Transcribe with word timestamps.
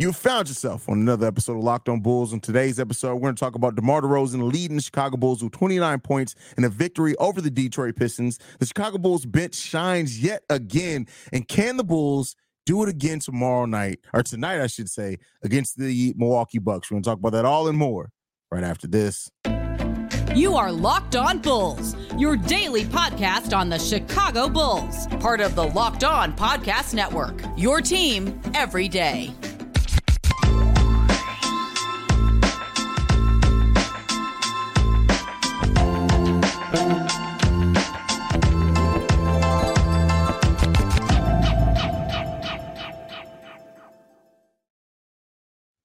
You 0.00 0.12
found 0.12 0.46
yourself 0.46 0.88
on 0.88 1.00
another 1.00 1.26
episode 1.26 1.56
of 1.56 1.64
Locked 1.64 1.88
On 1.88 1.98
Bulls. 1.98 2.32
On 2.32 2.38
today's 2.38 2.78
episode, 2.78 3.14
we're 3.14 3.22
going 3.22 3.34
to 3.34 3.40
talk 3.40 3.56
about 3.56 3.74
DeMar 3.74 4.02
DeRozan 4.02 4.52
leading 4.52 4.76
the 4.76 4.82
Chicago 4.82 5.16
Bulls 5.16 5.42
with 5.42 5.50
29 5.50 5.98
points 5.98 6.36
in 6.56 6.62
a 6.62 6.68
victory 6.68 7.16
over 7.16 7.40
the 7.40 7.50
Detroit 7.50 7.96
Pistons. 7.96 8.38
The 8.60 8.66
Chicago 8.66 8.98
Bulls 8.98 9.26
bench 9.26 9.56
shines 9.56 10.22
yet 10.22 10.44
again. 10.50 11.08
And 11.32 11.48
can 11.48 11.78
the 11.78 11.82
Bulls 11.82 12.36
do 12.64 12.80
it 12.84 12.88
again 12.88 13.18
tomorrow 13.18 13.66
night, 13.66 13.98
or 14.14 14.22
tonight, 14.22 14.60
I 14.60 14.68
should 14.68 14.88
say, 14.88 15.16
against 15.42 15.76
the 15.76 16.14
Milwaukee 16.16 16.60
Bucks? 16.60 16.92
We're 16.92 16.94
going 16.94 17.02
to 17.02 17.10
talk 17.10 17.18
about 17.18 17.32
that 17.32 17.44
all 17.44 17.66
and 17.66 17.76
more 17.76 18.12
right 18.52 18.62
after 18.62 18.86
this. 18.86 19.28
You 20.32 20.54
are 20.54 20.70
Locked 20.70 21.16
On 21.16 21.40
Bulls, 21.40 21.96
your 22.16 22.36
daily 22.36 22.84
podcast 22.84 23.56
on 23.56 23.68
the 23.68 23.80
Chicago 23.80 24.48
Bulls, 24.48 25.08
part 25.18 25.40
of 25.40 25.56
the 25.56 25.66
Locked 25.66 26.04
On 26.04 26.36
Podcast 26.36 26.94
Network. 26.94 27.42
Your 27.56 27.80
team 27.80 28.40
every 28.54 28.86
day. 28.86 29.34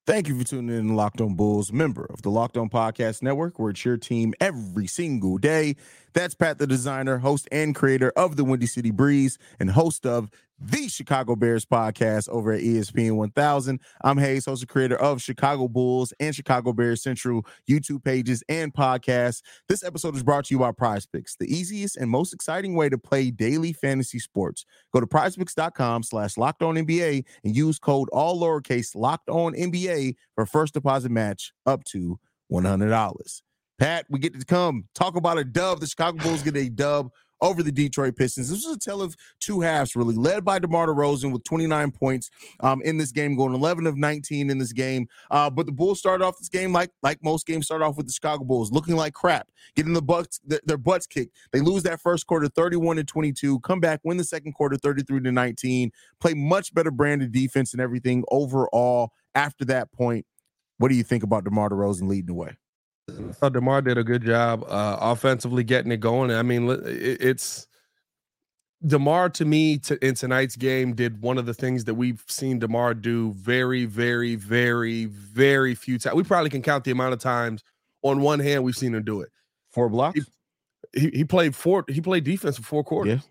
Thank 0.06 0.28
you 0.28 0.38
for 0.38 0.44
tuning 0.44 0.76
in 0.76 0.88
to 0.88 0.94
Locked 0.94 1.22
On 1.22 1.34
Bulls, 1.34 1.72
member 1.72 2.06
of 2.10 2.20
the 2.20 2.28
Locked 2.30 2.58
On 2.58 2.68
Podcast 2.68 3.22
Network, 3.22 3.58
where 3.58 3.70
it's 3.70 3.84
your 3.84 3.96
team 3.96 4.34
every 4.40 4.86
single 4.86 5.38
day. 5.38 5.76
That's 6.12 6.34
Pat, 6.34 6.58
the 6.58 6.66
designer, 6.66 7.18
host, 7.18 7.48
and 7.50 7.74
creator 7.74 8.12
of 8.14 8.36
the 8.36 8.44
Windy 8.44 8.66
City 8.66 8.90
Breeze, 8.90 9.38
and 9.58 9.70
host 9.70 10.04
of 10.04 10.30
the 10.60 10.88
Chicago 10.88 11.36
Bears 11.36 11.64
podcast 11.64 12.28
over 12.28 12.52
at 12.52 12.60
ESPN 12.60 13.16
1000. 13.16 13.80
I'm 14.02 14.18
Haize, 14.18 14.44
host 14.44 14.62
and 14.62 14.68
creator 14.68 14.96
of 14.96 15.20
Chicago 15.20 15.68
Bulls 15.68 16.12
and 16.20 16.34
Chicago 16.34 16.72
Bears 16.72 17.02
Central 17.02 17.44
YouTube 17.68 18.04
pages 18.04 18.42
and 18.48 18.72
podcasts. 18.72 19.42
This 19.68 19.82
episode 19.82 20.16
is 20.16 20.22
brought 20.22 20.46
to 20.46 20.54
you 20.54 20.60
by 20.60 20.72
Prize 20.72 21.06
Picks, 21.06 21.36
the 21.36 21.52
easiest 21.52 21.96
and 21.96 22.10
most 22.10 22.32
exciting 22.32 22.74
way 22.74 22.88
to 22.88 22.98
play 22.98 23.30
daily 23.30 23.72
fantasy 23.72 24.18
sports. 24.18 24.64
Go 24.92 25.00
to 25.00 25.06
prizepicks.com 25.06 26.02
slash 26.04 26.36
locked 26.36 26.62
on 26.62 26.76
NBA 26.76 27.24
and 27.44 27.56
use 27.56 27.78
code 27.78 28.08
all 28.12 28.40
lowercase 28.40 28.94
locked 28.94 29.28
on 29.28 29.54
NBA 29.54 30.14
for 30.34 30.46
first 30.46 30.74
deposit 30.74 31.10
match 31.10 31.52
up 31.66 31.84
to 31.84 32.18
$100. 32.52 33.42
Pat, 33.78 34.06
we 34.08 34.20
get 34.20 34.38
to 34.38 34.46
come 34.46 34.84
talk 34.94 35.16
about 35.16 35.38
a 35.38 35.44
dub. 35.44 35.80
The 35.80 35.86
Chicago 35.86 36.22
Bulls 36.22 36.42
get 36.42 36.56
a 36.56 36.68
dub 36.68 37.10
over 37.44 37.62
the 37.62 37.70
Detroit 37.70 38.16
Pistons. 38.16 38.48
This 38.48 38.64
was 38.64 38.76
a 38.76 38.78
tale 38.78 39.02
of 39.02 39.14
two 39.38 39.60
halves, 39.60 39.94
really, 39.94 40.14
led 40.14 40.44
by 40.44 40.58
DeMar 40.58 40.86
DeRozan 40.86 41.32
with 41.32 41.44
29 41.44 41.90
points 41.90 42.30
um, 42.60 42.80
in 42.82 42.96
this 42.96 43.12
game, 43.12 43.36
going 43.36 43.54
11 43.54 43.86
of 43.86 43.96
19 43.96 44.50
in 44.50 44.58
this 44.58 44.72
game. 44.72 45.06
Uh, 45.30 45.50
but 45.50 45.66
the 45.66 45.72
Bulls 45.72 45.98
started 45.98 46.24
off 46.24 46.38
this 46.38 46.48
game 46.48 46.72
like 46.72 46.90
like 47.02 47.22
most 47.22 47.46
games 47.46 47.66
start 47.66 47.82
off 47.82 47.96
with 47.96 48.06
the 48.06 48.12
Chicago 48.12 48.44
Bulls, 48.44 48.72
looking 48.72 48.96
like 48.96 49.12
crap, 49.12 49.48
getting 49.76 49.92
the 49.92 50.02
butts 50.02 50.40
their 50.64 50.78
butts 50.78 51.06
kicked. 51.06 51.36
They 51.52 51.60
lose 51.60 51.82
that 51.82 52.00
first 52.00 52.26
quarter, 52.26 52.48
31 52.48 52.96
to 52.96 53.04
22. 53.04 53.60
Come 53.60 53.80
back, 53.80 54.00
win 54.04 54.16
the 54.16 54.24
second 54.24 54.54
quarter, 54.54 54.76
33 54.76 55.20
to 55.20 55.32
19. 55.32 55.90
Play 56.20 56.34
much 56.34 56.72
better 56.72 56.90
branded 56.90 57.32
defense 57.32 57.72
and 57.72 57.80
everything 57.80 58.24
overall. 58.30 59.12
After 59.34 59.64
that 59.66 59.92
point, 59.92 60.26
what 60.78 60.88
do 60.88 60.94
you 60.94 61.02
think 61.02 61.24
about 61.24 61.44
DeMar 61.44 61.70
DeRozan 61.70 62.08
leading 62.08 62.26
the 62.26 62.34
way? 62.34 62.56
I 63.08 63.32
thought 63.32 63.52
DeMar 63.52 63.82
did 63.82 63.98
a 63.98 64.04
good 64.04 64.24
job 64.24 64.64
uh, 64.64 64.96
offensively 65.00 65.64
getting 65.64 65.92
it 65.92 66.00
going. 66.00 66.30
I 66.30 66.42
mean, 66.42 66.68
it's 66.84 67.66
DeMar 68.86 69.30
to 69.30 69.44
me 69.44 69.78
to, 69.78 70.04
in 70.04 70.14
tonight's 70.14 70.56
game 70.56 70.94
did 70.94 71.20
one 71.20 71.38
of 71.38 71.46
the 71.46 71.54
things 71.54 71.84
that 71.84 71.94
we've 71.94 72.22
seen 72.28 72.58
DeMar 72.58 72.94
do 72.94 73.32
very, 73.32 73.84
very, 73.84 74.36
very, 74.36 75.06
very 75.06 75.74
few 75.74 75.98
times. 75.98 76.16
We 76.16 76.24
probably 76.24 76.50
can 76.50 76.62
count 76.62 76.84
the 76.84 76.90
amount 76.90 77.12
of 77.12 77.18
times 77.18 77.62
on 78.02 78.20
one 78.20 78.40
hand 78.40 78.64
we've 78.64 78.76
seen 78.76 78.94
him 78.94 79.04
do 79.04 79.20
it. 79.20 79.30
Four 79.72 79.88
blocks. 79.88 80.20
He, 80.92 81.00
he, 81.00 81.10
he 81.10 81.24
played 81.24 81.54
four. 81.54 81.84
He 81.88 82.00
played 82.00 82.24
defense 82.24 82.56
for 82.56 82.62
four 82.62 82.84
quarters. 82.84 83.22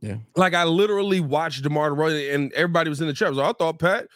Yeah. 0.00 0.10
Yeah. 0.10 0.16
Like 0.34 0.52
I 0.52 0.64
literally 0.64 1.20
watched 1.20 1.62
DeMar 1.62 1.90
DeRozan, 1.90 2.34
and 2.34 2.52
everybody 2.54 2.90
was 2.90 3.00
in 3.00 3.06
the 3.06 3.12
chat. 3.12 3.34
So 3.34 3.42
I 3.42 3.52
thought, 3.52 3.78
Pat, 3.78 4.08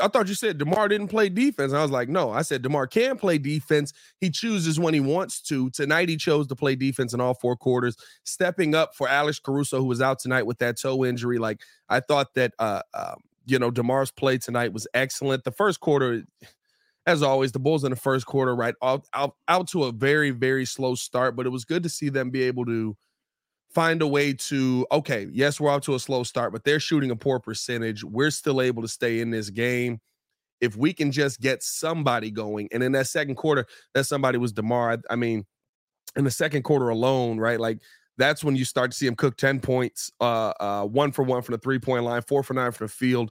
I 0.00 0.06
thought 0.08 0.28
you 0.28 0.34
said 0.34 0.58
DeMar 0.58 0.88
didn't 0.88 1.08
play 1.08 1.28
defense. 1.28 1.72
I 1.72 1.82
was 1.82 1.90
like, 1.90 2.08
no, 2.08 2.30
I 2.30 2.42
said 2.42 2.62
DeMar 2.62 2.86
can 2.86 3.18
play 3.18 3.38
defense. 3.38 3.92
He 4.20 4.30
chooses 4.30 4.78
when 4.78 4.94
he 4.94 5.00
wants 5.00 5.40
to. 5.42 5.70
Tonight, 5.70 6.08
he 6.08 6.16
chose 6.16 6.46
to 6.48 6.56
play 6.56 6.76
defense 6.76 7.12
in 7.14 7.20
all 7.20 7.34
four 7.34 7.56
quarters, 7.56 7.96
stepping 8.24 8.74
up 8.74 8.94
for 8.94 9.08
Alex 9.08 9.40
Caruso, 9.40 9.78
who 9.78 9.86
was 9.86 10.00
out 10.00 10.20
tonight 10.20 10.46
with 10.46 10.58
that 10.58 10.78
toe 10.78 11.04
injury. 11.04 11.38
Like, 11.38 11.60
I 11.88 12.00
thought 12.00 12.34
that, 12.34 12.52
uh, 12.60 12.82
uh, 12.94 13.16
you 13.46 13.58
know, 13.58 13.72
DeMar's 13.72 14.12
play 14.12 14.38
tonight 14.38 14.72
was 14.72 14.86
excellent. 14.94 15.42
The 15.42 15.50
first 15.50 15.80
quarter, 15.80 16.22
as 17.04 17.22
always, 17.22 17.50
the 17.50 17.58
Bulls 17.58 17.82
in 17.82 17.90
the 17.90 17.96
first 17.96 18.24
quarter, 18.24 18.54
right, 18.54 18.76
out, 18.82 19.08
out, 19.12 19.34
out 19.48 19.66
to 19.70 19.84
a 19.84 19.92
very, 19.92 20.30
very 20.30 20.64
slow 20.64 20.94
start, 20.94 21.34
but 21.34 21.44
it 21.44 21.50
was 21.50 21.64
good 21.64 21.82
to 21.82 21.88
see 21.88 22.08
them 22.08 22.30
be 22.30 22.42
able 22.42 22.64
to 22.66 22.96
find 23.74 24.02
a 24.02 24.06
way 24.06 24.32
to 24.32 24.86
okay 24.92 25.26
yes 25.32 25.58
we're 25.58 25.70
off 25.70 25.82
to 25.82 25.94
a 25.94 25.98
slow 25.98 26.22
start 26.22 26.52
but 26.52 26.64
they're 26.64 26.80
shooting 26.80 27.10
a 27.10 27.16
poor 27.16 27.38
percentage. 27.38 28.04
We're 28.04 28.30
still 28.30 28.60
able 28.60 28.82
to 28.82 28.88
stay 28.88 29.20
in 29.20 29.30
this 29.30 29.50
game. 29.50 30.00
If 30.60 30.76
we 30.76 30.92
can 30.92 31.10
just 31.10 31.40
get 31.40 31.62
somebody 31.62 32.30
going 32.30 32.68
and 32.72 32.82
in 32.82 32.92
that 32.92 33.08
second 33.08 33.36
quarter 33.36 33.66
that 33.94 34.04
somebody 34.04 34.38
was 34.38 34.52
demar 34.52 34.98
I, 35.10 35.16
mean 35.16 35.44
in 36.16 36.24
the 36.24 36.30
second 36.30 36.62
quarter 36.62 36.90
alone 36.90 37.38
right 37.38 37.58
like 37.58 37.78
that's 38.18 38.44
when 38.44 38.54
you 38.54 38.64
start 38.64 38.92
to 38.92 38.96
see 38.96 39.06
him 39.06 39.16
cook 39.16 39.36
10 39.36 39.60
points 39.60 40.12
uh 40.20 40.52
uh 40.60 40.84
one 40.84 41.10
for 41.10 41.22
one 41.22 41.42
from 41.42 41.54
the 41.54 41.58
three 41.58 41.78
point 41.78 42.04
line 42.04 42.22
four 42.22 42.42
for 42.42 42.54
nine 42.54 42.70
from 42.72 42.86
the 42.86 42.92
field 42.92 43.30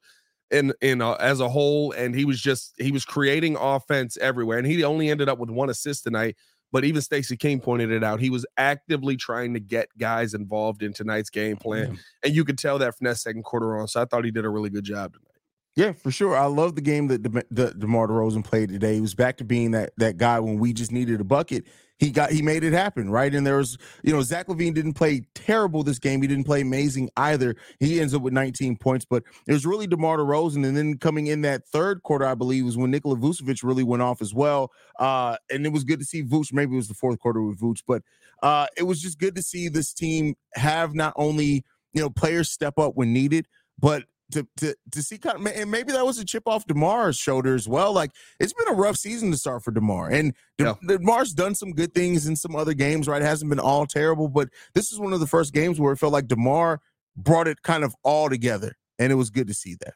in 0.49 0.73
in 0.81 1.01
uh, 1.01 1.13
as 1.13 1.39
a 1.39 1.47
whole 1.47 1.91
and 1.93 2.13
he 2.13 2.25
was 2.25 2.41
just 2.41 2.73
he 2.77 2.91
was 2.91 3.05
creating 3.05 3.55
offense 3.55 4.17
everywhere 4.17 4.57
and 4.57 4.67
he 4.67 4.83
only 4.83 5.09
ended 5.09 5.29
up 5.29 5.39
with 5.39 5.49
one 5.49 5.69
assist 5.69 6.03
tonight 6.03 6.35
but 6.71 6.85
even 6.85 7.01
Stacey 7.01 7.37
King 7.37 7.59
pointed 7.59 7.91
it 7.91 8.03
out. 8.03 8.19
He 8.19 8.29
was 8.29 8.45
actively 8.57 9.17
trying 9.17 9.53
to 9.53 9.59
get 9.59 9.89
guys 9.97 10.33
involved 10.33 10.83
in 10.83 10.93
tonight's 10.93 11.29
game 11.29 11.57
plan. 11.57 11.99
And 12.23 12.35
you 12.35 12.45
could 12.45 12.57
tell 12.57 12.77
that 12.79 12.97
from 12.97 13.05
that 13.05 13.17
second 13.17 13.43
quarter 13.43 13.77
on. 13.79 13.87
So 13.87 14.01
I 14.01 14.05
thought 14.05 14.25
he 14.25 14.31
did 14.31 14.45
a 14.45 14.49
really 14.49 14.69
good 14.69 14.83
job 14.83 15.13
tonight. 15.13 15.27
Yeah, 15.75 15.93
for 15.93 16.11
sure. 16.11 16.35
I 16.35 16.45
love 16.45 16.75
the 16.75 16.81
game 16.81 17.07
that 17.07 17.23
De- 17.23 17.43
De- 17.53 17.73
DeMar 17.73 18.07
DeRozan 18.07 18.43
played 18.43 18.69
today. 18.69 18.95
He 18.95 19.01
was 19.01 19.15
back 19.15 19.37
to 19.37 19.45
being 19.45 19.71
that 19.71 19.93
that 19.97 20.17
guy 20.17 20.39
when 20.39 20.59
we 20.59 20.73
just 20.73 20.91
needed 20.91 21.21
a 21.21 21.23
bucket. 21.23 21.65
He 22.01 22.09
got 22.09 22.31
he 22.31 22.41
made 22.41 22.63
it 22.63 22.73
happen, 22.73 23.11
right? 23.11 23.33
And 23.33 23.45
there 23.45 23.57
was, 23.57 23.77
you 24.01 24.11
know, 24.11 24.23
Zach 24.23 24.47
LaVine 24.47 24.73
didn't 24.73 24.93
play 24.93 25.21
terrible 25.35 25.83
this 25.83 25.99
game. 25.99 26.23
He 26.23 26.27
didn't 26.27 26.45
play 26.45 26.61
amazing 26.61 27.11
either. 27.15 27.55
He 27.79 28.01
ends 28.01 28.15
up 28.15 28.23
with 28.23 28.33
19 28.33 28.77
points, 28.77 29.05
but 29.05 29.21
it 29.47 29.53
was 29.53 29.67
really 29.67 29.85
DeMar 29.85 30.17
DeRozan. 30.17 30.65
And 30.65 30.75
then 30.75 30.97
coming 30.97 31.27
in 31.27 31.41
that 31.41 31.67
third 31.67 32.01
quarter, 32.01 32.25
I 32.25 32.33
believe, 32.33 32.65
was 32.65 32.75
when 32.75 32.89
Nikola 32.89 33.17
Vucevic 33.17 33.63
really 33.63 33.83
went 33.83 34.01
off 34.01 34.19
as 34.19 34.33
well. 34.33 34.71
Uh, 34.97 35.37
and 35.51 35.63
it 35.63 35.71
was 35.71 35.83
good 35.83 35.99
to 35.99 36.05
see 36.05 36.23
Vuce. 36.23 36.51
Maybe 36.51 36.73
it 36.73 36.77
was 36.77 36.87
the 36.87 36.95
fourth 36.95 37.19
quarter 37.19 37.39
with 37.43 37.59
Vuce, 37.59 37.83
but 37.87 38.01
uh, 38.41 38.65
it 38.75 38.83
was 38.83 38.99
just 38.99 39.19
good 39.19 39.35
to 39.35 39.43
see 39.43 39.69
this 39.69 39.93
team 39.93 40.33
have 40.55 40.95
not 40.95 41.13
only 41.17 41.63
you 41.93 42.01
know 42.01 42.09
players 42.09 42.51
step 42.51 42.79
up 42.79 42.93
when 42.95 43.13
needed, 43.13 43.45
but 43.77 44.05
to 44.31 44.47
to 44.57 44.75
to 44.91 45.03
see 45.03 45.17
kind 45.17 45.39
of 45.39 45.53
and 45.53 45.69
maybe 45.69 45.91
that 45.91 46.05
was 46.05 46.19
a 46.19 46.25
chip 46.25 46.43
off 46.47 46.65
Demar's 46.65 47.17
shoulder 47.17 47.55
as 47.55 47.67
well. 47.67 47.93
Like 47.93 48.11
it's 48.39 48.53
been 48.53 48.67
a 48.69 48.73
rough 48.77 48.97
season 48.97 49.31
to 49.31 49.37
start 49.37 49.63
for 49.63 49.71
Demar, 49.71 50.09
and 50.09 50.33
De- 50.57 50.65
yeah. 50.65 50.73
Demar's 50.87 51.33
done 51.33 51.55
some 51.55 51.71
good 51.71 51.93
things 51.93 52.27
in 52.27 52.35
some 52.35 52.55
other 52.55 52.73
games. 52.73 53.07
Right, 53.07 53.21
it 53.21 53.25
hasn't 53.25 53.49
been 53.49 53.59
all 53.59 53.85
terrible, 53.85 54.27
but 54.27 54.49
this 54.73 54.91
is 54.91 54.99
one 54.99 55.13
of 55.13 55.19
the 55.19 55.27
first 55.27 55.53
games 55.53 55.79
where 55.79 55.93
it 55.93 55.97
felt 55.97 56.13
like 56.13 56.27
Demar 56.27 56.81
brought 57.15 57.47
it 57.47 57.61
kind 57.61 57.83
of 57.83 57.95
all 58.03 58.29
together, 58.29 58.77
and 58.97 59.11
it 59.11 59.15
was 59.15 59.29
good 59.29 59.47
to 59.47 59.53
see 59.53 59.75
that. 59.81 59.93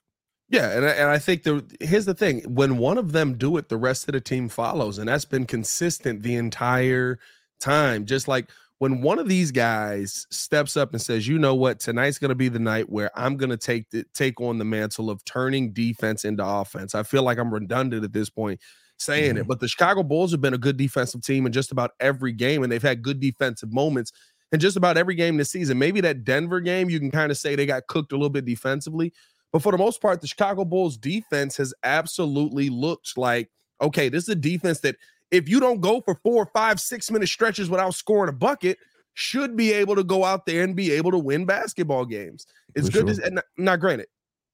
Yeah, 0.48 0.78
and 0.78 0.86
I, 0.86 0.90
and 0.90 1.10
I 1.10 1.18
think 1.18 1.44
the 1.44 1.66
here's 1.80 2.06
the 2.06 2.14
thing: 2.14 2.42
when 2.48 2.78
one 2.78 2.98
of 2.98 3.12
them 3.12 3.38
do 3.38 3.58
it, 3.58 3.70
the 3.70 3.78
rest 3.78 4.08
of 4.08 4.14
the 4.14 4.22
team 4.22 4.50
follows, 4.50 4.98
and 4.98 5.10
that's 5.10 5.26
been 5.26 5.46
consistent 5.46 6.24
the 6.24 6.36
entire 6.36 7.20
time. 7.60 8.06
Just 8.06 8.28
like 8.28 8.50
when 8.80 9.02
one 9.02 9.20
of 9.20 9.30
these 9.30 9.52
guys 9.52 10.28
steps 10.30 10.76
up 10.76 10.92
and 10.92 11.02
says, 11.02 11.28
"You 11.28 11.40
know 11.40 11.56
what? 11.56 11.80
Tonight's 11.80 12.18
going 12.18 12.30
to 12.30 12.36
be 12.36 12.50
the 12.50 12.60
night 12.60 12.90
where 12.90 13.10
I'm 13.18 13.38
going 13.38 13.50
to 13.50 13.58
take 13.58 13.90
the, 13.90 14.06
take 14.14 14.42
on 14.42 14.58
the 14.58 14.66
mantle 14.66 15.10
of 15.10 15.24
turning 15.26 15.72
defense 15.72 16.26
into 16.26 16.46
offense." 16.46 16.96
I 16.96 17.04
feel 17.04 17.24
like 17.24 17.38
I'm 17.38 17.54
redundant 17.54 18.04
at 18.04 18.14
this 18.14 18.30
point 18.30 18.60
saying 18.98 19.32
mm-hmm. 19.32 19.40
it, 19.40 19.48
but 19.48 19.60
the 19.60 19.68
Chicago 19.68 20.04
Bulls 20.04 20.32
have 20.32 20.42
been 20.42 20.54
a 20.54 20.58
good 20.58 20.78
defensive 20.78 21.22
team 21.22 21.46
in 21.46 21.52
just 21.52 21.72
about 21.72 21.92
every 22.00 22.32
game, 22.32 22.64
and 22.64 22.72
they've 22.72 22.82
had 22.82 23.02
good 23.02 23.20
defensive 23.20 23.74
moments 23.74 24.12
in 24.52 24.60
just 24.60 24.78
about 24.78 24.98
every 24.98 25.16
game 25.16 25.38
this 25.38 25.52
season. 25.52 25.78
Maybe 25.78 26.02
that 26.02 26.24
Denver 26.24 26.60
game, 26.60 26.90
you 26.90 27.00
can 27.00 27.12
kind 27.12 27.32
of 27.32 27.38
say 27.38 27.56
they 27.56 27.66
got 27.66 27.88
cooked 27.88 28.12
a 28.12 28.16
little 28.16 28.30
bit 28.30 28.46
defensively, 28.46 29.14
but 29.52 29.62
for 29.62 29.72
the 29.72 29.78
most 29.78 30.02
part, 30.02 30.22
the 30.22 30.28
Chicago 30.28 30.66
Bulls 30.66 30.98
defense 30.98 31.58
has 31.58 31.74
absolutely 31.84 32.70
looked 32.70 33.18
like 33.18 33.50
okay, 33.82 34.10
this 34.10 34.24
is 34.24 34.30
a 34.30 34.36
defense 34.36 34.80
that 34.82 34.96
if 35.36 35.50
you 35.50 35.60
don't 35.60 35.82
go 35.82 36.02
for 36.02 36.16
four, 36.24 36.50
five, 36.54 36.80
six 36.80 37.12
minute 37.12 37.28
stretches 37.28 37.70
without 37.70 37.94
scoring 37.94 38.30
a 38.30 38.34
bucket, 38.34 38.78
should 39.14 39.56
be 39.56 39.72
able 39.74 39.96
to 39.96 40.04
go 40.04 40.24
out 40.24 40.46
there 40.46 40.64
and 40.64 40.76
be 40.76 40.92
able 40.92 41.12
to 41.12 41.18
win 41.18 41.46
basketball 41.46 42.06
games. 42.06 42.46
It's 42.76 42.88
for 42.88 43.04
good 43.04 43.16
sure. 43.16 43.24
to 43.24 43.28
and 43.28 43.42
not 43.58 43.80
granted. 43.80 44.08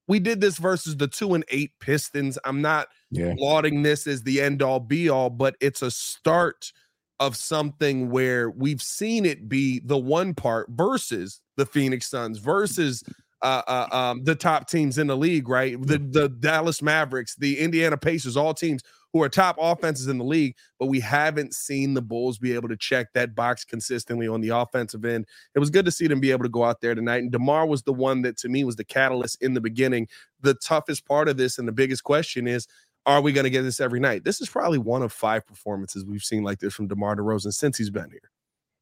We 0.07 0.19
did 0.19 0.41
this 0.41 0.57
versus 0.57 0.97
the 0.97 1.07
two 1.07 1.33
and 1.35 1.45
eight 1.49 1.71
Pistons. 1.79 2.37
I'm 2.45 2.61
not 2.61 2.87
yeah. 3.11 3.33
lauding 3.37 3.83
this 3.83 4.07
as 4.07 4.23
the 4.23 4.41
end 4.41 4.61
all 4.61 4.79
be 4.79 5.09
all, 5.09 5.29
but 5.29 5.55
it's 5.61 5.81
a 5.81 5.91
start 5.91 6.71
of 7.19 7.35
something 7.35 8.09
where 8.09 8.49
we've 8.49 8.81
seen 8.81 9.25
it 9.25 9.47
be 9.47 9.79
the 9.85 9.97
one 9.97 10.33
part 10.33 10.67
versus 10.71 11.41
the 11.55 11.65
Phoenix 11.65 12.09
Suns 12.09 12.39
versus 12.39 13.03
uh, 13.43 13.61
uh, 13.67 13.87
um, 13.91 14.23
the 14.23 14.35
top 14.35 14.67
teams 14.67 14.97
in 14.97 15.07
the 15.07 15.17
league, 15.17 15.47
right? 15.47 15.79
The 15.81 15.97
the 15.97 16.29
Dallas 16.29 16.81
Mavericks, 16.81 17.35
the 17.35 17.59
Indiana 17.59 17.97
Pacers, 17.97 18.37
all 18.37 18.53
teams 18.53 18.83
who 19.13 19.21
are 19.21 19.29
top 19.29 19.57
offenses 19.59 20.07
in 20.07 20.17
the 20.17 20.23
league, 20.23 20.55
but 20.79 20.87
we 20.87 20.99
haven't 20.99 21.53
seen 21.53 21.93
the 21.93 22.01
Bulls 22.01 22.37
be 22.37 22.53
able 22.53 22.69
to 22.69 22.77
check 22.77 23.13
that 23.13 23.35
box 23.35 23.65
consistently 23.65 24.27
on 24.27 24.41
the 24.41 24.49
offensive 24.49 25.03
end. 25.05 25.25
It 25.55 25.59
was 25.59 25.69
good 25.69 25.85
to 25.85 25.91
see 25.91 26.07
them 26.07 26.19
be 26.19 26.31
able 26.31 26.43
to 26.43 26.49
go 26.49 26.63
out 26.63 26.81
there 26.81 26.95
tonight. 26.95 27.23
And 27.23 27.31
DeMar 27.31 27.67
was 27.67 27.83
the 27.83 27.93
one 27.93 28.21
that 28.21 28.37
to 28.37 28.49
me 28.49 28.63
was 28.63 28.75
the 28.75 28.83
catalyst 28.83 29.41
in 29.41 29.53
the 29.53 29.61
beginning. 29.61 30.07
The 30.41 30.53
toughest 30.53 31.05
part 31.05 31.27
of 31.27 31.37
this 31.37 31.57
and 31.57 31.67
the 31.67 31.73
biggest 31.73 32.03
question 32.03 32.47
is 32.47 32.67
are 33.05 33.21
we 33.21 33.33
going 33.33 33.45
to 33.45 33.49
get 33.49 33.63
this 33.63 33.79
every 33.79 33.99
night? 33.99 34.23
This 34.23 34.41
is 34.41 34.49
probably 34.49 34.77
one 34.77 35.01
of 35.01 35.11
five 35.11 35.45
performances 35.47 36.05
we've 36.05 36.23
seen 36.23 36.43
like 36.43 36.59
this 36.59 36.73
from 36.73 36.87
DeMar 36.87 37.15
DeRozan 37.15 37.53
since 37.53 37.77
he's 37.77 37.89
been 37.89 38.11
here. 38.11 38.29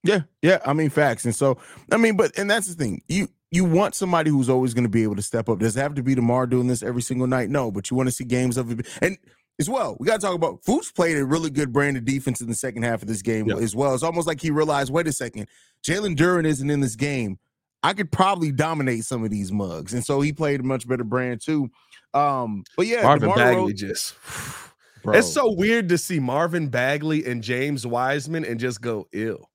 Yeah, 0.04 0.22
yeah. 0.42 0.60
I 0.66 0.74
mean, 0.74 0.90
facts. 0.90 1.26
And 1.26 1.36
so, 1.36 1.58
I 1.92 1.98
mean, 1.98 2.16
but 2.16 2.38
and 2.38 2.50
that's 2.50 2.68
the 2.68 2.76
thing. 2.76 3.02
You 3.08 3.28
you 3.52 3.66
want 3.66 3.96
somebody 3.96 4.30
who's 4.30 4.50
always 4.50 4.74
going 4.74 4.84
to 4.84 4.90
be 4.90 5.04
able 5.04 5.16
to 5.16 5.22
step 5.22 5.50
up. 5.50 5.60
Does 5.60 5.76
it 5.76 5.82
have 5.82 5.96
to 5.96 6.04
be 6.04 6.16
DeMar 6.16 6.48
doing 6.48 6.68
this 6.68 6.84
every 6.84 7.02
single 7.02 7.28
night? 7.28 7.50
No, 7.50 7.72
but 7.72 7.90
you 7.90 7.98
want 7.98 8.08
to 8.08 8.16
see 8.16 8.24
games 8.24 8.58
of 8.58 8.80
it. 8.80 8.88
And 9.02 9.18
as 9.60 9.70
well, 9.70 9.98
we 10.00 10.08
got 10.08 10.22
to 10.22 10.26
talk 10.26 10.36
about 10.36 10.64
Vooch 10.64 10.96
played 10.96 11.18
a 11.18 11.26
really 11.26 11.50
good 11.50 11.74
brand 11.74 11.98
of 11.98 12.06
defense 12.06 12.40
in 12.40 12.48
the 12.48 12.56
second 12.56 12.84
half 12.84 13.02
of 13.02 13.08
this 13.08 13.22
game 13.22 13.48
yeah. 13.48 13.58
as 13.58 13.76
well. 13.76 13.94
It's 13.94 14.04
almost 14.04 14.26
like 14.26 14.42
he 14.42 14.52
realized, 14.52 14.92
wait 14.92 15.08
a 15.08 15.12
second, 15.12 15.48
Jalen 15.86 16.16
Duren 16.16 16.46
isn't 16.46 16.70
in 16.70 16.80
this 16.80 16.96
game. 16.96 17.38
I 17.84 17.94
could 17.94 18.12
probably 18.12 18.52
dominate 18.52 19.06
some 19.06 19.24
of 19.24 19.30
these 19.30 19.52
mugs, 19.52 19.94
and 19.94 20.04
so 20.04 20.22
he 20.22 20.34
played 20.34 20.62
a 20.62 20.64
much 20.64 20.88
better 20.88 21.04
brand 21.04 21.42
too. 21.42 21.70
Um, 22.14 22.64
but 22.76 22.88
yeah, 22.88 23.04
Marvin 23.04 23.30
DeMar 23.30 23.38
Bagley 23.38 23.62
Rose, 23.62 23.74
just. 23.74 24.16
Bro. 25.02 25.18
It's 25.18 25.32
so 25.32 25.54
weird 25.54 25.88
to 25.90 25.98
see 25.98 26.20
Marvin 26.20 26.68
Bagley 26.68 27.26
and 27.26 27.42
James 27.42 27.88
Wiseman 27.88 28.44
and 28.44 28.60
just 28.60 28.82
go 28.82 29.08
ill, 29.14 29.50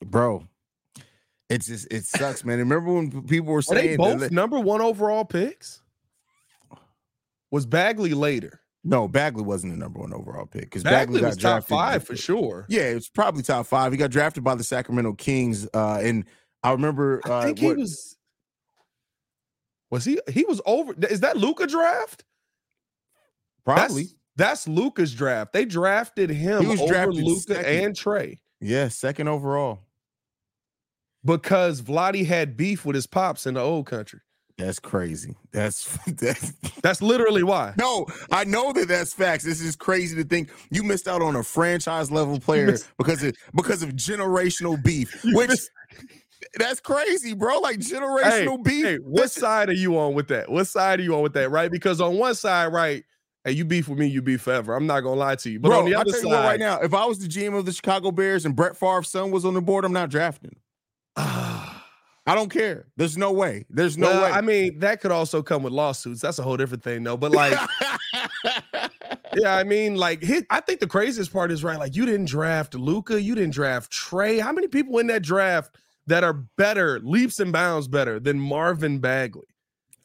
bro. 0.00 0.46
It's 1.50 1.66
just 1.66 1.92
it 1.92 2.04
sucks, 2.04 2.44
man. 2.44 2.58
Remember 2.58 2.92
when 2.92 3.26
people 3.26 3.52
were 3.52 3.60
saying 3.60 3.78
Are 3.78 3.88
they 3.88 3.96
both 3.96 4.20
that, 4.20 4.30
number 4.30 4.60
one 4.60 4.80
overall 4.80 5.24
picks? 5.24 5.82
Was 7.50 7.66
Bagley 7.66 8.14
later? 8.14 8.60
No, 8.86 9.08
Bagley 9.08 9.42
wasn't 9.42 9.72
the 9.72 9.78
number 9.78 9.98
one 9.98 10.12
overall 10.12 10.44
pick 10.44 10.64
because 10.64 10.82
Bagley, 10.82 11.20
Bagley 11.20 11.28
was 11.28 11.36
top 11.38 11.64
five 11.64 12.06
for 12.06 12.16
sure. 12.16 12.66
Yeah, 12.68 12.82
it 12.82 12.94
was 12.94 13.08
probably 13.08 13.42
top 13.42 13.66
five. 13.66 13.92
He 13.92 13.98
got 13.98 14.10
drafted 14.10 14.44
by 14.44 14.54
the 14.54 14.64
Sacramento 14.64 15.14
Kings, 15.14 15.66
uh, 15.72 16.00
and 16.02 16.26
I 16.62 16.72
remember. 16.72 17.22
Uh, 17.26 17.38
I 17.38 17.44
think 17.46 17.62
what, 17.62 17.76
he 17.76 17.82
was. 17.82 18.16
Was 19.90 20.04
he? 20.04 20.20
He 20.30 20.44
was 20.44 20.60
over. 20.66 20.92
Is 21.08 21.20
that 21.20 21.38
Luka 21.38 21.66
draft? 21.66 22.24
Probably. 23.64 24.02
That's, 24.02 24.14
that's 24.36 24.68
Luka's 24.68 25.14
draft. 25.14 25.54
They 25.54 25.64
drafted 25.64 26.28
him 26.28 26.62
he 26.62 26.66
was 26.68 26.80
over 26.80 27.12
Luka 27.12 27.66
and 27.66 27.96
Trae. 27.96 28.38
Yeah, 28.60 28.88
second 28.88 29.28
overall. 29.28 29.80
Because 31.24 31.80
Vlade 31.80 32.26
had 32.26 32.56
beef 32.56 32.84
with 32.84 32.96
his 32.96 33.06
pops 33.06 33.46
in 33.46 33.54
the 33.54 33.60
old 33.60 33.86
country. 33.86 34.20
That's 34.56 34.78
crazy. 34.78 35.34
That's 35.52 35.98
that's 36.06 36.52
that's 36.82 37.02
literally 37.02 37.42
why. 37.42 37.74
No, 37.78 38.06
I 38.30 38.44
know 38.44 38.72
that 38.72 38.88
that's 38.88 39.12
facts. 39.12 39.44
This 39.44 39.60
is 39.60 39.76
crazy 39.76 40.16
to 40.16 40.24
think 40.24 40.50
you 40.70 40.82
missed 40.82 41.08
out 41.08 41.22
on 41.22 41.36
a 41.36 41.42
franchise 41.42 42.10
level 42.10 42.38
player 42.38 42.76
because 42.98 43.22
of 43.22 43.34
because 43.54 43.82
of 43.82 43.90
generational 43.90 44.80
beef. 44.82 45.20
Which 45.24 45.58
that's 46.56 46.78
crazy, 46.78 47.34
bro. 47.34 47.58
Like 47.58 47.80
generational 47.80 48.58
hey, 48.58 48.62
beef. 48.62 48.84
Hey, 48.84 48.96
what 48.98 49.30
side 49.30 49.70
are 49.70 49.74
you 49.74 49.98
on 49.98 50.14
with 50.14 50.28
that? 50.28 50.50
What 50.50 50.66
side 50.66 51.00
are 51.00 51.02
you 51.02 51.16
on 51.16 51.22
with 51.22 51.34
that? 51.34 51.50
Right? 51.50 51.70
Because 51.70 52.00
on 52.00 52.16
one 52.16 52.36
side, 52.36 52.72
right, 52.72 53.02
hey, 53.42 53.52
you 53.52 53.64
beef 53.64 53.88
with 53.88 53.98
me, 53.98 54.06
you 54.06 54.22
beef 54.22 54.42
forever. 54.42 54.76
I'm 54.76 54.86
not 54.86 55.00
gonna 55.00 55.18
lie 55.18 55.34
to 55.36 55.50
you. 55.50 55.58
But 55.58 55.70
bro, 55.70 55.80
on 55.80 55.84
the 55.86 55.96
other 55.96 56.12
side, 56.12 56.30
right 56.30 56.60
now, 56.60 56.78
if 56.80 56.94
I 56.94 57.04
was 57.06 57.18
the 57.18 57.26
GM 57.26 57.58
of 57.58 57.66
the 57.66 57.72
Chicago 57.72 58.12
Bears 58.12 58.46
and 58.46 58.54
Brett 58.54 58.76
Favre's 58.76 59.10
son 59.10 59.32
was 59.32 59.44
on 59.44 59.54
the 59.54 59.62
board, 59.62 59.84
I'm 59.84 59.92
not 59.92 60.10
drafting. 60.10 60.54
I 62.26 62.34
don't 62.34 62.48
care. 62.48 62.86
There's 62.96 63.18
no 63.18 63.32
way. 63.32 63.66
There's 63.68 63.98
no 63.98 64.08
well, 64.08 64.22
way. 64.22 64.30
I 64.30 64.40
mean, 64.40 64.78
that 64.78 65.00
could 65.00 65.10
also 65.10 65.42
come 65.42 65.62
with 65.62 65.72
lawsuits. 65.72 66.22
That's 66.22 66.38
a 66.38 66.42
whole 66.42 66.56
different 66.56 66.82
thing, 66.82 67.04
though. 67.04 67.18
But 67.18 67.32
like, 67.32 67.52
yeah, 69.34 69.54
I 69.54 69.62
mean, 69.62 69.96
like, 69.96 70.24
I 70.48 70.60
think 70.60 70.80
the 70.80 70.86
craziest 70.86 71.32
part 71.32 71.50
is 71.50 71.62
right. 71.62 71.78
Like, 71.78 71.94
you 71.94 72.06
didn't 72.06 72.26
draft 72.26 72.74
Luka. 72.74 73.20
you 73.20 73.34
didn't 73.34 73.52
draft 73.52 73.92
Trae. 73.92 74.40
How 74.40 74.52
many 74.52 74.68
people 74.68 74.98
in 74.98 75.06
that 75.08 75.22
draft 75.22 75.76
that 76.06 76.24
are 76.24 76.32
better, 76.32 76.98
leaps 77.00 77.40
and 77.40 77.52
bounds 77.52 77.88
better 77.88 78.18
than 78.18 78.40
Marvin 78.40 79.00
Bagley? 79.00 79.46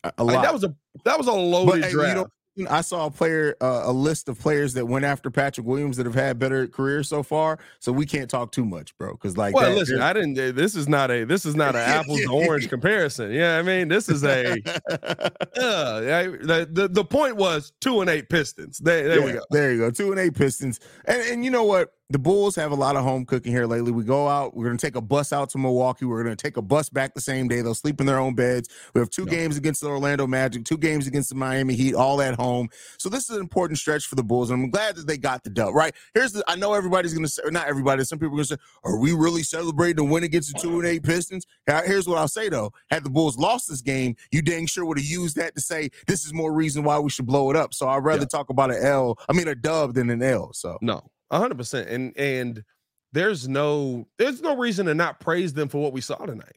A, 0.04 0.12
a 0.18 0.24
lot. 0.24 0.36
Like, 0.36 0.44
that 0.44 0.54
was 0.54 0.64
a 0.66 0.76
that 1.06 1.18
was 1.18 1.28
a 1.28 1.34
loaded 1.34 1.84
but, 1.84 1.92
draft. 1.92 2.10
You 2.10 2.24
know, 2.24 2.28
I 2.68 2.82
saw 2.82 3.06
a 3.06 3.12
player, 3.12 3.56
uh, 3.62 3.84
a 3.86 3.92
list 3.92 4.30
of 4.30 4.40
players 4.40 4.74
that 4.74 4.86
went 4.86 5.06
after 5.06 5.30
Patrick 5.30 5.66
Williams 5.66 5.98
that 5.98 6.06
have 6.06 6.16
had 6.16 6.40
better 6.40 6.68
careers 6.68 7.08
so 7.08 7.24
far. 7.24 7.60
So 7.80 7.92
we 7.92 8.06
can't 8.06 8.30
talk 8.30 8.52
too 8.52 8.66
much, 8.66 8.98
bro. 8.98 9.14
Because 9.14 9.38
like, 9.38 9.54
well, 9.54 9.70
that, 9.70 9.78
listen, 9.78 10.02
I 10.02 10.14
didn't. 10.14 10.38
Eh, 10.38 10.52
this 10.52 10.76
is 10.76 10.88
not 10.88 11.12
a. 11.12 11.26
This 11.26 11.46
is 11.46 11.56
not 11.56 11.76
an 11.76 11.82
apples 11.86 12.22
to 12.22 12.32
orange 12.32 12.70
comparison. 12.70 13.32
Yeah, 13.32 13.58
I 13.58 13.62
mean, 13.62 13.88
this 13.88 14.10
is 14.10 14.24
a. 14.24 14.52
uh, 14.90 16.02
the, 16.02 16.68
the 16.72 16.88
the 16.88 17.06
point 17.06 17.36
was 17.36 17.72
two 17.82 18.02
and 18.02 18.10
eight 18.10 18.30
Pistons. 18.30 18.80
There, 18.80 19.08
there 19.08 19.20
yeah, 19.20 19.26
we 19.26 19.32
go. 19.34 19.42
There 19.52 19.72
you 19.72 19.78
go. 19.80 19.92
Two 19.92 20.12
and 20.12 20.20
eight 20.20 20.36
Pistons. 20.36 20.80
And 21.06 21.22
and 21.22 21.46
you 21.46 21.52
know 21.52 21.64
what? 21.64 21.94
The 22.12 22.18
Bulls 22.18 22.56
have 22.56 22.72
a 22.72 22.76
lot 22.76 22.96
of 22.96 23.04
home 23.04 23.24
cooking 23.24 23.52
here 23.52 23.68
lately. 23.68 23.92
We 23.92 24.04
go 24.04 24.28
out, 24.28 24.56
we're 24.56 24.66
going 24.66 24.78
to 24.78 24.86
take 24.86 24.96
a 24.96 25.02
bus 25.02 25.32
out 25.32 25.52
to 25.52 25.60
Milwaukee. 25.60 26.06
We're 26.06 26.24
going 26.24 26.36
to 26.36 26.42
take 26.42 26.58
a 26.58 26.62
bus 26.62 26.90
back 26.90 27.14
the 27.14 27.22
same 27.22 27.48
day. 27.48 27.62
They'll 27.62 27.76
sleep 27.76 28.02
in 28.02 28.08
their 28.08 28.18
own 28.18 28.34
beds. 28.34 28.68
We 28.96 29.00
have 29.00 29.12
two 29.12 29.28
games 29.28 29.58
against 29.58 29.82
the 29.82 29.90
Orlando 29.90 30.26
Magic, 30.26 30.66
two 30.66 30.78
games 30.78 31.06
against 31.06 31.30
the 31.30 31.36
Miami 31.36 31.76
Heat, 31.76 31.94
all 31.94 32.20
at 32.22 32.34
home. 32.34 32.70
So 32.98 33.10
this 33.10 33.30
is 33.30 33.36
an 33.36 33.42
important 33.42 33.78
stretch 33.78 34.08
for 34.08 34.16
the 34.16 34.24
Bulls, 34.24 34.50
and 34.50 34.64
I'm 34.64 34.72
glad 34.72 34.96
that 34.96 35.06
they 35.06 35.18
got 35.18 35.44
the 35.44 35.52
dub. 35.52 35.76
Right 35.76 35.94
here's 36.16 36.32
the. 36.32 36.44
I 36.48 36.56
know 36.56 36.74
everybody's 36.74 37.14
going 37.14 37.26
to 37.26 37.30
say, 37.30 37.44
not 37.52 37.68
everybody. 37.68 38.04
Some 38.04 38.18
people 38.18 38.34
are 38.34 38.38
going 38.38 38.46
to 38.46 38.56
say, 38.56 38.62
"Are 38.84 38.98
we 38.98 39.14
really 39.14 39.44
celebrating 39.44 40.00
a 40.00 40.10
win 40.10 40.24
against 40.24 40.54
the 40.54 40.60
two 40.60 40.80
and 40.80 40.88
eight 40.88 41.04
Pistons?" 41.04 41.46
Here's 41.68 42.08
what 42.08 42.18
I'll 42.18 42.28
say 42.28 42.50
though: 42.50 42.72
Had 42.90 43.04
the 43.04 43.10
Bulls 43.12 43.38
lost 43.38 43.70
this 43.70 43.82
game, 43.82 44.16
you 44.32 44.42
dang 44.42 44.66
sure 44.66 44.86
would 44.86 44.98
have 44.98 45.06
used 45.06 45.36
that 45.36 45.54
to 45.56 45.62
say 45.62 45.90
this 46.08 46.26
is 46.26 46.34
more 46.34 46.54
reason 46.54 46.84
why 46.84 46.98
we 46.98 47.12
should 47.12 47.28
blow 47.28 47.52
it 47.52 47.56
up. 47.56 47.74
So 47.76 47.88
I'd 47.88 48.04
rather 48.04 48.22
yeah. 48.22 48.28
talk 48.28 48.50
about 48.50 48.72
an 48.72 48.84
L. 48.84 49.20
I 49.30 49.34
mean 49.34 49.48
a 49.48 49.56
dub 49.56 49.94
than 49.94 50.10
an 50.10 50.24
L. 50.24 50.52
So 50.54 50.78
no, 50.82 51.04
hundred 51.32 51.58
percent. 51.58 51.90
And 51.90 52.18
and 52.18 52.64
there's 53.12 53.48
no 53.48 54.08
there's 54.18 54.42
no 54.42 54.56
reason 54.56 54.86
to 54.88 54.94
not 54.94 55.20
praise 55.20 55.54
them 55.54 55.70
for 55.70 55.82
what 55.82 55.94
we 55.94 56.02
saw 56.02 56.26
tonight. 56.26 56.56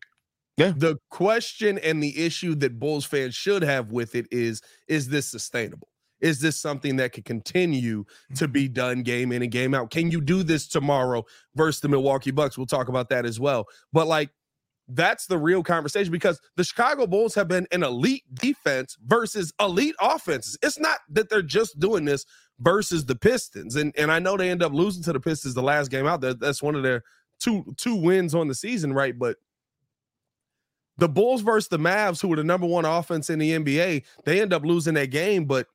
Yeah. 0.57 0.73
The 0.77 0.99
question 1.11 1.79
and 1.79 2.03
the 2.03 2.25
issue 2.25 2.55
that 2.57 2.79
Bulls 2.79 3.07
fans 3.07 3.35
should 3.35 3.63
have 3.63 3.91
with 3.91 4.15
it 4.15 4.27
is 4.31 4.61
is 4.89 5.09
this 5.09 5.27
sustainable? 5.27 5.89
Is 6.21 6.41
this 6.41 6.57
something 6.57 6.97
that 6.97 7.13
could 7.13 7.25
continue 7.25 8.05
to 8.37 8.47
be 8.47 8.67
mm-hmm. 8.67 8.75
done 8.75 9.03
game 9.03 9.33
in 9.33 9.43
and 9.43 9.51
game 9.51 9.75
out? 9.75 9.91
Can 9.91 10.11
you 10.11 10.21
do 10.21 10.43
this 10.43 10.69
tomorrow 10.69 11.25
versus 11.57 11.81
the 11.81 11.89
Milwaukee 11.89 12.31
Bucks? 12.31 12.57
We'll 12.57 12.67
talk 12.67 12.89
about 12.89 13.09
that 13.09 13.27
as 13.27 13.41
well. 13.41 13.67
But 13.93 14.07
like 14.07 14.31
that's 14.89 15.27
the 15.27 15.39
real 15.39 15.63
conversation 15.63 16.13
because 16.13 16.41
the 16.57 16.65
Chicago 16.65 17.07
Bulls 17.07 17.35
have 17.35 17.49
been 17.49 17.67
an 17.73 17.83
elite 17.83 18.25
defense 18.35 18.97
versus 19.07 19.53
elite 19.61 19.95
offenses. 20.01 20.59
It's 20.63 20.79
not 20.79 20.99
that 21.11 21.29
they're 21.29 21.43
just 21.43 21.79
doing 21.79 22.05
this 22.05 22.27
versus 22.63 23.05
the 23.05 23.17
Pistons. 23.17 23.77
And 23.77 23.93
and 23.99 24.11
I 24.11 24.19
know 24.19 24.37
they 24.37 24.51
end 24.51 24.63
up 24.63 24.73
losing 24.73 25.03
to 25.05 25.13
the 25.13 25.21
Pistons 25.21 25.55
the 25.55 25.63
last 25.63 25.91
game 25.91 26.07
out 26.07 26.21
there. 26.21 26.35
That's 26.35 26.63
one 26.63 26.75
of 26.75 26.83
their 26.83 27.03
two 27.39 27.75
two 27.77 27.97
wins 27.97 28.35
on 28.35 28.49
the 28.49 28.55
season, 28.55 28.93
right? 28.93 29.19
But 29.19 29.37
the 30.99 31.09
Bulls 31.09 31.43
versus 31.43 31.69
the 31.69 31.79
Mavs, 31.79 32.21
who 32.21 32.29
were 32.29 32.37
the 32.37 32.45
number 32.45 32.67
one 32.67 32.85
offense 32.85 33.31
in 33.31 33.39
the 33.39 33.51
NBA, 33.53 34.05
they 34.25 34.41
end 34.41 34.53
up 34.53 34.65
losing 34.65 34.95
that 34.95 35.11
game, 35.11 35.47
but 35.47 35.67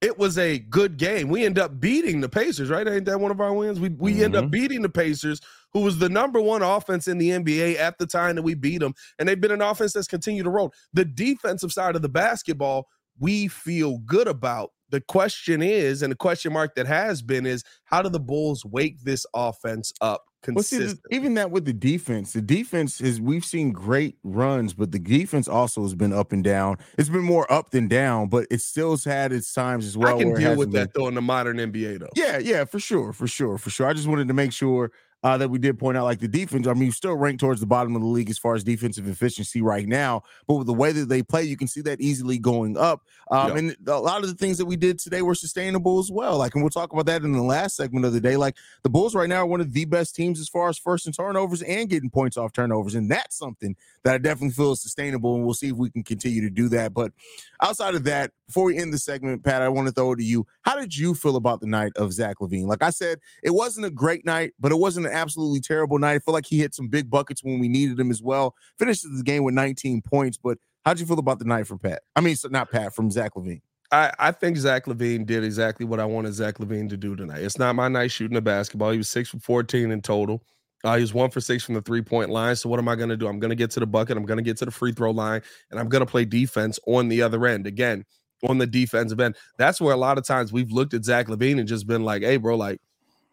it 0.00 0.18
was 0.18 0.36
a 0.36 0.58
good 0.58 0.96
game. 0.96 1.28
We 1.28 1.44
end 1.44 1.58
up 1.58 1.80
beating 1.80 2.20
the 2.20 2.28
Pacers, 2.28 2.68
right? 2.68 2.86
Ain't 2.86 3.04
that 3.06 3.20
one 3.20 3.30
of 3.30 3.40
our 3.40 3.52
wins? 3.52 3.80
We 3.80 3.88
we 3.90 4.14
mm-hmm. 4.14 4.24
end 4.24 4.36
up 4.36 4.44
mm-hmm. 4.44 4.50
beating 4.50 4.82
the 4.82 4.88
Pacers, 4.88 5.40
who 5.72 5.80
was 5.80 5.98
the 5.98 6.08
number 6.08 6.40
one 6.40 6.62
offense 6.62 7.08
in 7.08 7.18
the 7.18 7.30
NBA 7.30 7.78
at 7.78 7.98
the 7.98 8.06
time 8.06 8.36
that 8.36 8.42
we 8.42 8.54
beat 8.54 8.78
them, 8.78 8.94
and 9.18 9.28
they've 9.28 9.40
been 9.40 9.52
an 9.52 9.62
offense 9.62 9.92
that's 9.92 10.08
continued 10.08 10.44
to 10.44 10.50
roll. 10.50 10.72
The 10.92 11.04
defensive 11.04 11.72
side 11.72 11.96
of 11.96 12.02
the 12.02 12.08
basketball, 12.08 12.88
we 13.18 13.48
feel 13.48 13.98
good 13.98 14.28
about 14.28 14.72
the 14.92 15.00
question 15.00 15.60
is, 15.60 16.02
and 16.02 16.12
the 16.12 16.16
question 16.16 16.52
mark 16.52 16.76
that 16.76 16.86
has 16.86 17.20
been 17.20 17.44
is, 17.46 17.64
how 17.84 18.00
do 18.00 18.08
the 18.08 18.20
Bulls 18.20 18.64
wake 18.64 19.02
this 19.02 19.26
offense 19.34 19.92
up 20.00 20.26
well, 20.48 20.62
see, 20.64 20.88
even 21.10 21.34
that 21.34 21.50
with 21.50 21.64
the 21.66 21.72
defense, 21.72 22.32
the 22.32 22.42
defense 22.42 23.00
is 23.00 23.20
we've 23.20 23.44
seen 23.44 23.70
great 23.70 24.16
runs, 24.24 24.74
but 24.74 24.90
the 24.90 24.98
defense 24.98 25.46
also 25.46 25.82
has 25.82 25.94
been 25.94 26.12
up 26.12 26.32
and 26.32 26.42
down. 26.42 26.78
It's 26.98 27.08
been 27.08 27.22
more 27.22 27.50
up 27.52 27.70
than 27.70 27.86
down, 27.86 28.28
but 28.28 28.46
it 28.50 28.60
still's 28.60 29.04
had 29.04 29.32
its 29.32 29.52
times 29.52 29.86
as 29.86 29.96
well. 29.96 30.16
I 30.16 30.22
can 30.22 30.34
deal 30.34 30.56
with 30.56 30.72
that 30.72 30.94
though 30.94 31.06
in 31.06 31.14
the 31.14 31.22
modern 31.22 31.58
NBA 31.58 32.00
though. 32.00 32.08
Yeah, 32.16 32.38
yeah, 32.38 32.64
for 32.64 32.80
sure, 32.80 33.12
for 33.12 33.28
sure, 33.28 33.56
for 33.56 33.70
sure. 33.70 33.86
I 33.86 33.92
just 33.92 34.08
wanted 34.08 34.28
to 34.28 34.34
make 34.34 34.52
sure 34.52 34.90
uh, 35.22 35.38
that 35.38 35.48
we 35.48 35.58
did 35.58 35.78
point 35.78 35.96
out, 35.96 36.04
like 36.04 36.18
the 36.18 36.28
defense. 36.28 36.66
I 36.66 36.74
mean, 36.74 36.84
you 36.84 36.92
still 36.92 37.14
rank 37.14 37.40
towards 37.40 37.60
the 37.60 37.66
bottom 37.66 37.94
of 37.94 38.02
the 38.02 38.08
league 38.08 38.30
as 38.30 38.38
far 38.38 38.54
as 38.54 38.64
defensive 38.64 39.08
efficiency 39.08 39.62
right 39.62 39.86
now. 39.86 40.22
But 40.46 40.54
with 40.54 40.66
the 40.66 40.74
way 40.74 40.92
that 40.92 41.08
they 41.08 41.22
play, 41.22 41.44
you 41.44 41.56
can 41.56 41.68
see 41.68 41.80
that 41.82 42.00
easily 42.00 42.38
going 42.38 42.76
up. 42.76 43.02
Um, 43.30 43.56
And 43.56 43.76
a 43.86 44.00
lot 44.00 44.22
of 44.22 44.28
the 44.28 44.34
things 44.34 44.58
that 44.58 44.66
we 44.66 44.76
did 44.76 44.98
today 44.98 45.22
were 45.22 45.34
sustainable 45.34 45.98
as 45.98 46.10
well. 46.10 46.38
Like, 46.38 46.54
and 46.54 46.62
we'll 46.62 46.70
talk 46.70 46.92
about 46.92 47.06
that 47.06 47.22
in 47.22 47.32
the 47.32 47.42
last 47.42 47.76
segment 47.76 48.04
of 48.04 48.12
the 48.12 48.20
day. 48.20 48.36
Like, 48.36 48.56
the 48.82 48.90
Bulls 48.90 49.14
right 49.14 49.28
now 49.28 49.42
are 49.42 49.46
one 49.46 49.60
of 49.60 49.72
the 49.72 49.84
best 49.84 50.14
teams 50.14 50.40
as 50.40 50.48
far 50.48 50.68
as 50.68 50.78
first 50.78 51.06
and 51.06 51.14
turnovers 51.14 51.62
and 51.62 51.88
getting 51.88 52.10
points 52.10 52.36
off 52.36 52.52
turnovers. 52.52 52.94
And 52.94 53.10
that's 53.10 53.36
something 53.36 53.76
that 54.02 54.14
I 54.14 54.18
definitely 54.18 54.54
feel 54.54 54.72
is 54.72 54.82
sustainable. 54.82 55.36
And 55.36 55.44
we'll 55.44 55.54
see 55.54 55.68
if 55.68 55.76
we 55.76 55.90
can 55.90 56.02
continue 56.02 56.40
to 56.42 56.50
do 56.50 56.68
that. 56.70 56.92
But 56.92 57.12
outside 57.60 57.94
of 57.94 58.04
that, 58.04 58.32
before 58.46 58.64
we 58.64 58.76
end 58.76 58.92
the 58.92 58.98
segment, 58.98 59.44
Pat, 59.44 59.62
I 59.62 59.68
want 59.68 59.88
to 59.88 59.94
throw 59.94 60.12
it 60.12 60.16
to 60.16 60.24
you. 60.24 60.46
How 60.62 60.78
did 60.78 60.96
you 60.96 61.14
feel 61.14 61.36
about 61.36 61.60
the 61.60 61.66
night 61.66 61.92
of 61.96 62.12
Zach 62.12 62.36
LaVine? 62.40 62.66
Like 62.66 62.82
I 62.82 62.90
said, 62.90 63.18
it 63.42 63.50
wasn't 63.50 63.86
a 63.86 63.90
great 63.90 64.26
night, 64.26 64.52
but 64.60 64.72
it 64.72 64.76
wasn't 64.76 65.06
absolutely 65.12 65.60
terrible 65.60 65.98
night. 65.98 66.14
I 66.14 66.18
feel 66.18 66.34
like 66.34 66.46
he 66.46 66.58
hit 66.58 66.74
some 66.74 66.88
big 66.88 67.10
buckets 67.10 67.44
when 67.44 67.60
we 67.60 67.68
needed 67.68 68.00
him 68.00 68.10
as 68.10 68.22
well. 68.22 68.54
Finishes 68.78 69.16
the 69.16 69.22
game 69.22 69.44
with 69.44 69.54
19 69.54 70.02
points, 70.02 70.36
but 70.36 70.58
How'd 70.84 70.98
you 70.98 71.06
feel 71.06 71.18
about 71.18 71.38
the 71.38 71.44
night 71.44 71.66
from 71.66 71.78
Pat? 71.78 72.02
I 72.16 72.20
mean, 72.20 72.36
not 72.50 72.70
Pat 72.70 72.94
from 72.94 73.10
Zach 73.10 73.34
LaVine. 73.34 73.62
I, 73.92 74.10
I 74.18 74.32
think 74.32 74.56
Zach 74.56 74.86
LaVine 74.86 75.26
did 75.26 75.44
exactly 75.44 75.86
what 75.86 76.00
I 76.00 76.04
wanted 76.04 76.34
Zach 76.34 76.58
LaVine 76.58 76.88
to 76.88 76.96
do 76.96 77.14
tonight. 77.14 77.42
It's 77.42 77.58
not 77.58 77.76
my 77.76 77.88
night 77.88 78.10
shooting 78.10 78.34
the 78.34 78.40
basketball. 78.40 78.90
He 78.90 78.98
was 78.98 79.08
six 79.08 79.28
for 79.28 79.38
14 79.38 79.92
in 79.92 80.00
total. 80.00 80.42
Uh, 80.82 80.96
he 80.96 81.02
was 81.02 81.14
one 81.14 81.30
for 81.30 81.40
six 81.40 81.62
from 81.62 81.76
the 81.76 81.82
three 81.82 82.02
point 82.02 82.30
line. 82.30 82.56
So, 82.56 82.68
what 82.68 82.80
am 82.80 82.88
I 82.88 82.96
going 82.96 83.10
to 83.10 83.16
do? 83.16 83.28
I'm 83.28 83.38
going 83.38 83.50
to 83.50 83.56
get 83.56 83.70
to 83.72 83.80
the 83.80 83.86
bucket. 83.86 84.16
I'm 84.16 84.24
going 84.24 84.38
to 84.38 84.42
get 84.42 84.56
to 84.56 84.64
the 84.64 84.72
free 84.72 84.90
throw 84.90 85.12
line, 85.12 85.40
and 85.70 85.78
I'm 85.78 85.88
going 85.88 86.04
to 86.04 86.10
play 86.10 86.24
defense 86.24 86.80
on 86.88 87.08
the 87.08 87.22
other 87.22 87.46
end. 87.46 87.68
Again, 87.68 88.04
on 88.48 88.58
the 88.58 88.66
defensive 88.66 89.20
end. 89.20 89.36
That's 89.58 89.80
where 89.80 89.94
a 89.94 89.96
lot 89.96 90.18
of 90.18 90.24
times 90.24 90.52
we've 90.52 90.72
looked 90.72 90.94
at 90.94 91.04
Zach 91.04 91.28
LaVine 91.28 91.60
and 91.60 91.68
just 91.68 91.86
been 91.86 92.02
like, 92.02 92.22
hey, 92.22 92.38
bro, 92.38 92.56
like, 92.56 92.80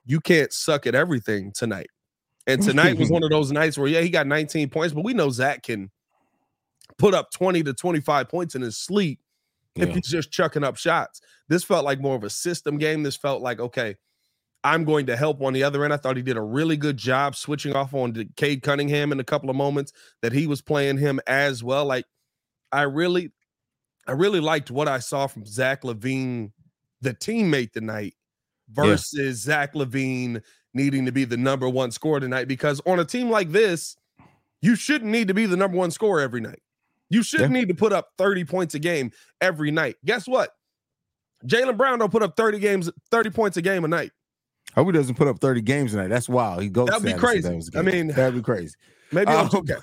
you 0.10 0.20
can't 0.20 0.52
suck 0.52 0.88
at 0.88 0.96
everything 0.96 1.52
tonight. 1.52 1.92
And 2.48 2.64
tonight 2.64 2.98
was 2.98 3.12
one 3.12 3.24
of 3.24 3.30
those 3.30 3.52
nights 3.52 3.78
where, 3.78 3.88
yeah, 3.88 4.02
he 4.02 4.10
got 4.10 4.26
19 4.26 4.70
points, 4.70 4.92
but 4.92 5.04
we 5.04 5.14
know 5.14 5.30
Zach 5.30 5.62
can 5.62 5.92
put 6.98 7.14
up 7.14 7.30
20 7.32 7.62
to 7.62 7.74
25 7.76 8.28
points 8.28 8.56
in 8.56 8.64
his 8.64 8.76
sleep 8.76 9.20
yeah. 9.76 9.86
if 9.86 9.94
he's 9.94 10.08
just 10.08 10.32
chucking 10.32 10.64
up 10.64 10.78
shots. 10.78 11.22
This 11.48 11.64
felt 11.64 11.86
like 11.86 12.02
more 12.02 12.16
of 12.16 12.24
a 12.24 12.30
system 12.30 12.80
game. 12.80 13.04
This 13.04 13.16
felt 13.16 13.44
like, 13.44 13.60
okay, 13.60 13.98
I'm 14.64 14.84
going 14.84 15.06
to 15.06 15.16
help 15.16 15.44
on 15.44 15.54
the 15.54 15.64
other 15.64 15.84
end. 15.84 15.94
I 15.94 15.98
thought 15.98 16.18
he 16.18 16.24
did 16.24 16.38
a 16.38 16.42
really 16.42 16.76
good 16.76 16.98
job 16.98 17.36
switching 17.36 17.76
off 17.76 17.94
on 17.94 18.16
Cade 18.36 18.64
Cunningham 18.64 19.12
in 19.12 19.20
a 19.20 19.24
couple 19.24 19.52
of 19.52 19.56
moments 19.56 19.94
that 20.24 20.34
he 20.34 20.48
was 20.48 20.60
playing 20.60 20.98
him 20.98 21.20
as 21.28 21.64
well. 21.64 21.86
Like, 21.86 22.06
I 22.72 22.82
really, 22.82 23.32
I 24.08 24.14
really 24.14 24.40
liked 24.40 24.72
what 24.72 24.88
I 24.88 24.98
saw 24.98 25.28
from 25.28 25.46
Zach 25.46 25.84
LaVine, 25.84 26.52
the 27.00 27.14
teammate 27.14 27.74
tonight, 27.74 28.16
versus 28.72 29.46
yeah. 29.46 29.54
Zach 29.54 29.74
LaVine 29.74 30.42
needing 30.74 31.06
to 31.06 31.12
be 31.12 31.26
the 31.26 31.38
number 31.38 31.68
one 31.68 31.92
scorer 31.92 32.20
tonight. 32.20 32.48
Because 32.48 32.82
on 32.86 33.00
a 33.00 33.06
team 33.06 33.30
like 33.30 33.52
this, 33.52 33.96
you 34.62 34.76
shouldn't 34.76 35.12
need 35.12 35.28
to 35.28 35.34
be 35.34 35.46
the 35.46 35.58
number 35.58 35.78
one 35.78 35.92
scorer 35.92 36.22
every 36.22 36.42
night. 36.42 36.62
You 37.10 37.24
shouldn't 37.24 37.54
yeah. 37.54 37.62
need 37.62 37.70
to 37.70 37.74
put 37.74 37.92
up 37.92 38.10
30 38.18 38.46
points 38.46 38.76
a 38.76 38.80
game 38.80 39.12
every 39.42 39.72
night. 39.72 39.96
Guess 40.06 40.28
what? 40.28 40.52
Jaylen 41.46 41.78
Brown 41.78 42.00
don't 42.00 42.12
put 42.12 42.22
up 42.22 42.36
30 42.36 42.60
games, 42.60 42.92
30 43.12 43.30
points 43.32 43.58
a 43.58 43.62
game 43.62 43.84
a 43.86 43.88
night. 43.88 44.12
Hope 44.76 44.88
he 44.88 44.92
doesn't 44.92 45.16
put 45.16 45.28
up 45.28 45.40
30 45.40 45.62
games 45.62 45.92
tonight. 45.92 46.10
That's 46.10 46.30
wild. 46.30 46.62
He 46.62 46.70
goes. 46.70 46.90
That'd 46.90 47.04
be 47.04 47.14
crazy. 47.14 47.60
I 47.76 47.82
mean, 47.82 48.08
that'd 48.10 48.36
be 48.36 48.42
crazy. 48.42 48.76
Maybe 49.12 49.32
um, 49.32 49.50
okay. 49.52 49.76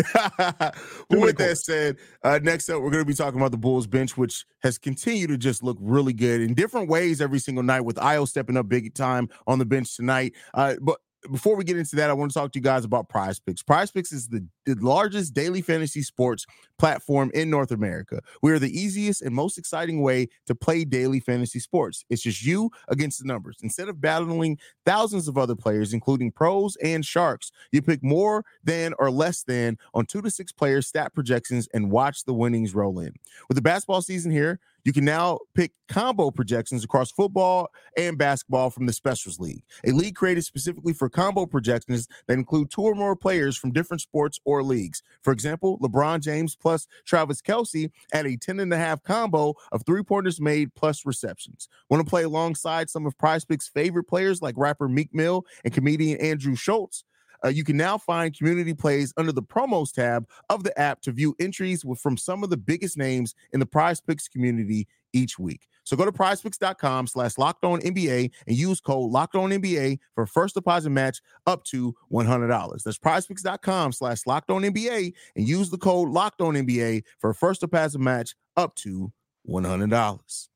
with 1.10 1.36
that 1.38 1.58
said, 1.58 1.96
uh, 2.22 2.38
next 2.42 2.68
up, 2.68 2.82
we're 2.82 2.90
going 2.90 3.02
to 3.02 3.08
be 3.08 3.14
talking 3.14 3.40
about 3.40 3.50
the 3.50 3.58
Bulls 3.58 3.86
bench, 3.86 4.16
which 4.16 4.44
has 4.62 4.78
continued 4.78 5.28
to 5.28 5.38
just 5.38 5.62
look 5.62 5.78
really 5.80 6.12
good 6.12 6.40
in 6.40 6.54
different 6.54 6.88
ways 6.88 7.20
every 7.20 7.38
single 7.38 7.62
night, 7.62 7.82
with 7.82 7.96
Ayo 7.96 8.26
stepping 8.26 8.56
up 8.56 8.68
big 8.68 8.94
time 8.94 9.28
on 9.46 9.58
the 9.58 9.64
bench 9.64 9.96
tonight. 9.96 10.34
Uh, 10.54 10.74
but 10.80 10.98
before 11.30 11.56
we 11.56 11.64
get 11.64 11.76
into 11.76 11.96
that, 11.96 12.10
I 12.10 12.12
want 12.12 12.30
to 12.30 12.38
talk 12.38 12.52
to 12.52 12.58
you 12.58 12.62
guys 12.62 12.84
about 12.84 13.08
Prize 13.08 13.38
Picks. 13.38 13.62
Prize 13.62 13.90
Picks 13.90 14.12
is 14.12 14.28
the, 14.28 14.46
the 14.64 14.74
largest 14.76 15.34
daily 15.34 15.60
fantasy 15.60 16.02
sports 16.02 16.46
platform 16.78 17.30
in 17.34 17.50
North 17.50 17.70
America. 17.70 18.20
We 18.42 18.52
are 18.52 18.58
the 18.58 18.70
easiest 18.70 19.22
and 19.22 19.34
most 19.34 19.58
exciting 19.58 20.00
way 20.00 20.28
to 20.46 20.54
play 20.54 20.84
daily 20.84 21.20
fantasy 21.20 21.60
sports. 21.60 22.04
It's 22.08 22.22
just 22.22 22.42
you 22.42 22.70
against 22.88 23.20
the 23.20 23.26
numbers. 23.26 23.58
Instead 23.62 23.88
of 23.88 24.00
battling 24.00 24.58
thousands 24.86 25.28
of 25.28 25.36
other 25.36 25.54
players, 25.54 25.92
including 25.92 26.32
pros 26.32 26.76
and 26.76 27.04
sharks, 27.04 27.52
you 27.72 27.82
pick 27.82 28.02
more 28.02 28.44
than 28.64 28.94
or 28.98 29.10
less 29.10 29.42
than 29.42 29.76
on 29.94 30.06
two 30.06 30.22
to 30.22 30.30
six 30.30 30.52
players' 30.52 30.86
stat 30.86 31.14
projections 31.14 31.68
and 31.74 31.90
watch 31.90 32.24
the 32.24 32.34
winnings 32.34 32.74
roll 32.74 32.98
in. 32.98 33.14
With 33.48 33.56
the 33.56 33.62
basketball 33.62 34.02
season 34.02 34.30
here, 34.30 34.60
you 34.84 34.92
can 34.92 35.04
now 35.04 35.38
pick 35.54 35.72
combo 35.88 36.30
projections 36.30 36.84
across 36.84 37.10
football 37.10 37.68
and 37.96 38.16
basketball 38.16 38.70
from 38.70 38.86
the 38.86 38.92
Specials 38.92 39.38
League, 39.38 39.62
a 39.84 39.90
league 39.90 40.14
created 40.14 40.44
specifically 40.44 40.92
for 40.92 41.08
combo 41.08 41.46
projections 41.46 42.06
that 42.26 42.34
include 42.34 42.70
two 42.70 42.82
or 42.82 42.94
more 42.94 43.16
players 43.16 43.56
from 43.56 43.72
different 43.72 44.00
sports 44.00 44.38
or 44.44 44.62
leagues. 44.62 45.02
For 45.22 45.32
example, 45.32 45.78
LeBron 45.80 46.20
James 46.20 46.56
plus 46.56 46.86
Travis 47.04 47.42
Kelce 47.42 47.90
at 48.12 48.26
a 48.26 48.36
10 48.36 48.60
and 48.60 48.72
a 48.72 48.76
half 48.76 49.02
combo 49.02 49.54
of 49.72 49.84
three 49.84 50.02
pointers 50.02 50.40
made 50.40 50.74
plus 50.74 51.04
receptions. 51.04 51.68
Want 51.88 52.04
to 52.04 52.08
play 52.08 52.22
alongside 52.22 52.88
some 52.88 53.06
of 53.06 53.18
Prize 53.18 53.44
Picks' 53.44 53.68
favorite 53.68 54.04
players 54.04 54.40
like 54.40 54.54
rapper 54.56 54.88
Meek 54.88 55.14
Mill 55.14 55.44
and 55.64 55.74
comedian 55.74 56.20
Andrew 56.20 56.54
Schulz? 56.54 57.04
Uh, 57.44 57.48
you 57.48 57.64
can 57.64 57.76
now 57.76 57.96
find 57.98 58.36
community 58.36 58.74
plays 58.74 59.12
under 59.16 59.32
the 59.32 59.42
promos 59.42 59.92
tab 59.92 60.28
of 60.48 60.64
the 60.64 60.78
app 60.78 61.00
to 61.02 61.12
view 61.12 61.34
entries 61.40 61.84
with, 61.84 62.00
from 62.00 62.16
some 62.16 62.42
of 62.42 62.50
the 62.50 62.56
biggest 62.56 62.96
names 62.96 63.34
in 63.52 63.60
the 63.60 63.66
prize 63.66 64.00
picks 64.00 64.28
community 64.28 64.86
each 65.12 65.38
week. 65.38 65.66
So 65.84 65.96
go 65.96 66.04
to 66.04 66.12
prizepicks.com 66.12 67.06
slash 67.08 67.36
locked 67.38 67.64
on 67.64 67.80
NBA 67.80 68.30
and 68.46 68.56
use 68.56 68.80
code 68.80 69.10
locked 69.10 69.34
on 69.34 69.50
NBA 69.50 69.98
for 70.14 70.26
first 70.26 70.54
deposit 70.54 70.90
match 70.90 71.20
up 71.46 71.64
to 71.64 71.94
$100. 72.12 72.82
That's 72.82 72.98
prizepicks.com 72.98 73.92
slash 73.92 74.26
locked 74.26 74.50
on 74.50 74.62
NBA 74.62 75.12
and 75.34 75.48
use 75.48 75.70
the 75.70 75.78
code 75.78 76.10
locked 76.10 76.40
on 76.40 76.54
NBA 76.54 77.02
for 77.18 77.34
first 77.34 77.62
deposit 77.62 77.98
match 77.98 78.34
up 78.56 78.74
to 78.76 79.12
$100. 79.48 80.48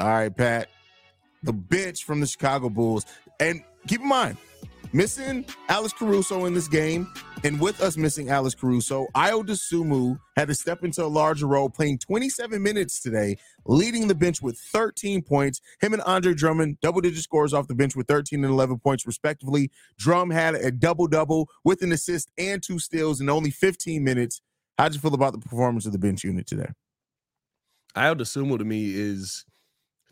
All 0.00 0.08
right, 0.08 0.34
Pat, 0.34 0.68
the 1.42 1.52
bench 1.52 2.04
from 2.04 2.20
the 2.20 2.26
Chicago 2.26 2.70
Bulls. 2.70 3.04
And 3.40 3.62
keep 3.88 4.00
in 4.00 4.08
mind, 4.08 4.38
missing 4.92 5.44
Alex 5.68 5.92
Caruso 5.92 6.44
in 6.46 6.54
this 6.54 6.68
game, 6.68 7.12
and 7.44 7.60
with 7.60 7.80
us 7.80 7.96
missing 7.96 8.30
Alex 8.30 8.54
Caruso, 8.54 9.06
Ayo 9.14 9.44
Dosunmu 9.44 10.18
had 10.36 10.48
to 10.48 10.54
step 10.54 10.84
into 10.84 11.04
a 11.04 11.06
larger 11.06 11.46
role, 11.46 11.70
playing 11.70 11.98
27 11.98 12.62
minutes 12.62 13.00
today, 13.00 13.36
leading 13.66 14.08
the 14.08 14.14
bench 14.14 14.42
with 14.42 14.58
13 14.58 15.22
points. 15.22 15.60
Him 15.80 15.92
and 15.92 16.02
Andre 16.02 16.34
Drummond, 16.34 16.78
double 16.80 17.00
digit 17.00 17.22
scores 17.22 17.54
off 17.54 17.68
the 17.68 17.74
bench 17.74 17.94
with 17.94 18.06
13 18.08 18.44
and 18.44 18.52
11 18.52 18.78
points, 18.78 19.06
respectively. 19.06 19.70
Drum 19.98 20.30
had 20.30 20.54
a 20.54 20.70
double 20.70 21.06
double 21.06 21.48
with 21.64 21.82
an 21.82 21.92
assist 21.92 22.30
and 22.38 22.62
two 22.62 22.78
steals 22.78 23.20
in 23.20 23.28
only 23.28 23.50
15 23.50 24.02
minutes. 24.02 24.40
How'd 24.78 24.94
you 24.94 25.00
feel 25.00 25.14
about 25.14 25.32
the 25.32 25.38
performance 25.38 25.86
of 25.86 25.92
the 25.92 25.98
bench 25.98 26.24
unit 26.24 26.46
today? 26.46 26.70
Ayo 27.96 28.14
Dosunmu 28.14 28.58
to 28.58 28.64
me 28.64 28.92
is 28.94 29.44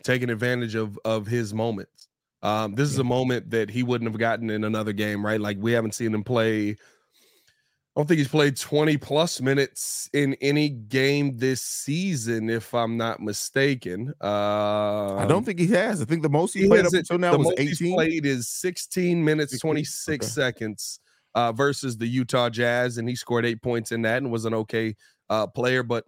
taking 0.03 0.29
advantage 0.29 0.75
of 0.75 0.97
of 1.05 1.27
his 1.27 1.53
moments. 1.53 2.06
Um, 2.43 2.75
this 2.75 2.89
is 2.89 2.99
a 2.99 3.03
moment 3.03 3.49
that 3.51 3.69
he 3.69 3.83
wouldn't 3.83 4.09
have 4.09 4.19
gotten 4.19 4.49
in 4.49 4.63
another 4.63 4.93
game, 4.93 5.25
right? 5.25 5.41
Like 5.41 5.57
we 5.59 5.71
haven't 5.71 5.95
seen 5.95 6.13
him 6.13 6.23
play. 6.23 6.71
I 6.71 7.99
don't 7.99 8.05
think 8.05 8.19
he's 8.19 8.27
played 8.27 8.55
20 8.55 8.95
plus 8.97 9.41
minutes 9.41 10.07
in 10.13 10.35
any 10.35 10.69
game 10.69 11.35
this 11.37 11.63
season, 11.63 12.47
if 12.47 12.71
I'm 12.75 12.95
not 12.95 13.19
mistaken. 13.19 14.13
Uh, 14.21 15.15
I 15.15 15.25
don't 15.25 15.37
um, 15.37 15.43
think 15.43 15.59
he 15.59 15.67
has. 15.67 15.99
I 15.99 16.05
think 16.05 16.21
the 16.21 16.29
most 16.29 16.53
he, 16.53 16.61
he 16.61 16.67
played 16.67 16.85
up 16.85 16.93
until 16.93 17.17
now 17.17 17.35
was 17.35 17.53
18. 17.57 17.95
played 17.95 18.25
is 18.27 18.49
16 18.49 19.23
minutes, 19.25 19.59
26 19.59 20.25
okay. 20.25 20.29
seconds 20.29 20.99
uh, 21.33 21.51
versus 21.51 21.97
the 21.97 22.07
Utah 22.07 22.49
Jazz, 22.49 22.99
and 22.99 23.09
he 23.09 23.15
scored 23.15 23.47
eight 23.47 23.63
points 23.63 23.91
in 23.91 24.03
that 24.03 24.17
and 24.17 24.31
was 24.31 24.45
an 24.45 24.53
okay 24.53 24.95
uh, 25.31 25.47
player. 25.47 25.81
But 25.81 26.05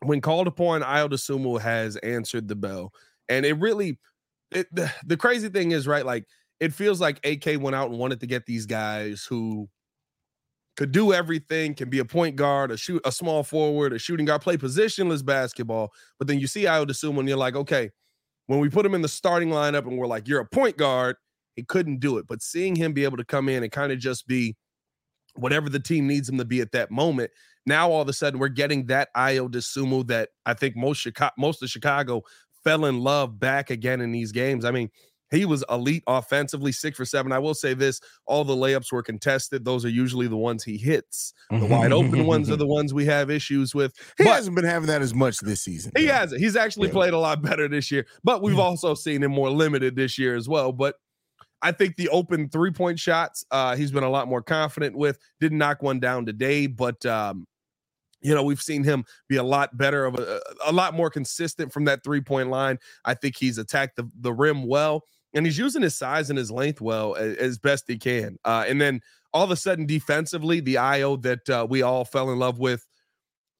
when 0.00 0.20
called 0.20 0.46
upon, 0.46 0.82
Ayo 0.82 1.08
Dosunmu 1.08 1.60
has 1.60 1.96
answered 1.96 2.48
the 2.48 2.56
bell. 2.56 2.92
And 3.28 3.44
it 3.44 3.54
really 3.54 3.98
it, 4.50 4.66
the, 4.74 4.92
the 5.04 5.16
crazy 5.16 5.48
thing 5.48 5.72
is, 5.72 5.86
right? 5.86 6.04
Like 6.04 6.24
it 6.60 6.72
feels 6.72 7.00
like 7.00 7.24
AK 7.24 7.60
went 7.60 7.76
out 7.76 7.90
and 7.90 7.98
wanted 7.98 8.20
to 8.20 8.26
get 8.26 8.46
these 8.46 8.66
guys 8.66 9.24
who 9.28 9.68
could 10.76 10.92
do 10.92 11.12
everything, 11.12 11.74
can 11.74 11.90
be 11.90 11.98
a 11.98 12.04
point 12.04 12.36
guard, 12.36 12.70
a 12.70 12.76
shoot, 12.76 13.02
a 13.04 13.10
small 13.10 13.42
forward, 13.42 13.92
a 13.92 13.98
shooting 13.98 14.26
guard, 14.26 14.40
play 14.40 14.56
positionless 14.56 15.24
basketball. 15.24 15.92
But 16.18 16.28
then 16.28 16.38
you 16.38 16.46
see 16.46 16.62
Dosunmu 16.62 17.18
and 17.18 17.28
you're 17.28 17.36
like, 17.36 17.56
okay, 17.56 17.90
when 18.46 18.60
we 18.60 18.68
put 18.68 18.86
him 18.86 18.94
in 18.94 19.02
the 19.02 19.08
starting 19.08 19.50
lineup 19.50 19.86
and 19.86 19.98
we're 19.98 20.06
like, 20.06 20.28
you're 20.28 20.40
a 20.40 20.46
point 20.46 20.76
guard, 20.76 21.16
he 21.56 21.64
couldn't 21.64 21.98
do 21.98 22.18
it. 22.18 22.26
But 22.28 22.42
seeing 22.42 22.76
him 22.76 22.92
be 22.92 23.02
able 23.02 23.16
to 23.16 23.24
come 23.24 23.48
in 23.48 23.64
and 23.64 23.72
kind 23.72 23.90
of 23.90 23.98
just 23.98 24.28
be 24.28 24.56
whatever 25.34 25.68
the 25.68 25.80
team 25.80 26.06
needs 26.06 26.28
him 26.28 26.38
to 26.38 26.44
be 26.44 26.60
at 26.60 26.70
that 26.72 26.92
moment, 26.92 27.32
now 27.66 27.90
all 27.90 28.02
of 28.02 28.08
a 28.08 28.12
sudden 28.12 28.38
we're 28.38 28.46
getting 28.46 28.86
that 28.86 29.08
Ayo 29.16 29.50
Dosunmu 29.50 30.06
that 30.06 30.28
I 30.46 30.54
think 30.54 30.76
most 30.76 30.98
Chicago, 30.98 31.32
most 31.36 31.60
of 31.60 31.68
Chicago 31.68 32.22
fell 32.64 32.84
in 32.84 33.00
love 33.00 33.38
back 33.38 33.70
again 33.70 34.00
in 34.00 34.12
these 34.12 34.32
games. 34.32 34.64
I 34.64 34.70
mean, 34.70 34.90
he 35.30 35.44
was 35.44 35.64
elite 35.68 36.04
offensively, 36.06 36.72
six 36.72 36.96
for 36.96 37.04
seven. 37.04 37.32
I 37.32 37.38
will 37.38 37.54
say 37.54 37.74
this 37.74 38.00
all 38.26 38.44
the 38.44 38.54
layups 38.54 38.90
were 38.92 39.02
contested. 39.02 39.64
Those 39.64 39.84
are 39.84 39.90
usually 39.90 40.26
the 40.26 40.36
ones 40.36 40.64
he 40.64 40.78
hits. 40.78 41.34
The 41.50 41.66
wide 41.66 41.92
open 41.92 42.26
ones 42.26 42.50
are 42.50 42.56
the 42.56 42.66
ones 42.66 42.94
we 42.94 43.04
have 43.06 43.30
issues 43.30 43.74
with. 43.74 43.92
He 44.16 44.24
but 44.24 44.34
hasn't 44.34 44.56
been 44.56 44.64
having 44.64 44.86
that 44.88 45.02
as 45.02 45.14
much 45.14 45.38
this 45.40 45.62
season. 45.62 45.92
He 45.96 46.06
hasn't. 46.06 46.40
He's 46.40 46.56
actually 46.56 46.88
yeah. 46.88 46.94
played 46.94 47.12
a 47.12 47.18
lot 47.18 47.42
better 47.42 47.68
this 47.68 47.90
year, 47.90 48.06
but 48.24 48.42
we've 48.42 48.58
also 48.58 48.94
seen 48.94 49.22
him 49.22 49.32
more 49.32 49.50
limited 49.50 49.96
this 49.96 50.18
year 50.18 50.34
as 50.34 50.48
well. 50.48 50.72
But 50.72 50.96
I 51.60 51.72
think 51.72 51.96
the 51.96 52.08
open 52.08 52.48
three 52.48 52.70
point 52.70 52.98
shots, 52.98 53.44
uh, 53.50 53.76
he's 53.76 53.90
been 53.90 54.04
a 54.04 54.10
lot 54.10 54.28
more 54.28 54.42
confident 54.42 54.96
with. 54.96 55.18
Didn't 55.40 55.58
knock 55.58 55.82
one 55.82 56.00
down 56.00 56.24
today, 56.24 56.66
but 56.66 57.04
um, 57.04 57.46
you 58.20 58.34
know 58.34 58.42
we've 58.42 58.62
seen 58.62 58.84
him 58.84 59.04
be 59.28 59.36
a 59.36 59.42
lot 59.42 59.76
better 59.76 60.04
of 60.06 60.14
a, 60.18 60.40
a 60.66 60.72
lot 60.72 60.94
more 60.94 61.10
consistent 61.10 61.72
from 61.72 61.84
that 61.84 62.02
three 62.02 62.20
point 62.20 62.50
line. 62.50 62.78
I 63.04 63.14
think 63.14 63.36
he's 63.36 63.58
attacked 63.58 63.96
the, 63.96 64.08
the 64.20 64.32
rim 64.32 64.66
well 64.66 65.04
and 65.34 65.44
he's 65.44 65.58
using 65.58 65.82
his 65.82 65.96
size 65.96 66.30
and 66.30 66.38
his 66.38 66.50
length 66.50 66.80
well 66.80 67.14
as, 67.16 67.36
as 67.36 67.58
best 67.58 67.84
he 67.86 67.98
can 67.98 68.36
uh, 68.44 68.64
and 68.66 68.80
then 68.80 69.00
all 69.32 69.44
of 69.44 69.50
a 69.50 69.56
sudden 69.56 69.86
defensively 69.86 70.60
the 70.60 70.76
Ayo 70.76 71.20
that 71.22 71.48
uh, 71.50 71.66
we 71.68 71.82
all 71.82 72.04
fell 72.04 72.30
in 72.30 72.38
love 72.38 72.58
with 72.58 72.86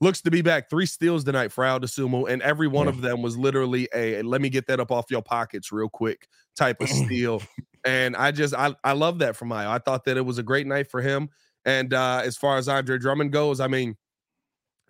looks 0.00 0.20
to 0.22 0.30
be 0.30 0.42
back. 0.42 0.70
Three 0.70 0.86
steals 0.86 1.24
tonight 1.24 1.52
for 1.52 1.64
Ayo 1.64 1.80
Dosunmu, 1.80 2.30
and 2.30 2.40
every 2.40 2.68
one 2.68 2.86
yeah. 2.86 2.92
of 2.92 3.00
them 3.00 3.20
was 3.20 3.36
literally 3.36 3.88
a 3.94 4.22
let 4.22 4.40
me 4.40 4.48
get 4.48 4.66
that 4.68 4.80
up 4.80 4.90
off 4.90 5.06
your 5.10 5.22
pockets 5.22 5.72
real 5.72 5.88
quick 5.88 6.28
type 6.56 6.80
of 6.80 6.88
steal 7.04 7.42
and 7.84 8.16
i 8.16 8.30
just 8.30 8.54
i, 8.54 8.74
I 8.82 8.92
love 8.92 9.18
that 9.20 9.36
from 9.36 9.50
Ayo 9.50 9.68
i 9.68 9.78
thought 9.78 10.04
that 10.04 10.16
it 10.16 10.24
was 10.24 10.38
a 10.38 10.42
great 10.42 10.66
night 10.66 10.90
for 10.90 11.00
him 11.02 11.28
And 11.64 11.92
uh, 11.92 12.22
as 12.24 12.36
far 12.36 12.56
as 12.56 12.68
Andre 12.68 12.98
Drummond 12.98 13.32
goes, 13.32 13.60
I 13.60 13.66
mean, 13.66 13.96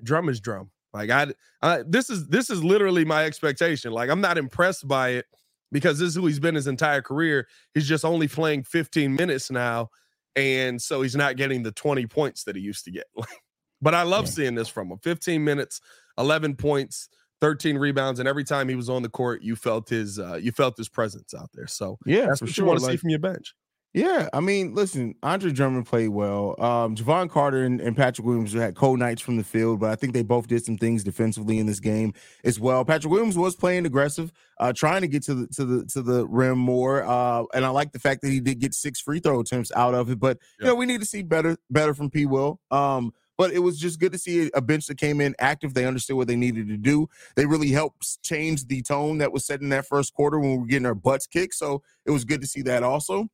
drum 0.02 0.28
is 0.28 0.40
drum. 0.40 0.70
Like 0.92 1.10
I, 1.10 1.32
I, 1.62 1.82
this 1.86 2.10
is 2.10 2.28
this 2.28 2.50
is 2.50 2.64
literally 2.64 3.04
my 3.04 3.24
expectation. 3.24 3.92
Like 3.92 4.10
I'm 4.10 4.20
not 4.20 4.38
impressed 4.38 4.88
by 4.88 5.10
it 5.10 5.26
because 5.70 5.98
this 5.98 6.08
is 6.10 6.14
who 6.14 6.26
he's 6.26 6.40
been 6.40 6.54
his 6.54 6.66
entire 6.66 7.02
career. 7.02 7.46
He's 7.74 7.86
just 7.86 8.04
only 8.04 8.28
playing 8.28 8.64
15 8.64 9.14
minutes 9.14 9.50
now, 9.50 9.90
and 10.34 10.80
so 10.80 11.02
he's 11.02 11.16
not 11.16 11.36
getting 11.36 11.62
the 11.62 11.72
20 11.72 12.06
points 12.06 12.44
that 12.44 12.56
he 12.56 12.62
used 12.62 12.84
to 12.86 12.90
get. 12.90 13.04
but 13.82 13.94
I 13.94 14.02
love 14.02 14.24
yeah. 14.26 14.30
seeing 14.30 14.54
this 14.54 14.68
from 14.68 14.90
him. 14.90 14.98
15 14.98 15.44
minutes, 15.44 15.80
11 16.16 16.56
points, 16.56 17.08
13 17.40 17.76
rebounds, 17.76 18.18
and 18.18 18.28
every 18.28 18.44
time 18.44 18.68
he 18.68 18.74
was 18.74 18.88
on 18.88 19.02
the 19.02 19.08
court, 19.08 19.42
you 19.42 19.56
felt 19.56 19.88
his 19.88 20.18
uh, 20.18 20.38
you 20.40 20.52
felt 20.52 20.76
his 20.76 20.88
presence 20.88 21.34
out 21.34 21.50
there. 21.54 21.66
So 21.66 21.98
yeah, 22.06 22.26
that's 22.26 22.40
what 22.40 22.50
sure. 22.50 22.64
you 22.64 22.66
want 22.66 22.80
to 22.80 22.86
like, 22.86 22.92
see 22.92 22.96
from 22.96 23.10
your 23.10 23.20
bench. 23.20 23.54
Yeah, 23.98 24.28
I 24.32 24.38
mean, 24.38 24.74
listen, 24.74 25.16
Andre 25.24 25.50
Drummond 25.50 25.86
played 25.86 26.10
well. 26.10 26.54
Um, 26.62 26.94
Jevon 26.94 27.28
Carter 27.28 27.64
and, 27.64 27.80
and, 27.80 27.96
Patrick 27.96 28.24
Williams 28.24 28.52
had 28.52 28.76
cold 28.76 29.00
nights 29.00 29.20
from 29.20 29.36
the 29.36 29.42
field, 29.42 29.80
but 29.80 29.90
I 29.90 29.96
think 29.96 30.12
they 30.12 30.22
both 30.22 30.46
did 30.46 30.64
some 30.64 30.78
things 30.78 31.02
defensively 31.02 31.58
in 31.58 31.66
this 31.66 31.80
game 31.80 32.14
as 32.44 32.60
well. 32.60 32.84
Patrick 32.84 33.10
Williams 33.10 33.36
was 33.36 33.56
playing 33.56 33.86
aggressive, 33.86 34.30
uh, 34.60 34.72
trying 34.72 35.00
to 35.00 35.08
get 35.08 35.24
to 35.24 35.34
the 35.34 35.46
to 35.48 35.64
the 35.64 35.84
to 35.86 36.02
the 36.02 36.28
rim 36.28 36.58
more, 36.58 37.02
uh, 37.02 37.42
and 37.52 37.64
I 37.64 37.70
like 37.70 37.90
the 37.90 37.98
fact 37.98 38.22
that 38.22 38.28
he 38.30 38.38
did 38.38 38.60
get 38.60 38.72
six 38.72 39.00
free 39.00 39.18
throw 39.18 39.40
attempts 39.40 39.72
out 39.74 39.94
of 39.94 40.10
it. 40.10 40.20
But 40.20 40.38
yeah. 40.60 40.66
you 40.66 40.72
know, 40.72 40.74
we 40.76 40.86
need 40.86 41.00
to 41.00 41.06
see 41.06 41.22
better 41.22 41.56
better 41.68 41.92
from 41.92 42.08
P. 42.08 42.24
Will. 42.24 42.60
Um, 42.70 43.12
but 43.36 43.52
it 43.52 43.60
was 43.60 43.80
just 43.80 43.98
good 43.98 44.12
to 44.12 44.18
see 44.18 44.48
a 44.54 44.60
bench 44.60 44.86
that 44.86 44.98
came 44.98 45.20
in 45.20 45.34
active. 45.40 45.74
They 45.74 45.86
understood 45.86 46.16
what 46.16 46.28
they 46.28 46.36
needed 46.36 46.68
to 46.68 46.76
do. 46.76 47.08
They 47.34 47.46
really 47.46 47.70
helped 47.70 48.22
change 48.22 48.66
the 48.66 48.80
tone 48.82 49.18
that 49.18 49.32
was 49.32 49.44
set 49.44 49.60
in 49.60 49.70
that 49.70 49.86
first 49.86 50.14
quarter 50.14 50.38
when 50.38 50.52
we 50.52 50.58
were 50.58 50.66
getting 50.66 50.86
our 50.86 50.94
butts 50.94 51.26
kicked. 51.26 51.54
So 51.54 51.82
it 52.04 52.12
was 52.12 52.24
good 52.24 52.40
to 52.42 52.46
see 52.46 52.62
that 52.62 52.84
also. 52.84 53.28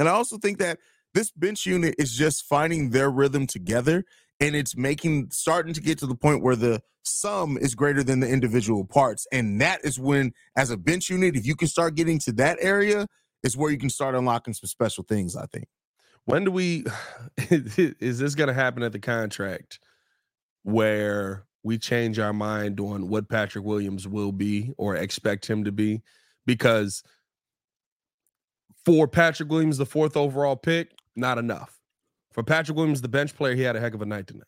And 0.00 0.08
I 0.08 0.12
also 0.12 0.38
think 0.38 0.58
that 0.58 0.78
this 1.12 1.30
bench 1.30 1.66
unit 1.66 1.94
is 1.98 2.16
just 2.16 2.46
finding 2.46 2.90
their 2.90 3.10
rhythm 3.10 3.46
together 3.46 4.04
and 4.40 4.56
it's 4.56 4.74
making 4.74 5.28
starting 5.30 5.74
to 5.74 5.80
get 5.80 5.98
to 5.98 6.06
the 6.06 6.14
point 6.14 6.42
where 6.42 6.56
the 6.56 6.80
sum 7.02 7.58
is 7.58 7.74
greater 7.74 8.02
than 8.02 8.20
the 8.20 8.28
individual 8.28 8.86
parts. 8.86 9.26
And 9.30 9.60
that 9.60 9.84
is 9.84 10.00
when 10.00 10.32
as 10.56 10.70
a 10.70 10.78
bench 10.78 11.10
unit 11.10 11.36
if 11.36 11.46
you 11.46 11.54
can 11.54 11.68
start 11.68 11.96
getting 11.96 12.18
to 12.20 12.32
that 12.32 12.56
area 12.62 13.06
is 13.42 13.58
where 13.58 13.70
you 13.70 13.76
can 13.76 13.90
start 13.90 14.14
unlocking 14.14 14.54
some 14.54 14.68
special 14.68 15.04
things 15.04 15.36
i 15.36 15.44
think. 15.52 15.66
When 16.24 16.44
do 16.44 16.50
we 16.50 16.84
is 17.50 18.18
this 18.18 18.34
going 18.34 18.48
to 18.48 18.54
happen 18.54 18.82
at 18.82 18.92
the 18.92 18.98
contract 19.00 19.80
where 20.62 21.44
we 21.62 21.76
change 21.76 22.18
our 22.18 22.32
mind 22.32 22.80
on 22.80 23.08
what 23.08 23.28
patrick 23.28 23.64
williams 23.64 24.08
will 24.08 24.32
be 24.32 24.72
or 24.78 24.96
expect 24.96 25.46
him 25.46 25.64
to 25.64 25.72
be? 25.72 26.00
Because 26.46 27.02
for 28.84 29.06
Patrick 29.08 29.50
Williams, 29.50 29.78
the 29.78 29.86
fourth 29.86 30.16
overall 30.16 30.56
pick, 30.56 30.90
not 31.16 31.38
enough. 31.38 31.78
For 32.32 32.42
Patrick 32.42 32.76
Williams, 32.76 33.00
the 33.00 33.08
bench 33.08 33.34
player, 33.34 33.54
he 33.54 33.62
had 33.62 33.76
a 33.76 33.80
heck 33.80 33.94
of 33.94 34.02
a 34.02 34.06
night 34.06 34.26
tonight. 34.26 34.46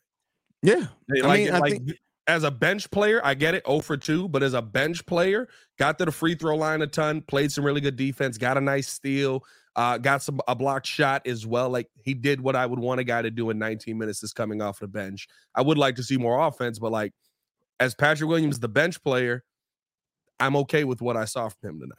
Yeah. 0.61 0.87
Like, 1.09 1.23
I 1.23 1.37
mean, 1.37 1.53
I 1.53 1.59
like 1.59 1.73
think... 1.73 1.91
as 2.27 2.43
a 2.43 2.51
bench 2.51 2.89
player, 2.89 3.21
I 3.23 3.33
get 3.33 3.53
it, 3.55 3.65
0 3.67 3.79
for 3.81 3.97
2, 3.97 4.29
but 4.29 4.41
as 4.41 4.53
a 4.53 4.61
bench 4.61 5.05
player, 5.05 5.49
got 5.77 5.97
to 5.99 6.05
the 6.05 6.11
free 6.11 6.35
throw 6.35 6.55
line 6.55 6.81
a 6.81 6.87
ton, 6.87 7.21
played 7.21 7.51
some 7.51 7.65
really 7.65 7.81
good 7.81 7.97
defense, 7.97 8.37
got 8.37 8.57
a 8.57 8.61
nice 8.61 8.87
steal, 8.87 9.43
uh, 9.75 9.97
got 9.97 10.21
some 10.21 10.39
a 10.47 10.55
blocked 10.55 10.87
shot 10.87 11.27
as 11.27 11.45
well. 11.45 11.69
Like 11.69 11.89
he 12.03 12.13
did 12.13 12.39
what 12.39 12.55
I 12.55 12.65
would 12.65 12.79
want 12.79 13.01
a 13.01 13.03
guy 13.03 13.21
to 13.21 13.31
do 13.31 13.49
in 13.49 13.59
19 13.59 13.97
minutes 13.97 14.23
is 14.23 14.33
coming 14.33 14.61
off 14.61 14.79
the 14.79 14.87
bench. 14.87 15.27
I 15.55 15.61
would 15.61 15.77
like 15.77 15.95
to 15.95 16.03
see 16.03 16.17
more 16.17 16.39
offense, 16.47 16.79
but 16.79 16.91
like 16.91 17.13
as 17.79 17.95
Patrick 17.95 18.29
Williams, 18.29 18.59
the 18.59 18.69
bench 18.69 19.03
player, 19.03 19.43
I'm 20.39 20.55
okay 20.57 20.83
with 20.83 21.01
what 21.01 21.17
I 21.17 21.25
saw 21.25 21.49
from 21.49 21.69
him 21.69 21.79
tonight. 21.79 21.97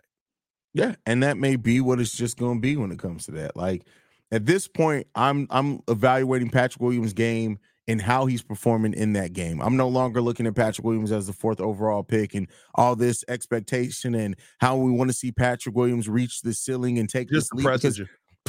Yeah, 0.75 0.97
and 1.07 1.23
that 1.23 1.39
may 1.39 1.57
be 1.57 1.81
what 1.81 2.01
it's 2.01 2.17
just 2.17 2.37
going 2.37 2.57
to 2.57 2.61
be 2.61 2.77
when 2.77 2.91
it 2.91 2.99
comes 2.99 3.27
to 3.27 3.33
that. 3.33 3.57
Like 3.57 3.87
at 4.33 4.45
this 4.45 4.67
point, 4.69 5.07
I'm 5.15 5.47
I'm 5.51 5.81
evaluating 5.89 6.51
Patrick 6.51 6.83
Williams' 6.83 7.13
game 7.13 7.59
and 7.87 8.01
how 8.01 8.27
he's 8.27 8.43
performing 8.43 8.95
in 8.95 9.13
that 9.13 9.33
game. 9.33 9.61
I'm 9.61 9.77
no 9.77 9.89
longer 9.89 10.21
looking 10.21 10.47
at 10.47 10.57
Patrick 10.57 10.85
Williams 10.85 11.13
as 11.13 11.27
the 11.27 11.33
fourth 11.33 11.61
overall 11.61 12.03
pick 12.03 12.35
and 12.35 12.49
all 12.75 12.97
this 12.97 13.23
expectation 13.29 14.15
and 14.15 14.37
how 14.59 14.77
we 14.77 14.91
want 14.91 15.11
to 15.11 15.17
see 15.17 15.31
Patrick 15.31 15.77
Williams 15.77 16.09
reach 16.09 16.41
the 16.41 16.55
ceiling 16.55 16.99
and 16.99 17.09
take 17.09 17.29
just 17.31 17.51
this 17.55 17.65
lead. 17.65 17.65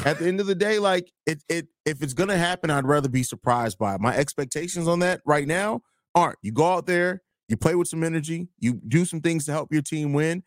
At 0.05 0.19
the 0.19 0.27
end 0.27 0.39
of 0.39 0.47
the 0.47 0.55
day, 0.55 0.79
like 0.79 1.11
it, 1.25 1.43
it 1.47 1.67
if 1.85 2.01
it's 2.01 2.13
gonna 2.13 2.37
happen, 2.37 2.69
I'd 2.69 2.85
rather 2.87 3.07
be 3.09 3.23
surprised 3.23 3.77
by 3.77 3.95
it. 3.95 4.01
My 4.01 4.15
expectations 4.15 4.87
on 4.87 4.99
that 4.99 5.21
right 5.25 5.47
now 5.47 5.81
aren't. 6.15 6.37
You 6.41 6.51
go 6.51 6.73
out 6.73 6.85
there, 6.85 7.21
you 7.47 7.57
play 7.57 7.75
with 7.75 7.87
some 7.87 8.03
energy, 8.03 8.47
you 8.59 8.81
do 8.87 9.05
some 9.05 9.21
things 9.21 9.45
to 9.45 9.51
help 9.51 9.71
your 9.71 9.81
team 9.81 10.13
win, 10.13 10.43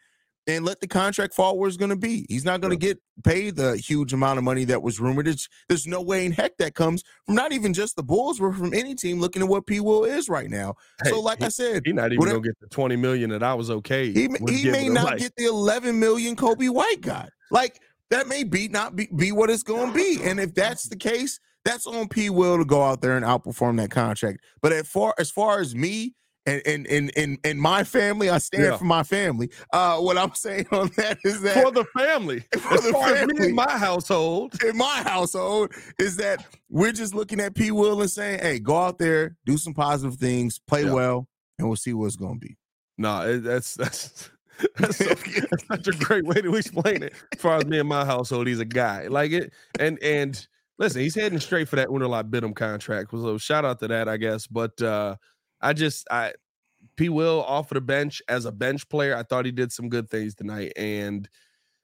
and 0.49 0.65
let 0.65 0.81
the 0.81 0.89
contract 0.89 1.35
fall 1.35 1.59
where 1.59 1.69
it's 1.69 1.77
going 1.77 1.91
to 1.91 1.97
be. 1.97 2.25
He's 2.29 2.45
not 2.45 2.61
going 2.63 2.71
to 2.71 2.77
get 2.77 2.99
paid 3.23 3.55
the 3.57 3.77
huge 3.77 4.15
amount 4.15 4.39
of 4.39 4.45
money 4.45 4.65
that 4.65 4.83
was 4.83 4.99
rumored. 4.99 5.29
It's, 5.29 5.47
there's 5.69 5.87
no 5.87 6.01
way 6.01 6.25
in 6.25 6.33
heck 6.33 6.57
that 6.57 6.75
comes 6.75 7.05
from 7.27 7.35
not 7.35 7.53
even 7.53 7.75
just 7.75 7.97
the 7.97 8.03
Bulls, 8.03 8.41
but 8.41 8.55
from 8.55 8.73
any 8.73 8.95
team 8.95 9.21
looking 9.21 9.43
at 9.43 9.49
what 9.49 9.67
P. 9.67 9.79
Will 9.81 10.05
is 10.05 10.29
right 10.29 10.49
now. 10.49 10.75
Hey, 11.05 11.11
so, 11.11 11.21
like 11.21 11.41
he, 11.41 11.45
I 11.45 11.49
said, 11.49 11.83
he's 11.85 11.95
not 11.95 12.13
even 12.13 12.25
going 12.25 12.43
to 12.43 12.49
get 12.49 12.59
the 12.61 12.69
20 12.69 12.97
million 12.97 13.31
that 13.31 13.43
I 13.43 13.53
was 13.55 13.71
okay. 13.71 14.11
He, 14.11 14.29
he 14.49 14.71
may 14.71 14.89
not 14.89 15.05
like. 15.05 15.19
get 15.19 15.37
the 15.37 15.45
11 15.45 16.01
million 16.01 16.35
Coby 16.35 16.71
White 16.71 17.03
got. 17.03 17.29
Like 17.51 17.81
that 18.11 18.27
may 18.27 18.45
be 18.45 18.69
not 18.69 18.97
be, 18.97 19.09
be 19.15 19.33
what 19.33 19.51
it's 19.51 19.63
going 19.63 19.89
to 19.89 19.95
be. 19.95 20.21
And 20.23 20.41
if 20.41 20.55
that's 20.55 20.89
the 20.89 20.97
case, 20.97 21.41
that's 21.65 21.87
on 21.87 22.09
P. 22.09 22.31
Will 22.31 22.57
to 22.59 22.65
go 22.65 22.83
out 22.83 23.03
there 23.03 23.17
and 23.17 23.25
outperform 23.25 23.77
that 23.79 23.91
contract. 23.91 24.41
But 24.63 24.73
as 24.73 24.89
far 24.89 25.15
as 25.19 25.31
far 25.31 25.61
as 25.61 25.75
me 25.75 26.15
and 26.49 26.63
in 26.67 26.87
in 26.87 27.11
in 27.11 27.39
in 27.45 27.59
my 27.59 27.85
family, 27.85 28.31
I 28.31 28.39
stand 28.39 28.65
yeah. 28.65 28.77
for 28.77 28.85
my 28.85 29.03
family. 29.03 29.51
Uh, 29.73 29.99
what 29.99 30.19
I'm 30.19 30.35
saying 30.35 30.67
on 30.73 30.91
that 30.97 31.19
is 31.25 31.41
that 31.43 31.63
for 31.63 31.71
the 31.71 31.85
family, 31.97 32.41
for 32.59 32.75
as 32.75 32.85
the 32.85 32.93
family, 32.93 33.49
in 33.49 33.55
my 33.55 33.71
household, 33.71 34.55
in 34.65 34.77
my 34.77 35.03
household, 35.05 35.73
is 35.99 36.17
that 36.17 36.45
we're 36.69 36.93
just 36.93 37.15
looking 37.15 37.41
at 37.41 37.55
P. 37.55 37.71
Will 37.71 38.01
and 38.01 38.11
saying, 38.11 38.41
"Hey, 38.41 38.59
go 38.59 38.77
out 38.77 38.99
there, 38.99 39.37
do 39.45 39.57
some 39.57 39.75
positive 39.75 40.19
things, 40.19 40.59
play 40.59 40.85
yeah. 40.85 40.93
well, 40.93 41.29
and 41.59 41.69
we'll 41.69 41.77
see 41.77 41.95
what's 41.95 42.17
going 42.17 42.41
to 42.41 42.47
be." 42.47 42.57
No, 42.97 43.39
that's 43.39 43.75
that's. 43.75 44.31
That's, 44.77 44.97
so, 44.97 45.05
that's 45.05 45.69
such 45.69 45.87
a 45.87 45.93
great 45.93 46.25
way 46.25 46.43
to 46.43 46.57
explain 46.57 47.05
it. 47.05 47.13
As 47.33 47.41
far 47.41 47.59
as 47.59 47.67
me 47.67 47.79
and 47.79 47.89
my 47.89 48.05
household, 48.05 48.49
he's 48.49 48.59
a 48.59 48.65
guy 48.65 49.07
like 49.07 49.31
it, 49.31 49.53
and 49.79 50.03
and 50.03 50.49
listen, 50.79 51.03
he's 51.03 51.15
heading 51.15 51.39
straight 51.39 51.69
for 51.69 51.77
that 51.77 51.89
Unalot 51.89 52.31
Bidham 52.31 52.55
contract. 52.55 53.11
So 53.11 53.39
shout 53.39 53.65
out 53.65 53.79
to 53.81 53.89
that, 53.89 54.09
I 54.09 54.17
guess. 54.17 54.47
But 54.47 54.81
uh 54.81 55.17
I 55.61 55.73
just 55.73 56.07
I 56.11 56.33
P 56.97 57.09
Will 57.09 57.43
off 57.45 57.71
of 57.71 57.77
the 57.77 57.81
bench 57.81 58.23
as 58.29 58.45
a 58.45 58.53
bench 58.53 58.89
player. 58.89 59.17
I 59.17 59.23
thought 59.23 59.45
he 59.45 59.53
did 59.53 59.73
some 59.73 59.89
good 59.89 60.11
things 60.11 60.35
tonight, 60.35 60.73
and 60.77 61.29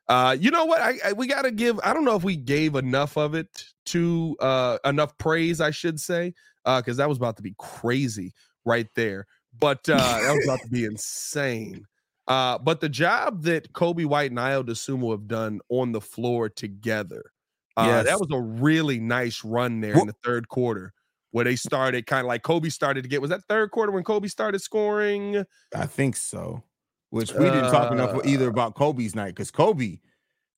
uh, 0.08 0.37
you 0.38 0.50
know 0.50 0.64
what? 0.64 0.80
I, 0.80 0.94
I 1.04 1.12
we 1.12 1.26
got 1.26 1.42
to 1.42 1.50
give. 1.50 1.80
I 1.82 1.92
don't 1.92 2.04
know 2.04 2.16
if 2.16 2.24
we 2.24 2.37
gave 2.37 2.74
enough 2.74 3.16
of 3.16 3.34
it 3.34 3.64
to 3.87 4.37
uh, 4.40 4.78
enough 4.84 5.16
praise, 5.18 5.60
I 5.60 5.70
should 5.70 6.00
say, 6.00 6.34
uh, 6.64 6.80
because 6.80 6.96
that 6.98 7.08
was 7.08 7.18
about 7.18 7.37
to 7.37 7.42
be 7.42 7.54
crazy 7.58 8.32
right 8.64 8.88
there. 8.94 9.26
But 9.58 9.88
uh, 9.88 9.96
that 9.96 10.34
was 10.34 10.44
about 10.44 10.60
to 10.60 10.68
be 10.68 10.84
insane. 10.84 11.87
Uh, 12.26 12.58
but 12.58 12.80
the 12.80 12.88
job 12.88 13.42
that 13.42 13.72
Coby 13.72 14.06
White 14.06 14.30
and 14.30 14.40
Ayo 14.40 14.64
Dosunmu 14.64 15.10
have 15.10 15.28
done 15.28 15.60
on 15.68 15.92
the 15.92 16.00
floor 16.00 16.48
together, 16.48 17.30
uh, 17.76 17.84
yes. 17.87 18.06
that 18.06 18.18
was 18.18 18.30
a 18.32 18.40
really 18.40 18.98
nice 18.98 19.44
run 19.44 19.80
there 19.80 19.98
in 19.98 20.06
the 20.06 20.14
third 20.24 20.48
quarter 20.48 20.92
where 21.35 21.44
they 21.44 21.57
started 21.57 22.07
kind 22.07 22.20
of 22.20 22.29
like 22.29 22.44
Coby 22.44 22.70
started 22.70 23.03
to 23.03 23.09
get. 23.09 23.20
Was 23.20 23.31
that 23.31 23.42
third 23.49 23.73
quarter 23.73 23.90
when 23.90 24.05
Coby 24.05 24.31
started 24.31 24.61
scoring? 24.61 25.44
I 25.75 25.87
think 25.87 26.14
so. 26.14 26.62
Which 27.11 27.33
we 27.33 27.47
didn't 27.47 27.73
talk 27.73 27.90
enough 27.90 28.25
either 28.25 28.47
uh, 28.47 28.51
about 28.51 28.77
Coby's 28.77 29.16
night 29.16 29.35
because 29.35 29.51
Coby 29.51 29.99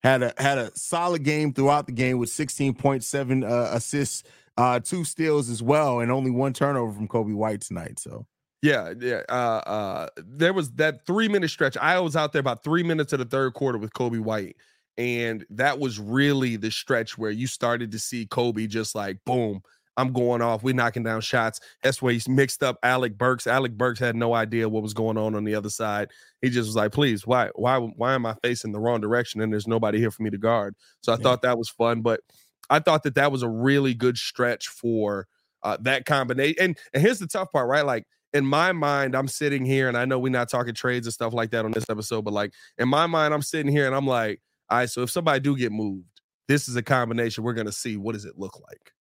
had 0.03 0.23
a 0.23 0.35
had 0.37 0.59
a 0.59 0.71
solid 0.77 1.23
game 1.23 1.55
throughout 1.55 1.87
the 1.87 1.93
game 1.93 2.19
with 2.19 2.29
16.7 2.29 3.51
uh, 3.51 3.75
assists, 3.75 4.23
uh, 4.59 4.79
two 4.79 5.03
steals 5.05 5.49
as 5.49 5.62
well, 5.62 6.01
and 6.01 6.12
only 6.12 6.31
one 6.31 6.53
turnover 6.53 6.93
from 6.93 7.09
Coby 7.09 7.35
White 7.35 7.62
tonight. 7.62 7.99
So 7.99 8.27
yeah, 8.61 8.93
yeah. 9.01 9.23
Uh, 9.31 9.62
uh, 9.67 10.09
there 10.19 10.53
was 10.53 10.73
that 10.73 11.07
three 11.07 11.29
minute 11.29 11.49
stretch. 11.49 11.79
I 11.79 11.99
was 12.01 12.17
out 12.17 12.35
there 12.35 12.41
about 12.41 12.62
three 12.62 12.83
minutes 12.83 13.15
of 13.15 13.19
the 13.19 13.25
third 13.25 13.55
quarter 13.55 13.79
with 13.79 13.95
Coby 13.95 14.21
White. 14.21 14.57
And 14.99 15.47
that 15.51 15.79
was 15.79 15.99
really 15.99 16.57
the 16.57 16.71
stretch 16.71 17.17
where 17.17 17.31
you 17.31 17.47
started 17.47 17.93
to 17.93 17.99
see 17.99 18.27
Coby 18.27 18.69
just 18.69 18.95
like 18.95 19.19
boom, 19.25 19.62
I'm 19.96 20.12
going 20.12 20.42
off. 20.42 20.62
We're 20.62 20.74
knocking 20.74 21.02
down 21.02 21.20
shots. 21.20 21.61
That's 21.82 22.02
where 22.02 22.12
he's 22.12 22.28
mixed 22.28 22.62
up 22.62 22.78
Alec 22.82 23.16
Burks. 23.16 23.46
Alec 23.46 23.72
Burks 23.72 23.98
had 23.98 24.14
no 24.14 24.35
idea 24.35 24.68
what 24.68 24.82
was 24.82 24.94
going 24.94 25.16
on 25.16 25.35
on 25.35 25.44
the 25.44 25.54
other 25.54 25.70
side. 25.70 26.11
He 26.42 26.50
just 26.50 26.66
was 26.66 26.76
like, 26.76 26.92
"Please, 26.92 27.26
why, 27.26 27.50
why, 27.54 27.78
why 27.78 28.14
am 28.14 28.26
I 28.26 28.35
facing 28.42 28.72
the 28.72 28.80
wrong 28.80 29.00
direction? 29.00 29.40
And 29.40 29.52
there's 29.52 29.66
nobody 29.66 29.98
here 29.98 30.11
for 30.11 30.22
me 30.22 30.30
to 30.30 30.38
guard." 30.38 30.74
So 31.00 31.12
I 31.12 31.16
yeah. 31.16 31.22
thought 31.22 31.42
that 31.42 31.59
was 31.59 31.68
fun, 31.70 32.02
but 32.02 32.20
I 32.68 32.78
thought 32.78 33.04
that 33.04 33.14
that 33.14 33.32
was 33.32 33.42
a 33.42 33.48
really 33.48 33.94
good 33.94 34.18
stretch 34.18 34.68
for 34.68 35.28
uh, 35.62 35.76
that 35.80 36.04
combination. 36.04 36.56
And, 36.61 36.78
and 36.92 37.02
here's 37.02 37.18
the 37.18 37.26
tough 37.26 37.50
part, 37.52 37.68
right? 37.68 37.85
Like 37.85 38.04
in 38.32 38.44
my 38.44 38.72
mind, 38.72 39.16
I'm 39.16 39.28
sitting 39.28 39.64
here, 39.64 39.88
and 39.88 39.96
I 39.96 40.04
know 40.04 40.18
we're 40.18 40.30
not 40.30 40.50
talking 40.50 40.74
trades 40.74 41.06
and 41.06 41.14
stuff 41.14 41.32
like 41.32 41.50
that 41.52 41.64
on 41.64 41.72
this 41.72 41.88
episode, 41.88 42.22
but 42.22 42.35
like 42.35 42.52
in 42.78 42.88
my 42.88 43.06
mind, 43.06 43.32
I'm 43.32 43.42
sitting 43.42 43.72
here 43.72 43.87
and 43.87 43.94
I'm 43.94 44.06
like, 44.06 44.40
all 44.68 44.78
right, 44.78 44.90
so 44.90 45.02
if 45.02 45.11
somebody 45.11 45.40
do 45.40 45.56
get 45.56 45.72
moved, 45.72 46.20
this 46.48 46.68
is 46.68 46.76
a 46.76 46.82
combination 46.82 47.44
we're 47.44 47.54
gonna 47.54 47.72
see. 47.72 47.96
What 47.96 48.12
does 48.12 48.24
it 48.24 48.38
look 48.38 48.61
like? 48.61 48.92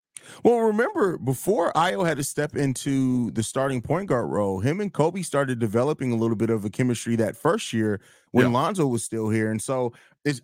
Well, 0.42 0.58
remember 0.60 1.18
before 1.18 1.72
Ayo 1.72 2.06
had 2.06 2.16
to 2.18 2.24
step 2.24 2.56
into 2.56 3.30
the 3.32 3.42
starting 3.42 3.80
point 3.82 4.08
guard 4.08 4.30
role, 4.30 4.60
him 4.60 4.80
and 4.80 4.92
Coby 4.92 5.24
started 5.24 5.58
developing 5.58 6.12
a 6.12 6.16
little 6.16 6.36
bit 6.36 6.50
of 6.50 6.64
a 6.64 6.70
chemistry 6.70 7.16
that 7.16 7.36
first 7.36 7.72
year 7.72 8.00
when 8.32 8.46
yeah. 8.46 8.52
Lonzo 8.52 8.86
was 8.86 9.04
still 9.04 9.28
here, 9.28 9.50
and 9.50 9.60
so 9.62 9.92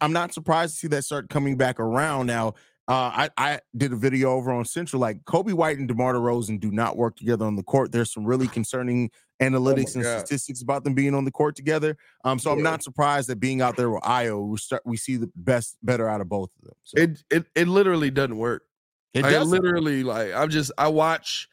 I'm 0.01 0.13
not 0.13 0.33
surprised 0.35 0.75
to 0.75 0.79
see 0.81 0.89
that 0.89 1.05
start 1.05 1.29
coming 1.29 1.57
back 1.57 1.81
around. 1.81 2.27
Now, 2.27 2.55
Uh, 2.89 3.29
I, 3.29 3.31
I 3.37 3.61
did 3.77 3.93
a 3.93 3.97
video 3.97 4.33
over 4.33 4.51
on 4.51 4.65
Central. 4.65 4.99
Like 4.99 5.23
Coby 5.25 5.53
White 5.53 5.79
and 5.79 5.87
DeMar 5.87 6.15
DeRozan 6.15 6.59
do 6.59 6.73
not 6.73 6.97
work 6.97 7.15
together 7.15 7.45
on 7.47 7.55
the 7.55 7.63
court. 7.63 7.93
There's 7.93 8.13
some 8.13 8.25
really 8.25 8.49
concerning 8.49 9.11
analytics 9.41 9.95
and 9.95 10.03
God. 10.03 10.19
statistics 10.19 10.61
about 10.61 10.83
them 10.83 10.95
being 10.95 11.15
on 11.15 11.25
the 11.25 11.31
court 11.31 11.55
together. 11.55 11.97
Um, 12.25 12.41
so 12.41 12.51
I'm 12.51 12.65
not 12.65 12.83
surprised 12.83 13.29
that 13.29 13.39
being 13.39 13.63
out 13.63 13.77
there 13.77 13.91
with 13.91 14.03
Ayo, 14.03 14.45
we 14.45 14.57
start 14.59 14.83
we 14.85 14.97
see 14.97 15.17
the 15.17 15.31
best 15.37 15.77
better 15.85 16.09
out 16.09 16.21
of 16.21 16.29
both 16.29 16.51
of 16.59 16.65
them. 16.65 16.75
So 16.83 17.01
It 17.01 17.23
it 17.31 17.47
it 17.55 17.69
literally 17.69 18.11
doesn't 18.11 18.37
work. 18.37 18.65
It 19.15 19.25
I 19.25 19.31
doesn't. 19.33 19.51
literally 19.51 20.03
like 20.05 20.33
I'm 20.33 20.51
just 20.51 20.71
I 20.79 20.89
watch 20.89 21.49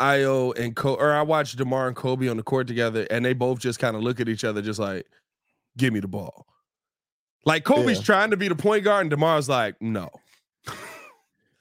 Ayo 0.00 0.56
and 0.58 0.74
Co 0.74 0.94
or 0.94 1.12
I 1.12 1.22
watch 1.22 1.52
Demar 1.56 1.86
and 1.88 1.96
Coby 1.96 2.30
on 2.30 2.36
the 2.36 2.42
court 2.42 2.66
together, 2.66 3.06
and 3.10 3.24
they 3.24 3.32
both 3.34 3.58
just 3.60 3.78
kind 3.78 3.96
of 3.96 4.02
look 4.02 4.18
at 4.20 4.28
each 4.28 4.44
other, 4.44 4.60
just 4.62 4.80
like, 4.80 5.06
"Give 5.76 5.92
me 5.92 6.00
the 6.00 6.08
ball." 6.08 6.46
Like 7.44 7.64
Coby's 7.64 7.98
Yeah. 7.98 8.04
trying 8.04 8.30
to 8.30 8.36
be 8.36 8.48
the 8.48 8.56
point 8.56 8.84
guard, 8.84 9.02
and 9.02 9.10
Demar's 9.10 9.48
like, 9.48 9.80
"No." 9.80 10.10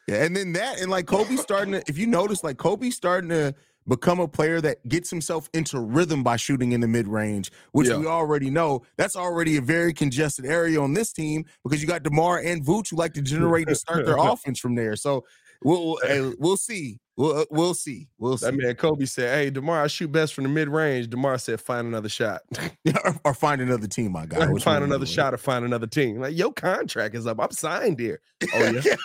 Yeah, 0.05 0.25
and 0.25 0.35
then 0.35 0.51
that, 0.53 0.81
and 0.81 0.91
like 0.91 1.05
Coby 1.05 1.37
starting 1.37 1.71
to, 1.75 1.83
if 1.87 1.97
you 1.97 2.07
notice, 2.07 2.43
like 2.43 2.57
Coby 2.57 2.91
starting 2.91 3.29
to 3.29 3.55
become 3.87 4.19
a 4.19 4.27
player 4.27 4.61
that 4.61 4.87
gets 4.87 5.09
himself 5.09 5.49
into 5.53 5.79
rhythm 5.79 6.23
by 6.23 6.35
shooting 6.35 6.71
in 6.71 6.81
the 6.81 6.87
mid 6.87 7.07
range, 7.07 7.51
which 7.71 7.87
Yeah. 7.89 7.97
we 7.97 8.07
already 8.07 8.49
know 8.49 8.83
that's 8.97 9.15
already 9.15 9.57
a 9.57 9.61
very 9.61 9.93
congested 9.93 10.45
area 10.45 10.81
on 10.81 10.93
this 10.93 11.11
team 11.11 11.45
because 11.63 11.81
you 11.81 11.87
got 11.87 12.03
DeMar 12.03 12.39
and 12.39 12.65
Vooch 12.65 12.89
who 12.91 12.95
like 12.97 13.13
to 13.13 13.21
generate 13.21 13.67
and 13.67 13.77
start 13.77 14.05
their 14.05 14.17
offense 14.19 14.59
from 14.59 14.75
there. 14.75 14.95
So 14.95 15.23
we'll 15.63 15.97
we'll, 16.03 16.33
we'll 16.39 16.57
see. 16.57 16.99
We'll 17.15 17.37
uh, 17.41 17.45
we'll 17.51 17.75
see. 17.75 18.07
We'll 18.17 18.37
see. 18.37 18.47
That 18.47 18.55
man 18.55 18.73
Coby 18.73 19.07
said, 19.07 19.37
"Hey, 19.37 19.49
Demar, 19.51 19.83
I 19.83 19.87
shoot 19.87 20.11
best 20.11 20.33
from 20.33 20.45
the 20.45 20.49
mid 20.49 20.67
range." 20.67 21.11
Demar 21.11 21.37
said, 21.37 21.61
"Find 21.61 21.85
another 21.85 22.09
shot. 22.09 22.41
or, 23.05 23.15
or 23.23 23.33
find 23.35 23.61
another 23.61 23.85
team, 23.85 24.13
my 24.13 24.25
guy. 24.25 24.51
Find 24.59 24.83
another 24.83 25.05
shot 25.05 25.31
or 25.31 25.37
find 25.37 25.63
another 25.63 25.85
team." 25.85 26.19
Like 26.19 26.35
your 26.35 26.51
contract 26.51 27.13
is 27.13 27.27
up. 27.27 27.39
I'm 27.39 27.51
signed 27.51 27.99
here. 27.99 28.19
Oh 28.55 28.63
yeah. 28.71 28.95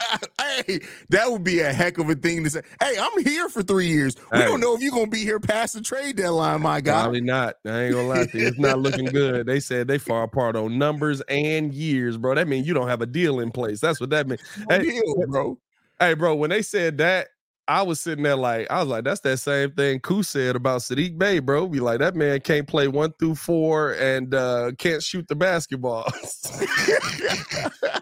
hey, 0.67 0.81
that 1.11 1.31
would 1.31 1.45
be 1.45 1.61
a 1.61 1.71
heck 1.71 1.99
of 1.99 2.09
a 2.09 2.15
thing 2.15 2.45
to 2.45 2.51
say. 2.51 2.63
Hey, 2.83 2.97
I'm 2.99 3.23
here 3.23 3.51
for 3.51 3.63
three 3.63 3.89
years. 3.89 4.17
We 4.33 4.39
Hey. 4.39 4.45
don't 4.47 4.61
know 4.61 4.75
if 4.75 4.81
you're 4.81 4.91
gonna 4.91 5.09
be 5.09 5.23
here 5.23 5.39
past 5.39 5.75
the 5.75 5.83
trade 5.83 6.17
deadline, 6.17 6.63
my 6.63 6.81
guy. 6.81 7.03
Probably 7.03 7.21
not. 7.21 7.57
I 7.67 7.83
ain't 7.83 7.95
gonna 7.95 8.09
lie 8.09 8.25
to 8.25 8.39
you. 8.39 8.47
It's 8.47 8.59
not 8.59 8.79
looking 8.79 9.05
good. 9.05 9.45
They 9.47 9.61
said 9.61 9.87
they 9.87 9.99
far 9.99 10.23
apart 10.23 10.57
on 10.57 10.79
numbers 10.79 11.21
and 11.29 11.75
years, 11.75 12.17
bro. 12.17 12.35
That 12.37 12.49
means 12.49 12.67
you 12.67 12.73
don't 12.73 12.89
have 12.89 13.03
a 13.03 13.07
deal 13.07 13.39
in 13.41 13.51
place. 13.51 13.81
That's 13.81 14.01
what 14.01 14.09
that 14.11 14.27
means. 14.27 14.41
No 14.67 14.77
Hey, 14.79 14.83
deal, 14.85 15.27
bro. 15.29 15.59
Hey, 16.01 16.15
bro, 16.15 16.35
when 16.37 16.51
they 16.51 16.63
said 16.63 16.99
that, 16.99 17.29
I 17.67 17.83
was 17.83 18.01
sitting 18.01 18.25
there 18.25 18.37
like, 18.37 18.67
I 18.71 18.81
was 18.81 18.89
like, 18.89 19.05
that's 19.05 19.21
that 19.21 19.37
same 19.39 19.73
thing 19.73 20.01
Koo 20.01 20.23
said 20.23 20.57
about 20.57 20.81
Saddiq 20.81 21.19
Bey, 21.19 21.39
bro. 21.39 21.67
Be 21.69 21.81
like, 21.81 21.99
that 21.99 22.15
man 22.17 22.41
can't 22.41 22.67
play 22.67 22.89
one 22.89 23.13
through 23.19 23.35
four 23.35 23.93
and 23.93 24.35
uh 24.35 24.73
can't 24.79 25.03
shoot 25.03 25.29
the 25.29 25.35
basketball. 25.37 26.05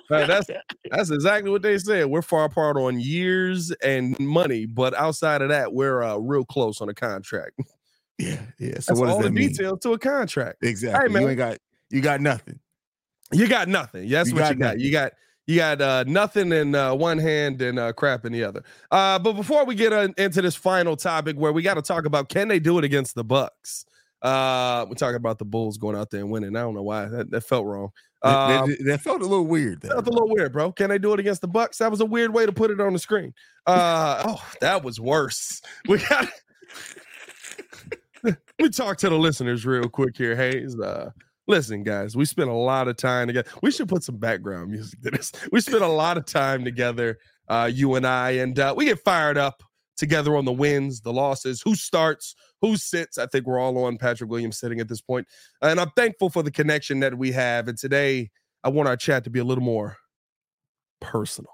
That's 0.08 0.48
that's 0.90 1.10
exactly 1.10 1.50
what 1.50 1.62
they 1.62 1.78
said. 1.78 2.06
We're 2.06 2.22
far 2.22 2.44
apart 2.44 2.76
on 2.76 3.00
years 3.00 3.72
and 3.82 4.16
money, 4.20 4.64
but 4.64 4.94
outside 4.94 5.42
of 5.42 5.48
that, 5.48 5.72
we're 5.72 6.00
uh 6.02 6.16
real 6.16 6.44
close 6.44 6.80
on 6.80 6.88
a 6.88 6.94
contract. 6.94 7.58
Yeah, 8.18 8.38
yeah. 8.58 8.78
So 8.78 8.92
That's 8.92 9.00
what 9.00 9.08
all 9.10 9.20
the 9.20 9.30
mean? 9.30 9.48
details 9.48 9.80
to 9.80 9.92
a 9.94 9.98
contract. 9.98 10.58
Exactly. 10.62 11.08
Hey, 11.08 11.12
man. 11.12 11.22
you 11.22 11.28
ain't 11.30 11.38
got 11.38 11.58
you 11.90 12.00
got 12.00 12.20
nothing. 12.20 12.60
You 13.32 13.48
got 13.48 13.66
nothing. 13.68 14.08
That's 14.08 14.28
You 14.28 14.36
what 14.36 14.40
got 14.42 14.52
you 14.52 14.58
got. 14.58 14.64
nothing. 14.66 14.80
You 14.80 14.92
got 14.92 15.12
you 15.46 15.56
got 15.56 15.80
uh, 15.80 16.04
nothing 16.06 16.52
in 16.52 16.74
uh, 16.74 16.94
one 16.94 17.18
hand 17.18 17.62
and 17.62 17.78
uh, 17.78 17.92
crap 17.92 18.24
in 18.24 18.32
the 18.32 18.42
other. 18.44 18.62
Uh, 18.90 19.18
but 19.18 19.34
before 19.34 19.64
we 19.64 19.74
get 19.74 19.92
uh, 19.92 20.08
into 20.18 20.42
this 20.42 20.56
final 20.56 20.96
topic, 20.96 21.36
where 21.36 21.52
we 21.52 21.62
got 21.62 21.74
to 21.74 21.82
talk 21.82 22.04
about 22.04 22.28
can 22.28 22.48
they 22.48 22.58
do 22.58 22.78
it 22.78 22.84
against 22.84 23.14
the 23.14 23.24
Bucks? 23.24 23.84
Uh, 24.22 24.84
we're 24.88 24.94
talking 24.94 25.16
about 25.16 25.38
the 25.38 25.44
Bulls 25.44 25.78
going 25.78 25.96
out 25.96 26.10
there 26.10 26.20
and 26.20 26.30
winning. 26.30 26.56
I 26.56 26.60
don't 26.60 26.74
know 26.74 26.82
why 26.82 27.04
that, 27.06 27.30
that 27.30 27.42
felt 27.42 27.64
wrong. 27.66 27.90
That- 28.22 28.48
that, 28.48 28.60
Um, 28.62 28.70
that- 28.70 28.84
that 28.86 29.00
felt 29.02 29.20
a 29.20 29.26
little 29.26 29.46
weird. 29.46 29.82
There. 29.82 29.92
Felt 29.92 30.08
a 30.08 30.10
little 30.10 30.28
weird, 30.28 30.52
bro. 30.52 30.72
Can 30.72 30.88
they 30.88 30.98
do 30.98 31.12
it 31.12 31.20
against 31.20 31.42
the 31.42 31.48
Bucks? 31.48 31.78
That 31.78 31.90
was 31.92 32.00
a 32.00 32.06
weird 32.06 32.32
way 32.34 32.44
to 32.44 32.50
put 32.52 32.70
it 32.72 32.80
on 32.80 32.92
the 32.92 32.98
screen. 32.98 33.32
Uh, 33.66 34.22
oh, 34.26 34.44
that 34.60 34.82
was 34.82 34.98
worse. 34.98 35.60
We 35.86 35.98
got. 35.98 36.28
we 38.58 38.68
talk 38.70 38.96
to 38.98 39.08
the 39.10 39.18
listeners 39.18 39.64
real 39.64 39.88
quick 39.88 40.16
here, 40.16 40.34
Haize. 40.34 40.76
Uh, 40.78 41.10
listen, 41.46 41.82
guys, 41.82 42.16
we 42.16 42.24
spent 42.24 42.50
a 42.50 42.54
lot 42.54 42.88
of 42.88 42.96
time 42.96 43.28
together. 43.28 43.48
We 43.62 43.70
should 43.70 43.88
put 43.88 44.02
some 44.02 44.16
background 44.16 44.70
music 44.70 45.00
to 45.02 45.10
this. 45.10 45.32
We 45.52 45.60
spent 45.60 45.82
a 45.82 45.88
lot 45.88 46.16
of 46.16 46.26
time 46.26 46.64
together, 46.64 47.18
uh, 47.48 47.70
you 47.72 47.94
and 47.94 48.06
I, 48.06 48.30
and 48.32 48.58
uh, 48.58 48.74
we 48.76 48.86
get 48.86 49.02
fired 49.04 49.38
up 49.38 49.62
together 49.96 50.36
on 50.36 50.44
the 50.44 50.52
wins, 50.52 51.00
the 51.00 51.12
losses, 51.12 51.62
who 51.62 51.74
starts, 51.74 52.34
who 52.60 52.76
sits. 52.76 53.18
I 53.18 53.26
think 53.26 53.46
we're 53.46 53.58
all 53.58 53.84
on 53.84 53.96
Patrick 53.96 54.30
Williams 54.30 54.58
sitting 54.58 54.80
at 54.80 54.88
this 54.88 55.00
point, 55.00 55.26
and 55.62 55.80
I'm 55.80 55.90
thankful 55.96 56.30
for 56.30 56.42
the 56.42 56.50
connection 56.50 57.00
that 57.00 57.16
we 57.16 57.32
have. 57.32 57.68
And 57.68 57.78
today, 57.78 58.30
I 58.64 58.68
want 58.68 58.88
our 58.88 58.96
chat 58.96 59.24
to 59.24 59.30
be 59.30 59.38
a 59.38 59.44
little 59.44 59.64
more 59.64 59.96
personal. 61.00 61.52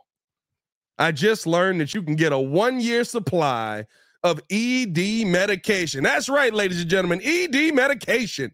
I 0.98 1.12
just 1.12 1.46
learned 1.46 1.81
that 1.81 1.94
you 1.94 2.02
can 2.02 2.16
get 2.16 2.33
a 2.33 2.38
one 2.38 2.81
year 2.81 3.05
supply 3.05 3.85
of 4.22 4.40
ED 4.50 5.26
medication. 5.26 6.05
That's 6.05 6.28
right, 6.28 6.55
ladies 6.55 6.81
and 6.81 6.90
gentlemen, 6.90 7.20
ED 7.24 7.74
medication. 7.74 8.52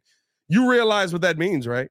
You 0.48 0.70
realize 0.70 1.12
what 1.12 1.22
that 1.22 1.38
means, 1.38 1.66
right? 1.66 1.88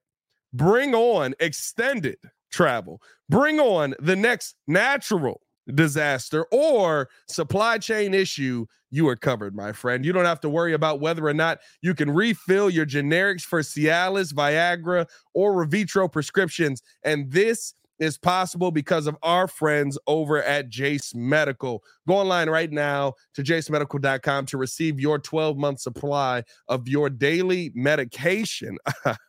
Bring 0.53 0.95
on 0.95 1.35
extended 1.39 2.17
travel, 2.51 3.01
bring 3.29 3.59
on 3.59 3.93
the 3.99 4.15
next 4.15 4.55
natural 4.67 5.41
disaster 5.75 6.45
or 6.51 7.09
supply 7.27 7.77
chain 7.77 8.13
issue. 8.13 8.65
You 8.89 9.07
are 9.09 9.17
covered, 9.17 9.53
my 9.53 9.73
friend. 9.73 10.05
You 10.05 10.13
don't 10.13 10.25
have 10.25 10.39
to 10.41 10.49
worry 10.49 10.73
about 10.73 11.01
whether 11.01 11.27
or 11.27 11.33
not 11.33 11.59
you 11.81 11.93
can 11.93 12.09
refill 12.09 12.69
your 12.69 12.85
generics 12.85 13.41
for 13.41 13.59
Cialis, 13.59 14.33
Viagra, 14.33 15.05
or 15.33 15.65
Levitra 15.65 16.09
prescriptions. 16.09 16.81
And 17.03 17.29
this 17.29 17.73
is 17.99 18.17
possible 18.17 18.71
because 18.71 19.07
of 19.07 19.17
our 19.23 19.47
friends 19.47 19.97
over 20.07 20.43
at 20.43 20.69
Jase 20.69 21.13
Medical. 21.15 21.83
Go 22.07 22.15
online 22.15 22.49
right 22.49 22.71
now 22.71 23.13
to 23.33 23.43
jasemedical.com 23.43 24.45
to 24.47 24.57
receive 24.57 24.99
your 24.99 25.19
12 25.19 25.57
month 25.57 25.79
supply 25.79 26.43
of 26.67 26.87
your 26.87 27.09
daily 27.09 27.71
medication. 27.75 28.77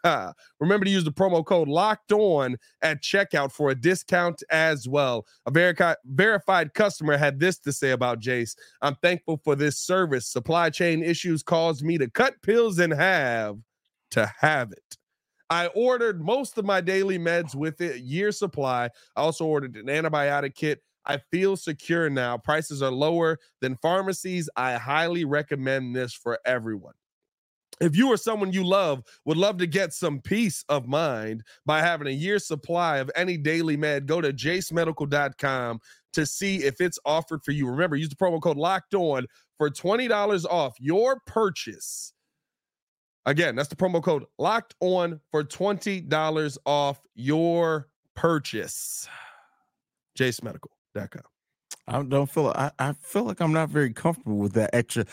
Remember 0.60 0.84
to 0.84 0.90
use 0.90 1.04
the 1.04 1.12
promo 1.12 1.44
code 1.44 1.68
locked 1.68 2.12
on 2.12 2.56
at 2.82 3.02
checkout 3.02 3.52
for 3.52 3.70
a 3.70 3.74
discount 3.74 4.42
as 4.50 4.88
well. 4.88 5.26
A 5.46 5.52
verica- 5.52 5.96
verified 6.04 6.74
customer 6.74 7.16
had 7.16 7.40
this 7.40 7.58
to 7.60 7.72
say 7.72 7.90
about 7.90 8.20
Jase 8.20 8.56
I'm 8.82 8.96
thankful 8.96 9.40
for 9.42 9.54
this 9.54 9.78
service. 9.78 10.26
Supply 10.26 10.70
chain 10.70 11.02
issues 11.02 11.42
caused 11.42 11.82
me 11.82 11.98
to 11.98 12.10
cut 12.10 12.40
pills 12.42 12.78
in 12.78 12.90
half 12.90 13.56
to 14.12 14.32
have 14.40 14.72
it. 14.72 14.96
I 15.50 15.66
ordered 15.68 16.22
most 16.22 16.58
of 16.58 16.64
my 16.64 16.80
daily 16.80 17.18
meds 17.18 17.54
with 17.54 17.80
it, 17.80 18.02
year 18.02 18.32
supply. 18.32 18.90
I 19.16 19.20
also 19.20 19.46
ordered 19.46 19.76
an 19.76 19.86
antibiotic 19.86 20.54
kit. 20.54 20.82
I 21.06 21.18
feel 21.30 21.56
secure 21.56 22.10
now. 22.10 22.36
Prices 22.36 22.82
are 22.82 22.90
lower 22.90 23.38
than 23.60 23.76
pharmacies. 23.76 24.50
I 24.56 24.74
highly 24.74 25.24
recommend 25.24 25.96
this 25.96 26.12
for 26.12 26.38
everyone. 26.44 26.92
If 27.80 27.96
you 27.96 28.08
or 28.08 28.16
someone 28.16 28.52
you 28.52 28.64
love 28.64 29.04
would 29.24 29.36
love 29.36 29.58
to 29.58 29.66
get 29.66 29.92
some 29.92 30.20
peace 30.20 30.64
of 30.68 30.88
mind 30.88 31.44
by 31.64 31.80
having 31.80 32.08
a 32.08 32.10
year's 32.10 32.46
supply 32.46 32.98
of 32.98 33.10
any 33.14 33.36
daily 33.36 33.76
med, 33.76 34.06
go 34.06 34.20
to 34.20 34.32
jasemedical.com 34.32 35.80
to 36.12 36.26
see 36.26 36.56
if 36.64 36.80
it's 36.80 36.98
offered 37.04 37.44
for 37.44 37.52
you. 37.52 37.68
Remember, 37.68 37.96
use 37.96 38.08
the 38.08 38.16
promo 38.16 38.42
code 38.42 38.56
locked 38.56 38.94
on 38.94 39.26
for 39.56 39.70
$20 39.70 40.44
off 40.46 40.74
your 40.80 41.20
purchase. 41.26 42.12
Again, 43.28 43.56
that's 43.56 43.68
the 43.68 43.76
promo 43.76 44.02
code 44.02 44.24
locked 44.38 44.74
on 44.80 45.20
for 45.30 45.44
$20 45.44 46.58
off 46.64 46.98
your 47.14 47.88
purchase. 48.14 49.06
jasemedical.com. 50.18 51.22
I 51.86 52.02
don't 52.02 52.30
feel 52.30 52.48
I, 52.48 52.70
I 52.78 52.92
feel 52.94 53.24
like 53.24 53.40
I'm 53.40 53.52
not 53.52 53.68
very 53.68 53.92
comfortable 53.92 54.38
with 54.38 54.54
that 54.54 54.70
extra 54.74 55.04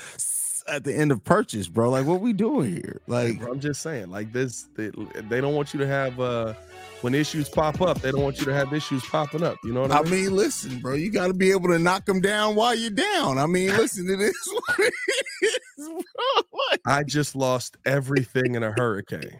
at 0.67 0.83
the 0.85 0.95
end 0.95 1.11
of 1.11 1.23
purchase, 1.23 1.67
bro. 1.67 1.89
Like 1.89 2.05
what 2.05 2.21
we 2.21 2.33
doing 2.33 2.73
here? 2.73 3.01
Like 3.07 3.41
I'm 3.43 3.59
just 3.59 3.81
saying, 3.81 4.09
like 4.09 4.31
this, 4.33 4.63
they, 4.77 4.91
they 5.29 5.41
don't 5.41 5.53
want 5.55 5.73
you 5.73 5.79
to 5.81 5.87
have 5.87 6.19
uh 6.19 6.53
when 7.01 7.13
issues 7.13 7.49
pop 7.49 7.81
up, 7.81 8.01
they 8.01 8.11
don't 8.11 8.23
want 8.23 8.39
you 8.39 8.45
to 8.45 8.53
have 8.53 8.73
issues 8.73 9.05
popping 9.05 9.43
up. 9.43 9.57
You 9.63 9.73
know 9.73 9.81
what 9.81 9.91
I 9.91 9.99
I 9.99 10.03
mean? 10.03 10.11
mean, 10.11 10.35
listen, 10.35 10.79
bro, 10.79 10.95
you 10.95 11.11
got 11.11 11.27
to 11.27 11.33
be 11.33 11.51
able 11.51 11.69
to 11.69 11.79
knock 11.79 12.05
them 12.05 12.21
down 12.21 12.55
while 12.55 12.75
you're 12.75 12.89
down. 12.89 13.37
I 13.37 13.45
mean, 13.45 13.69
listen, 13.77 14.09
it 14.09 14.19
is 14.21 14.49
what 14.51 14.79
it 14.79 14.93
is, 15.43 15.59
bro. 15.63 15.64
Like, 16.71 16.81
I 16.85 17.03
just 17.03 17.35
lost 17.35 17.77
everything 17.85 18.55
in 18.55 18.63
a 18.63 18.71
hurricane. 18.71 19.39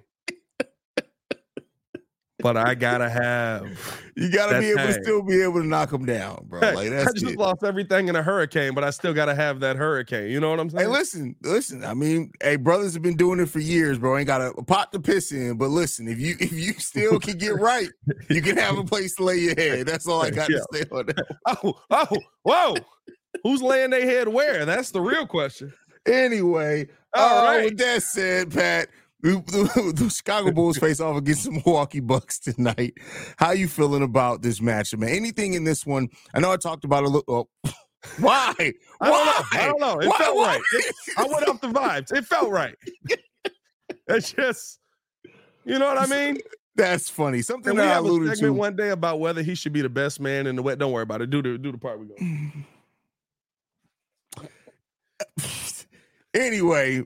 but 2.39 2.55
I 2.57 2.75
gotta 2.75 3.09
have 3.09 3.67
you 4.15 4.29
got 4.29 4.51
to 4.51 4.59
be 4.59 4.69
able 4.69 4.81
hey. 4.81 4.87
to 4.93 5.03
still 5.03 5.21
be 5.23 5.41
able 5.41 5.61
to 5.61 5.65
knock 5.67 5.89
them 5.89 6.05
down, 6.05 6.45
bro. 6.47 6.59
Hey, 6.61 6.75
Like 6.75 6.91
I 6.91 7.11
just 7.13 7.23
it. 7.25 7.37
lost 7.39 7.63
everything 7.63 8.07
in 8.07 8.15
a 8.15 8.21
hurricane, 8.23 8.73
but 8.73 8.83
I 8.83 8.89
still 8.91 9.13
gotta 9.13 9.33
have 9.33 9.59
that 9.61 9.75
hurricane. 9.77 10.29
You 10.29 10.39
know 10.39 10.49
what 10.51 10.59
I'm 10.59 10.69
saying? 10.69 10.85
Hey, 10.85 10.91
listen, 10.91 11.35
listen. 11.41 11.83
I 11.83 11.93
mean, 11.93 12.31
hey, 12.43 12.57
brothers 12.57 12.93
have 12.93 13.01
been 13.01 13.17
doing 13.17 13.39
it 13.39 13.49
for 13.49 13.59
years, 13.59 13.97
bro. 13.97 14.17
Ain't 14.17 14.27
got 14.27 14.41
a, 14.41 14.53
pot 14.63 14.91
to 14.93 14.99
piss 14.99 15.31
in, 15.31 15.57
but 15.57 15.69
listen, 15.69 16.07
if 16.07 16.19
you 16.19 16.35
if 16.39 16.53
you 16.53 16.73
still 16.77 17.19
can 17.19 17.37
get 17.37 17.59
right, 17.59 17.89
you 18.29 18.41
can 18.41 18.57
have 18.57 18.77
a 18.77 18.83
place 18.83 19.15
to 19.15 19.23
lay 19.23 19.37
your 19.37 19.55
head. 19.55 19.87
That's 19.87 20.07
all 20.07 20.21
I 20.21 20.29
got 20.29 20.49
Yeah. 20.49 20.59
to 20.59 20.77
say 20.77 20.85
on 20.91 21.05
that. 21.07 21.25
Oh, 21.63 21.73
oh, 21.89 22.17
whoa. 22.43 22.75
Who's 23.43 23.61
laying 23.61 23.89
their 23.89 24.05
head 24.05 24.27
where? 24.27 24.65
That's 24.65 24.91
the 24.91 25.01
real 25.01 25.27
question. 25.27 25.73
Anyway, 26.05 26.87
All 27.13 27.23
all 27.23 27.45
right. 27.45 27.65
With 27.65 27.77
that 27.77 28.03
said, 28.03 28.51
Pat, 28.51 28.89
the, 29.21 30.13
Chicago 30.15 30.51
Bulls 30.51 30.77
face 30.77 30.99
off 30.99 31.17
against 31.17 31.45
the 31.45 31.51
Milwaukee 31.51 31.99
Bucks 31.99 32.37
tonight. 32.37 32.93
How 33.37 33.51
you 33.51 33.67
feeling 33.67 34.03
about 34.03 34.43
this 34.43 34.59
matchup, 34.59 34.99
man? 34.99 35.09
Anything 35.09 35.53
in 35.55 35.63
this 35.63 35.85
one? 35.85 36.09
I 36.33 36.39
know 36.39 36.51
I 36.51 36.57
talked 36.57 36.85
about 36.85 37.03
a 37.03 37.07
little. 37.07 37.23
Oh, 37.65 37.71
why? 38.19 38.53
I 39.01 39.09
don't 39.09 39.25
know. 39.25 39.45
I 39.51 39.65
don't 39.65 39.79
know. 39.79 39.99
It 39.99 40.09
why? 40.09 40.17
felt 40.17 40.35
why? 40.35 40.45
right. 40.47 40.61
It, 40.73 40.95
I 41.17 41.25
went 41.25 41.47
off 41.47 41.61
the 41.61 41.67
vibes. 41.69 42.13
It 42.13 42.25
felt 42.25 42.51
right. 42.51 42.75
It's 44.07 44.31
just, 44.33 44.79
you 45.63 45.79
know 45.79 45.87
what 45.87 45.97
I 45.97 46.05
mean? 46.05 46.37
That's 46.75 47.09
funny. 47.09 47.41
Something 47.41 47.71
and 47.71 47.79
we 47.79 47.85
have 47.85 47.93
I 47.93 48.07
alluded 48.07 48.27
a 48.27 48.35
segment 48.35 48.55
to 48.55 48.59
one 48.59 48.75
day 48.75 48.89
about 48.89 49.19
whether 49.19 49.41
he 49.41 49.55
should 49.55 49.73
be 49.73 49.81
the 49.81 49.89
best 49.89 50.19
man 50.19 50.45
in 50.45 50.55
the 50.55 50.61
wet. 50.61 50.77
Don't 50.77 50.91
worry 50.91 51.03
about 51.03 51.21
it. 51.21 51.29
Do 51.31 51.41
the 51.41 51.57
do 51.57 51.71
the 51.71 51.77
part 51.77 51.99
we 51.99 52.07
go. 52.07 52.15
anyway, 56.35 57.03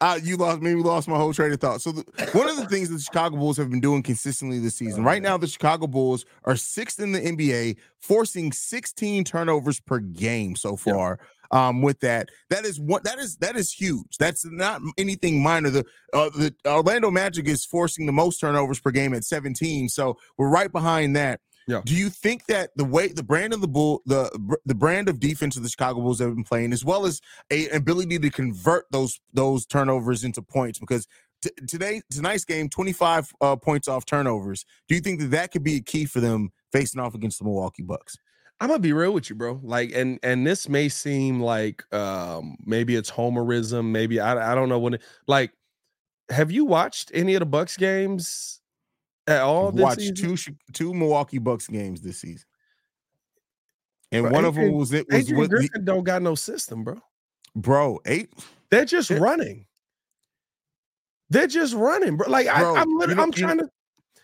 uh, 0.00 0.18
you 0.22 0.36
lost 0.36 0.60
maybe 0.60 0.80
lost 0.80 1.08
my 1.08 1.16
whole 1.16 1.32
train 1.32 1.52
of 1.52 1.60
thought. 1.60 1.80
So 1.82 1.92
the, 1.92 2.04
one 2.32 2.48
of 2.48 2.56
the 2.56 2.66
things 2.66 2.88
that 2.88 2.96
the 2.96 3.02
Chicago 3.02 3.36
Bulls 3.36 3.56
have 3.56 3.70
been 3.70 3.80
doing 3.80 4.02
consistently 4.02 4.58
this 4.58 4.76
season, 4.76 5.02
right 5.02 5.22
now, 5.22 5.36
the 5.36 5.48
Chicago 5.48 5.86
Bulls 5.86 6.24
are 6.44 6.56
sixth 6.56 7.00
in 7.00 7.12
the 7.12 7.20
NBA, 7.20 7.76
forcing 7.98 8.52
16 8.52 9.24
turnovers 9.24 9.80
per 9.80 9.98
game 9.98 10.54
so 10.56 10.76
far. 10.76 11.18
Um, 11.50 11.80
with 11.80 12.00
that, 12.00 12.28
that 12.50 12.66
is 12.66 12.78
what 12.78 13.04
that 13.04 13.18
is 13.18 13.36
that 13.38 13.56
is 13.56 13.72
huge. 13.72 14.18
That's 14.18 14.44
not 14.44 14.82
anything 14.98 15.42
minor. 15.42 15.70
The 15.70 15.86
uh, 16.12 16.28
the 16.28 16.54
Orlando 16.66 17.10
Magic 17.10 17.48
is 17.48 17.64
forcing 17.64 18.04
the 18.04 18.12
most 18.12 18.38
turnovers 18.38 18.80
per 18.80 18.90
game 18.90 19.14
at 19.14 19.24
17. 19.24 19.88
So 19.88 20.18
we're 20.36 20.50
right 20.50 20.70
behind 20.70 21.16
that. 21.16 21.40
Yeah. 21.68 21.82
Do 21.84 21.94
you 21.94 22.08
think 22.08 22.46
that 22.46 22.70
the 22.76 22.84
way 22.84 23.08
the 23.08 23.22
brand 23.22 23.52
of 23.52 23.60
the 23.60 23.68
bull, 23.68 24.00
the 24.06 24.58
the 24.64 24.74
brand 24.74 25.10
of 25.10 25.20
defense 25.20 25.54
of 25.54 25.62
the 25.62 25.68
Chicago 25.68 26.00
Bulls 26.00 26.18
have 26.18 26.34
been 26.34 26.42
playing, 26.42 26.72
as 26.72 26.82
well 26.82 27.04
as 27.04 27.20
a 27.50 27.68
ability 27.68 28.18
to 28.18 28.30
convert 28.30 28.86
those 28.90 29.20
those 29.34 29.66
turnovers 29.66 30.24
into 30.24 30.40
points, 30.40 30.78
because 30.78 31.06
t- 31.42 31.50
today 31.68 32.00
tonight's 32.10 32.46
game, 32.46 32.70
twenty 32.70 32.94
five 32.94 33.30
uh, 33.42 33.54
points 33.54 33.86
off 33.86 34.06
turnovers. 34.06 34.64
Do 34.88 34.94
you 34.94 35.02
think 35.02 35.20
that 35.20 35.30
that 35.32 35.52
could 35.52 35.62
be 35.62 35.76
a 35.76 35.80
key 35.80 36.06
for 36.06 36.20
them 36.20 36.52
facing 36.72 37.02
off 37.02 37.14
against 37.14 37.38
the 37.38 37.44
Milwaukee 37.44 37.82
Bucks? 37.82 38.16
I'm 38.60 38.68
gonna 38.68 38.80
be 38.80 38.94
real 38.94 39.12
with 39.12 39.28
you, 39.28 39.36
bro. 39.36 39.60
Like, 39.62 39.92
and 39.94 40.18
and 40.22 40.46
this 40.46 40.70
may 40.70 40.88
seem 40.88 41.38
like 41.38 41.84
um 41.92 42.56
maybe 42.64 42.96
it's 42.96 43.10
homerism, 43.10 43.90
maybe 43.90 44.20
I 44.20 44.52
I 44.52 44.54
don't 44.54 44.70
know 44.70 44.78
when. 44.78 44.94
It, 44.94 45.02
like, 45.26 45.52
have 46.30 46.50
you 46.50 46.64
watched 46.64 47.10
any 47.12 47.34
of 47.34 47.40
the 47.40 47.46
Bucks 47.46 47.76
games 47.76 48.62
at 49.28 49.42
all. 49.42 49.70
Watched 49.70 50.16
two 50.16 50.36
two 50.72 50.94
Milwaukee 50.94 51.38
Bucks 51.38 51.66
games 51.68 52.00
this 52.00 52.18
season, 52.18 52.46
and 54.10 54.22
bro, 54.24 54.32
one 54.32 54.44
Adrian, 54.44 54.48
of 54.48 54.54
them 54.54 54.78
was 54.78 54.92
it 54.92 55.06
was 55.08 55.20
Adrian 55.20 55.40
with 55.40 55.50
Griffin 55.50 55.70
the, 55.72 55.78
don't 55.80 56.04
got 56.04 56.22
no 56.22 56.34
system, 56.34 56.84
bro. 56.84 56.98
Bro, 57.54 58.00
eight. 58.06 58.32
They're 58.70 58.84
just 58.84 59.10
running. 59.10 59.66
They're 61.30 61.46
just 61.46 61.74
running, 61.74 62.16
bro. 62.16 62.28
Like 62.28 62.46
bro, 62.46 62.74
I, 62.74 62.82
am 62.82 62.98
literally, 62.98 63.22
I'm 63.22 63.32
trying 63.32 63.58
to. 63.58 63.68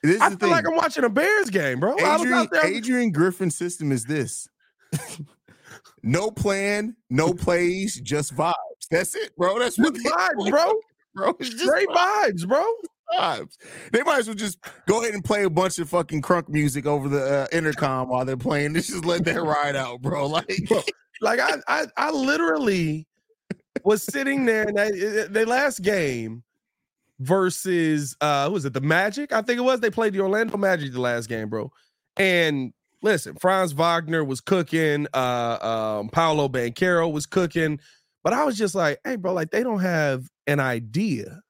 This 0.03 0.21
I 0.21 0.31
feel 0.31 0.39
thing. 0.39 0.51
like 0.51 0.67
I'm 0.67 0.77
watching 0.77 1.05
a 1.05 1.09
Bears 1.09 1.51
game, 1.51 1.81
bro. 1.81 1.97
Adrian, 1.99 2.49
Adrian 2.63 3.13
Griffin's 3.13 3.57
system 3.57 3.93
is 3.93 4.05
this: 4.05 4.49
no 6.03 6.31
plan, 6.31 6.97
no 7.11 7.33
plays, 7.33 8.01
just 8.01 8.35
vibes. 8.35 8.55
That's 8.91 9.15
it, 9.15 9.37
bro. 9.37 9.59
That's 9.59 9.79
what 9.79 9.95
vibes, 9.95 10.51
bro. 10.51 10.75
Bro, 11.15 11.37
straight 11.43 11.89
vibes, 11.89 12.47
bro 12.47 12.65
times. 13.13 13.59
They 13.93 14.03
might 14.03 14.21
as 14.21 14.27
well 14.27 14.35
just 14.35 14.59
go 14.87 15.01
ahead 15.03 15.15
and 15.15 15.25
play 15.25 15.45
a 15.45 15.51
bunch 15.51 15.79
of 15.79 15.89
fucking 15.89 16.23
crunk 16.23 16.49
music 16.49 16.87
over 16.87 17.09
the 17.09 17.23
uh, 17.23 17.47
intercom 17.53 18.09
while 18.09 18.25
they're 18.25 18.37
playing. 18.37 18.73
This 18.73 18.89
just 18.89 19.05
let 19.05 19.25
that 19.25 19.43
ride 19.43 19.77
out, 19.77 20.03
bro. 20.03 20.25
Like, 20.35 20.49
bro, 20.69 20.83
like 21.21 21.39
I, 21.39 21.57
I, 21.69 21.87
I 21.97 22.11
literally 22.11 23.07
was 23.85 24.03
sitting 24.03 24.47
there 24.47 24.67
and 24.67 24.77
the 24.77 25.29
they 25.31 25.45
last 25.45 25.83
game 25.83 26.43
versus 27.21 28.17
uh 28.21 28.47
who 28.47 28.53
was 28.55 28.65
it 28.65 28.73
the 28.73 28.81
Magic? 28.81 29.33
I 29.33 29.43
think 29.43 29.59
it 29.59 29.63
was. 29.63 29.81
They 29.81 29.91
played 29.91 30.13
the 30.13 30.21
Orlando 30.21 30.57
Magic 30.57 30.93
the 30.93 31.01
last 31.01 31.29
game, 31.29 31.49
bro. 31.49 31.71
And 32.17 32.73
listen, 33.03 33.37
Franz 33.37 33.73
Wagner 33.73 34.25
was 34.25 34.41
cooking, 34.41 35.07
uh 35.15 35.99
um 36.01 36.09
Paolo 36.09 36.49
Banchero 36.49 37.13
was 37.13 37.27
cooking, 37.27 37.79
but 38.25 38.33
I 38.33 38.45
was 38.45 38.59
just 38.59 38.75
like, 38.75 38.99
hey, 39.05 39.17
bro, 39.17 39.33
like 39.33 39.51
they 39.51 39.63
don't 39.63 39.81
have 39.81 40.27
an 40.47 40.59
idea 40.59 41.41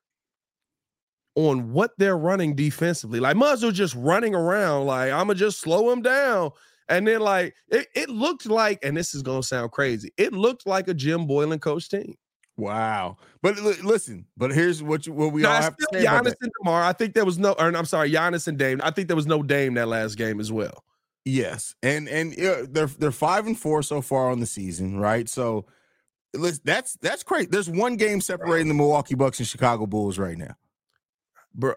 on 1.36 1.72
what 1.72 1.92
they're 1.98 2.16
running 2.16 2.54
defensively. 2.54 3.20
Like 3.20 3.36
Muzzle 3.36 3.72
just 3.72 3.94
running 3.96 4.34
around, 4.34 4.86
like 4.86 5.12
I'm 5.12 5.26
gonna 5.26 5.34
just 5.34 5.60
slow 5.60 5.90
him 5.90 6.02
down. 6.02 6.50
And 6.88 7.06
then 7.06 7.20
like 7.20 7.54
it, 7.68 7.88
it 7.94 8.08
looked 8.08 8.46
like, 8.46 8.78
and 8.84 8.96
this 8.96 9.14
is 9.14 9.22
gonna 9.22 9.42
sound 9.42 9.72
crazy, 9.72 10.12
it 10.16 10.32
looked 10.32 10.66
like 10.66 10.88
a 10.88 10.94
Jim 10.94 11.26
Boylen 11.26 11.60
coach 11.60 11.88
team. 11.88 12.14
Wow. 12.56 13.16
But 13.42 13.58
l- 13.58 13.74
listen, 13.82 14.26
but 14.36 14.52
here's 14.52 14.82
what 14.82 15.06
you 15.06 15.12
what 15.12 15.32
we 15.32 15.44
all 15.44 15.60
have 15.60 15.76
to 15.76 15.86
say. 15.92 16.04
Giannis 16.04 16.34
and 16.40 16.52
DeMar. 16.60 16.84
I 16.84 16.92
think 16.92 17.14
there 17.14 17.24
was 17.24 17.38
no, 17.38 17.52
or 17.52 17.74
I'm 17.74 17.84
sorry, 17.84 18.10
Giannis 18.10 18.46
and 18.46 18.58
Dame. 18.58 18.80
I 18.84 18.90
think 18.90 19.08
there 19.08 19.16
was 19.16 19.26
no 19.26 19.42
Dame 19.42 19.74
that 19.74 19.88
last 19.88 20.16
game 20.16 20.38
as 20.38 20.52
well. 20.52 20.84
Yes, 21.24 21.74
and 21.82 22.08
and 22.08 22.38
uh, 22.38 22.66
they're 22.70 22.86
they're 22.86 23.10
five 23.10 23.46
and 23.46 23.58
four 23.58 23.82
so 23.82 24.00
far 24.02 24.30
on 24.30 24.40
the 24.40 24.46
season, 24.46 24.98
right? 24.98 25.28
So 25.28 25.64
listen, 26.34 26.60
that's 26.64 26.94
that's 26.98 27.22
great. 27.22 27.50
There's 27.50 27.68
one 27.68 27.96
game 27.96 28.20
separating 28.20 28.68
the 28.68 28.74
Milwaukee 28.74 29.14
Bucks 29.14 29.40
and 29.40 29.48
Chicago 29.48 29.86
Bulls 29.86 30.18
right 30.18 30.38
now 30.38 30.54
bro. 31.54 31.74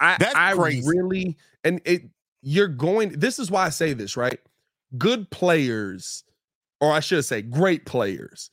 I 0.00 0.18
That's 0.18 0.34
I 0.34 0.54
crazy. 0.54 0.88
really 0.88 1.36
and 1.64 1.80
it 1.84 2.02
you're 2.42 2.68
going 2.68 3.10
this 3.18 3.38
is 3.38 3.50
why 3.50 3.66
I 3.66 3.70
say 3.70 3.92
this, 3.94 4.16
right? 4.16 4.40
Good 4.98 5.30
players, 5.30 6.24
or 6.80 6.92
I 6.92 7.00
should 7.00 7.24
say 7.24 7.42
great 7.42 7.86
players, 7.86 8.50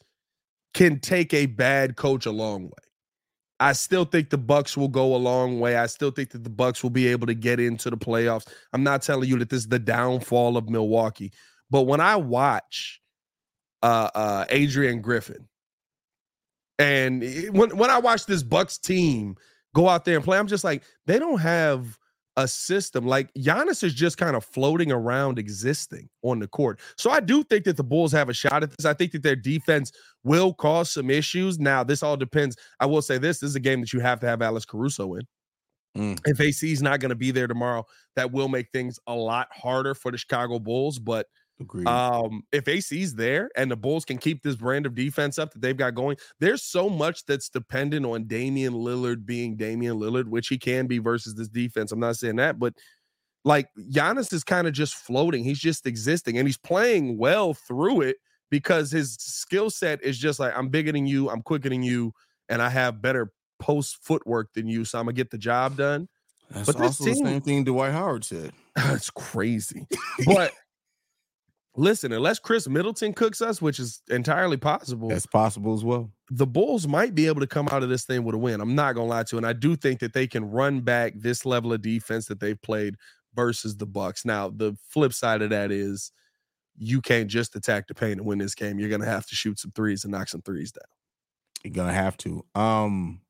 can 0.74 1.00
take 1.00 1.34
a 1.34 1.48
bad 1.48 1.96
coach 1.98 2.26
a 2.26 2.32
long 2.32 2.66
way. 2.66 2.72
I 3.60 3.74
still 3.74 4.06
think 4.06 4.30
the 4.30 4.38
Bucks 4.38 4.78
will 4.78 4.90
go 4.90 5.16
a 5.16 5.18
long 5.18 5.60
way. 5.60 5.78
I 5.78 5.88
still 5.88 6.12
think 6.12 6.32
that 6.32 6.44
the 6.44 6.50
Bucks 6.50 6.84
will 6.84 6.92
be 6.92 7.08
able 7.08 7.28
to 7.28 7.34
get 7.36 7.60
into 7.60 7.90
the 7.90 7.98
playoffs. 7.98 8.48
I'm 8.74 8.84
not 8.84 9.02
telling 9.02 9.30
you 9.30 9.40
that 9.40 9.50
this 9.50 9.62
is 9.62 9.70
the 9.70 9.80
downfall 9.80 10.58
of 10.58 10.70
Milwaukee, 10.70 11.34
but 11.72 11.84
when 11.84 12.02
I 12.02 12.18
watch 12.18 13.02
uh 13.84 14.10
uh 14.16 14.46
Adrian 14.50 15.02
Griffin 15.02 15.48
and 16.80 17.24
when 17.52 17.76
when 17.78 17.90
I 17.90 18.00
watch 18.00 18.26
this 18.26 18.44
Bucks 18.44 18.78
team 18.78 19.36
go 19.78 19.88
out 19.88 20.06
there 20.06 20.16
and 20.16 20.26
play. 20.26 20.40
I'm 20.40 20.48
just 20.48 20.64
like, 20.64 20.84
they 21.06 21.20
don't 21.20 21.40
have 21.40 22.00
a 22.36 22.48
system. 22.48 23.06
Like 23.06 23.32
Giannis 23.36 23.84
is 23.84 23.94
just 23.94 24.18
kind 24.18 24.36
of 24.36 24.44
floating 24.44 24.92
around 24.92 25.38
existing 25.38 26.10
on 26.24 26.40
the 26.40 26.48
court. 26.48 26.80
So 26.98 27.12
I 27.12 27.20
do 27.20 27.44
think 27.44 27.64
that 27.66 27.78
the 27.78 27.84
Bulls 27.84 28.12
have 28.12 28.28
a 28.28 28.34
shot 28.34 28.64
at 28.64 28.72
this. 28.76 28.86
I 28.86 28.94
think 28.94 29.12
that 29.12 29.22
their 29.22 29.36
defense 29.36 29.92
will 30.24 30.54
cause 30.54 30.92
some 30.92 31.12
issues. 31.12 31.60
Now, 31.60 31.84
this 31.84 32.02
all 32.02 32.18
depends. 32.18 32.58
I 32.80 32.88
will 32.88 33.04
say 33.04 33.20
this, 33.20 33.40
this 33.40 33.52
is 33.52 33.56
a 33.56 33.60
game 33.60 33.82
that 33.82 33.94
you 33.94 34.00
have 34.00 34.20
to 34.22 34.28
have 34.28 34.42
Alex 34.42 34.66
Caruso 34.66 35.14
in. 35.14 35.22
Mm. 35.96 36.20
If 36.26 36.42
AC 36.42 36.72
is 36.72 36.82
not 36.82 37.00
going 37.00 37.10
to 37.10 37.16
be 37.16 37.32
there 37.32 37.48
tomorrow, 37.48 37.86
that 38.16 38.32
will 38.32 38.50
make 38.50 38.70
things 38.72 39.00
a 39.06 39.14
lot 39.14 39.48
harder 39.52 39.94
for 39.94 40.12
the 40.12 40.18
Chicago 40.18 40.58
Bulls. 40.58 40.98
But 40.98 41.28
Agreed. 41.60 41.88
Um, 41.88 42.44
if 42.52 42.68
AC's 42.68 43.16
there 43.16 43.50
and 43.56 43.72
the 43.72 43.76
Bulls 43.76 44.06
can 44.06 44.18
keep 44.18 44.44
this 44.44 44.56
brand 44.56 44.86
of 44.86 44.94
defense 44.94 45.40
up 45.40 45.52
that 45.54 45.62
they've 45.62 45.76
got 45.76 45.96
going, 45.96 46.18
there's 46.40 46.64
so 46.64 46.88
much 46.88 47.26
that's 47.26 47.50
dependent 47.50 48.06
on 48.06 48.26
Damian 48.26 48.74
Lillard 48.74 49.26
being 49.26 49.56
Damian 49.56 50.00
Lillard, 50.00 50.28
which 50.28 50.50
he 50.50 50.58
can 50.58 50.86
be 50.86 51.00
versus 51.00 51.34
this 51.34 51.48
defense. 51.48 51.92
I'm 51.92 52.00
not 52.00 52.18
saying 52.18 52.36
that, 52.36 52.60
but 52.60 52.74
like 53.44 53.70
Giannis 53.92 54.34
is 54.34 54.44
kind 54.44 54.68
of 54.68 54.74
just 54.74 54.96
floating. 54.96 55.44
He's 55.44 55.60
just 55.60 55.88
existing 55.88 56.38
and 56.38 56.48
he's 56.48 56.58
playing 56.58 57.18
well 57.18 57.54
through 57.54 58.02
it 58.02 58.18
because 58.50 58.92
his 58.92 59.14
skill 59.16 59.70
set 59.70 60.04
is 60.04 60.18
just 60.18 60.40
like 60.40 60.56
I'm 60.56 60.70
bigger 60.70 60.92
than 60.92 61.08
you, 61.08 61.30
I'm 61.30 61.42
quicker 61.42 61.70
than 61.70 61.82
you, 61.82 62.14
and 62.50 62.62
I 62.62 62.70
have 62.70 63.02
better 63.02 63.32
post 63.60 63.98
footwork 64.04 64.54
than 64.54 64.68
you, 64.68 64.86
so 64.86 65.00
I'm 65.00 65.06
gonna 65.06 65.14
get 65.14 65.32
the 65.32 65.38
job 65.38 65.78
done. 65.78 66.08
That's 66.52 66.68
but 66.68 66.82
also 66.82 67.06
team, 67.06 67.24
the 67.24 67.30
same 67.30 67.42
thing 67.42 67.64
Dwight 67.64 67.92
Howard 67.92 68.24
said. 68.24 68.52
That's 68.76 69.10
crazy, 69.10 69.88
but 70.26 70.54
listen, 71.78 72.12
unless 72.12 72.40
Khris 72.40 72.68
Middleton 72.68 73.14
cooks 73.14 73.42
us, 73.42 73.62
which 73.62 73.80
is 73.80 74.02
entirely 74.10 74.58
possible, 74.58 75.08
that's 75.08 75.26
possible 75.26 75.74
as 75.74 75.84
well. 75.84 76.12
The 76.30 76.48
Bulls 76.48 76.88
might 76.88 77.16
be 77.16 77.28
able 77.28 77.40
to 77.40 77.48
come 77.48 77.70
out 77.70 77.84
of 77.84 77.90
this 77.90 78.04
thing 78.04 78.24
with 78.24 78.36
a 78.36 78.38
win. 78.38 78.60
I'm 78.60 78.76
not 78.76 78.96
gonna 78.96 79.08
lie 79.08 79.24
to 79.24 79.36
you, 79.36 79.38
and 79.38 79.46
I 79.46 79.54
do 79.54 79.76
think 79.76 80.00
that 80.02 80.14
they 80.14 80.28
can 80.28 80.50
run 80.50 80.82
back 80.82 81.14
this 81.16 81.46
level 81.46 81.72
of 81.72 81.82
defense 81.82 82.26
that 82.26 82.40
they've 82.40 82.62
played 82.62 82.96
versus 83.34 83.78
the 83.78 83.86
Bucks. 83.86 84.26
Now, 84.26 84.50
the 84.50 84.76
flip 84.90 85.14
side 85.14 85.42
of 85.42 85.52
that 85.52 85.72
is 85.72 86.12
you 86.78 87.02
can't 87.02 87.30
just 87.30 87.56
attack 87.56 87.88
the 87.88 87.96
paint 87.96 88.20
and 88.20 88.26
win 88.26 88.40
this 88.40 88.56
game. 88.56 88.80
You're 88.80 88.90
gonna 88.90 89.06
have 89.06 89.28
to 89.28 89.36
shoot 89.36 89.60
some 89.60 89.72
threes 89.72 90.04
and 90.04 90.12
knock 90.12 90.28
some 90.28 90.42
threes 90.42 90.72
down. 90.72 90.84
You're 91.64 91.74
gonna 91.74 91.94
have 91.94 92.18
to. 92.18 92.44
Um, 92.56 93.22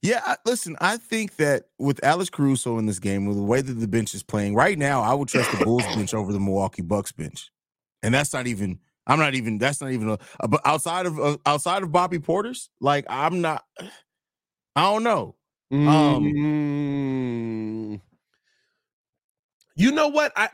yeah, 0.00 0.20
I, 0.24 0.36
listen, 0.46 0.76
I 0.80 0.96
think 0.96 1.36
that 1.36 1.64
with 1.78 2.04
Alex 2.04 2.30
Caruso 2.30 2.78
in 2.78 2.86
this 2.86 3.00
game, 3.00 3.26
with 3.26 3.36
the 3.36 3.42
way 3.42 3.60
that 3.60 3.72
the 3.72 3.88
bench 3.88 4.14
is 4.14 4.22
playing 4.22 4.54
right 4.54 4.78
now, 4.78 5.02
I 5.02 5.12
would 5.12 5.26
trust 5.26 5.50
the 5.58 5.64
Bulls 5.64 5.84
bench 5.96 6.14
over 6.14 6.32
the 6.32 6.38
Milwaukee 6.38 6.82
Bucks 6.82 7.10
bench 7.10 7.50
and 8.02 8.14
that's 8.14 8.32
not 8.32 8.46
even. 8.46 8.78
I'm 9.06 9.18
not 9.18 9.34
even. 9.34 9.58
That's 9.58 9.80
not 9.80 9.92
even 9.92 10.10
a. 10.10 10.18
a 10.40 10.48
but 10.48 10.60
outside 10.64 11.06
of 11.06 11.18
uh, 11.18 11.38
outside 11.46 11.82
of 11.82 11.92
Bobby 11.92 12.18
Portis, 12.18 12.68
like 12.80 13.06
I'm 13.08 13.40
not. 13.40 13.64
I 14.76 14.82
don't 14.82 15.02
know. 15.02 15.34
Um, 15.70 16.24
mm. 16.24 18.00
you 19.74 19.90
know 19.90 20.08
what? 20.08 20.32
I 20.36 20.48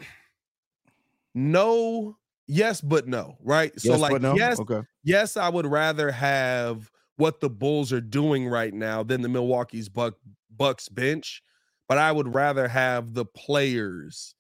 no, 1.35 2.17
yes, 2.47 2.81
but 2.81 3.07
no, 3.07 3.37
right? 3.43 3.79
So 3.79 3.97
like, 3.97 4.21
no? 4.23 4.35
yes, 4.35 4.59
okay. 4.61 4.83
yes, 5.03 5.37
I 5.37 5.49
would 5.49 5.67
rather 5.67 6.11
have 6.11 6.91
what 7.17 7.41
the 7.41 7.51
Bulls 7.51 7.93
are 7.93 8.01
doing 8.01 8.49
right 8.49 8.73
now 8.75 9.03
than 9.03 9.23
the 9.23 9.29
Milwaukee's 9.29 9.89
Buck 9.89 10.15
Bucks 10.57 10.89
bench, 10.89 11.43
but 11.89 11.99
I 11.99 12.13
would 12.13 12.35
rather 12.35 12.67
have 12.67 13.15
the 13.15 13.25
players 13.25 14.34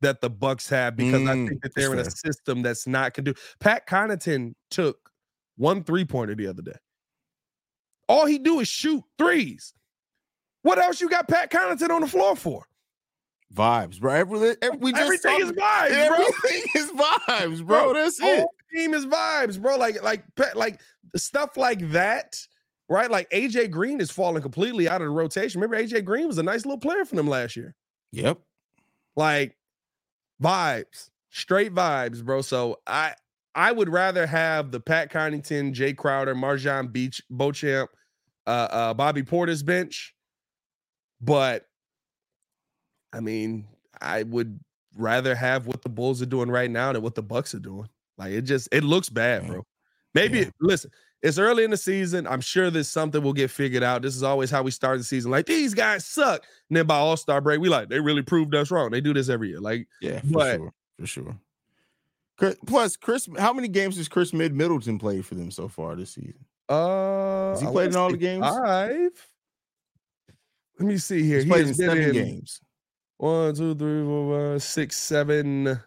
that 0.00 0.20
the 0.20 0.30
Bucks 0.30 0.68
have 0.68 0.96
because 0.96 1.26
I 1.26 1.34
Mm, 1.34 1.48
think 1.48 1.62
that 1.62 1.74
they're 1.74 1.92
in 1.92 1.98
a 1.98 2.10
system 2.10 2.62
that's 2.62 2.86
not 2.86 3.14
can 3.14 3.24
do. 3.24 3.34
Pat 3.58 3.86
Connaughton 3.86 4.54
took 4.70 5.10
one 5.56 5.84
three 5.84 6.04
pointer 6.04 6.34
the 6.34 6.46
other 6.46 6.62
day. 6.62 6.76
All 8.08 8.26
he 8.26 8.38
do 8.38 8.60
is 8.60 8.68
shoot 8.68 9.02
threes. 9.18 9.72
What 10.62 10.78
else 10.78 11.00
you 11.00 11.08
got 11.08 11.28
Pat 11.28 11.50
Connaughton 11.50 11.90
on 11.90 12.00
the 12.02 12.08
floor 12.08 12.36
for? 12.36 12.64
Vibes, 13.54 14.00
bro. 14.00 14.14
Every, 14.14 14.56
every, 14.62 14.78
we 14.78 14.92
just 14.92 15.02
Everything 15.02 15.40
is 15.40 15.52
vibes, 15.52 16.08
bro. 16.08 16.16
Everything 16.16 16.62
is 16.76 16.90
vibes, 16.92 17.66
bro. 17.66 17.94
That's 17.94 18.20
it. 18.20 18.46
team 18.74 18.94
is 18.94 19.06
vibes, 19.06 19.60
bro. 19.60 19.76
Like, 19.76 20.02
like, 20.02 20.24
Pat- 20.36 20.56
like 20.56 20.80
stuff 21.16 21.56
like 21.56 21.90
that, 21.90 22.36
right? 22.88 23.10
Like 23.10 23.28
AJ 23.30 23.70
Green 23.70 24.00
is 24.00 24.10
falling 24.10 24.42
completely 24.42 24.88
out 24.88 25.00
of 25.02 25.06
the 25.06 25.10
rotation. 25.10 25.60
Remember, 25.60 25.82
AJ 25.82 26.04
Green 26.04 26.26
was 26.28 26.38
a 26.38 26.42
nice 26.42 26.64
little 26.64 26.78
player 26.78 27.04
for 27.04 27.16
them 27.16 27.26
last 27.28 27.56
year. 27.56 27.74
Yep. 28.12 28.38
Like 29.16 29.56
vibes, 30.42 31.10
straight 31.30 31.74
vibes, 31.74 32.24
bro. 32.24 32.42
So 32.42 32.80
I 32.86 33.14
I 33.54 33.72
would 33.72 33.88
rather 33.88 34.26
have 34.26 34.70
the 34.70 34.80
Pat 34.80 35.10
Connaughton, 35.10 35.74
Jae 35.74 35.96
Crowder, 35.96 36.34
MarJon 36.34 36.92
Beach, 36.92 37.22
Beauchamp, 37.30 37.90
uh, 38.46 38.68
uh, 38.70 38.94
Bobby 38.94 39.22
Portis 39.22 39.64
bench, 39.64 40.14
but 41.20 41.66
I 43.12 43.20
mean, 43.20 43.66
I 44.00 44.22
would 44.24 44.60
rather 44.96 45.34
have 45.34 45.66
what 45.66 45.82
the 45.82 45.88
Bulls 45.88 46.22
are 46.22 46.26
doing 46.26 46.50
right 46.50 46.70
now 46.70 46.92
than 46.92 47.02
what 47.02 47.14
the 47.14 47.22
Bucks 47.22 47.54
are 47.54 47.58
doing. 47.60 47.88
Like 48.18 48.32
it 48.32 48.42
just 48.42 48.68
it 48.72 48.84
looks 48.84 49.08
bad, 49.08 49.46
bro. 49.46 49.62
Maybe 50.14 50.46
Yeah. 50.46 50.50
listen, 50.60 50.90
it's 51.22 51.38
early 51.38 51.64
in 51.64 51.70
the 51.70 51.76
season. 51.76 52.26
I'm 52.26 52.40
sure 52.40 52.70
there's 52.70 52.88
something 52.88 53.22
will 53.22 53.32
get 53.32 53.50
figured 53.50 53.82
out. 53.82 54.02
This 54.02 54.16
is 54.16 54.22
always 54.22 54.50
how 54.50 54.62
we 54.62 54.70
start 54.70 54.98
the 54.98 55.04
season. 55.04 55.30
Like 55.30 55.46
these 55.46 55.74
guys 55.74 56.04
suck. 56.06 56.44
And 56.70 56.76
then 56.76 56.86
by 56.86 56.96
All 56.96 57.16
Star 57.16 57.40
break, 57.40 57.60
we 57.60 57.68
like 57.68 57.88
they 57.88 58.00
really 58.00 58.22
proved 58.22 58.54
us 58.54 58.70
wrong. 58.70 58.90
They 58.90 59.00
do 59.00 59.12
this 59.14 59.28
every 59.28 59.48
year. 59.48 59.60
Like 59.60 59.86
Yeah, 60.00 60.20
for 60.20 60.26
But- 60.32 60.56
sure. 60.56 60.72
For 60.98 61.06
sure. 61.06 61.40
Plus, 62.66 62.96
Khris, 62.96 63.28
how 63.38 63.52
many 63.52 63.68
games 63.68 63.98
has 63.98 64.08
Khris 64.08 64.32
Mid 64.32 64.54
Middleton 64.54 64.98
played 64.98 65.26
for 65.26 65.34
them 65.34 65.50
so 65.50 65.68
far 65.68 65.94
this 65.94 66.12
season? 66.12 66.42
uh, 66.70 67.50
Has 67.50 67.60
he 67.60 67.66
played 67.66 67.90
in 67.90 67.96
all 67.96 68.10
the 68.10 68.16
games? 68.16 68.46
Five. 68.46 69.10
Let 70.78 70.88
me 70.88 70.96
see 70.96 71.22
here. 71.22 71.36
He's 71.36 71.44
He 71.44 71.50
played 71.50 71.66
in 71.68 71.74
seven 71.74 71.98
in 71.98 72.12
games. 72.12 72.60
One, 73.18 73.54
two, 73.54 73.74
three, 73.74 74.02
four, 74.04 74.52
five, 74.54 74.62
six, 74.62 74.96
seven. 74.96 75.78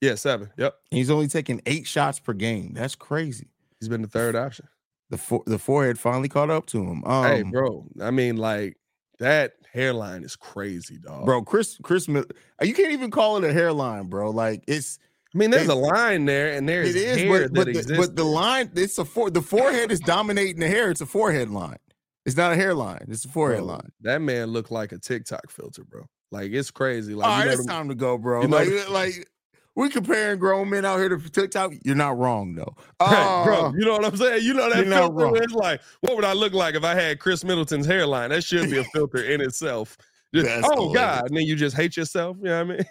Yeah, 0.00 0.14
seven. 0.14 0.48
Yep. 0.56 0.74
And 0.90 0.96
he's 0.98 1.10
only 1.10 1.28
taking 1.28 1.60
eight 1.66 1.86
shots 1.86 2.18
per 2.18 2.32
game. 2.32 2.72
That's 2.72 2.94
crazy. 2.94 3.48
He's 3.82 3.88
been 3.88 4.02
the 4.02 4.08
third 4.08 4.36
option. 4.36 4.68
The 5.10 5.18
for, 5.18 5.42
the 5.44 5.58
forehead 5.58 5.98
finally 5.98 6.28
caught 6.28 6.50
up 6.50 6.66
to 6.66 6.82
him. 6.82 7.04
Um, 7.04 7.24
hey, 7.24 7.42
bro. 7.42 7.84
I 8.00 8.12
mean, 8.12 8.36
like 8.36 8.76
that 9.18 9.54
hairline 9.72 10.22
is 10.22 10.36
crazy, 10.36 10.98
dog. 10.98 11.26
bro, 11.26 11.42
Khris, 11.42 11.78
Khris, 11.82 12.08
Mid- 12.08 12.32
you 12.62 12.72
can't 12.74 12.92
even 12.92 13.10
call 13.10 13.36
it 13.38 13.44
a 13.44 13.52
hairline, 13.52 14.06
bro. 14.06 14.30
Like 14.30 14.62
it's 14.68 15.00
I 15.34 15.38
mean, 15.38 15.50
there's 15.50 15.66
a 15.68 15.74
line 15.74 16.26
there, 16.26 16.52
and 16.52 16.68
there's 16.68 16.94
it 16.94 16.96
is, 16.96 17.16
hair 17.18 17.48
but 17.48 17.54
but 17.54 17.64
that 17.66 17.72
the, 17.72 17.78
exists. 17.80 18.06
but 18.06 18.16
the 18.16 18.24
line, 18.24 18.70
it's 18.76 18.98
a 18.98 19.04
for 19.04 19.30
the 19.30 19.42
forehead 19.42 19.90
is 19.90 19.98
dominating 20.00 20.60
the 20.60 20.68
hair. 20.68 20.90
It's 20.90 21.00
a 21.00 21.06
forehead 21.06 21.50
line. 21.50 21.78
It's 22.24 22.36
not 22.36 22.52
a 22.52 22.54
hairline. 22.54 23.06
It's 23.08 23.24
a 23.24 23.28
forehead 23.28 23.58
Bro, 23.64 23.66
line. 23.66 23.92
That 24.02 24.20
man 24.22 24.48
looked 24.48 24.70
like 24.70 24.92
a 24.92 24.98
TikTok 24.98 25.50
filter, 25.50 25.82
bro. 25.84 26.06
Like 26.30 26.52
it's 26.52 26.70
crazy. 26.70 27.14
Like 27.14 27.26
All 27.28 27.38
right, 27.38 27.48
it's 27.48 27.58
them- 27.58 27.66
time 27.66 27.88
to 27.88 27.94
go, 27.94 28.16
bro. 28.16 28.42
like, 28.42 28.68
like 28.88 29.26
we 29.74 29.88
comparing 29.88 30.38
grown 30.38 30.68
men 30.70 30.84
out 30.84 30.98
here 30.98 31.08
to 31.08 31.30
TikTok. 31.30 31.72
You're 31.84 31.94
not 31.94 32.18
wrong 32.18 32.54
though. 32.54 32.74
Hey, 32.98 33.06
Uh, 33.16 33.44
bro, 33.44 33.72
you 33.76 33.84
know 33.84 33.92
what 33.92 34.04
I'm 34.04 34.16
saying? 34.16 34.44
You 34.44 34.54
know 34.54 34.68
that 34.68 34.86
filter 34.86 35.42
it's 35.42 35.52
like, 35.54 35.80
what 36.00 36.16
would 36.16 36.24
I 36.24 36.32
look 36.34 36.52
like 36.52 36.74
if 36.74 36.84
I 36.84 36.94
had 36.94 37.18
Khris 37.18 37.44
Middleton's 37.44 37.86
hairline? 37.86 38.30
That 38.30 38.44
should 38.44 38.70
be 38.70 38.78
a 38.78 38.84
filter 38.84 39.22
in 39.22 39.40
itself. 39.40 39.96
Just, 40.34 40.48
oh 40.64 40.88
hilarious. 40.88 40.94
God, 40.94 41.26
and 41.28 41.36
then 41.36 41.44
you 41.44 41.56
just 41.56 41.76
hate 41.76 41.96
yourself. 41.96 42.36
You 42.38 42.44
know 42.44 42.64
what 42.64 42.74
I 42.74 42.76
mean? 42.76 42.86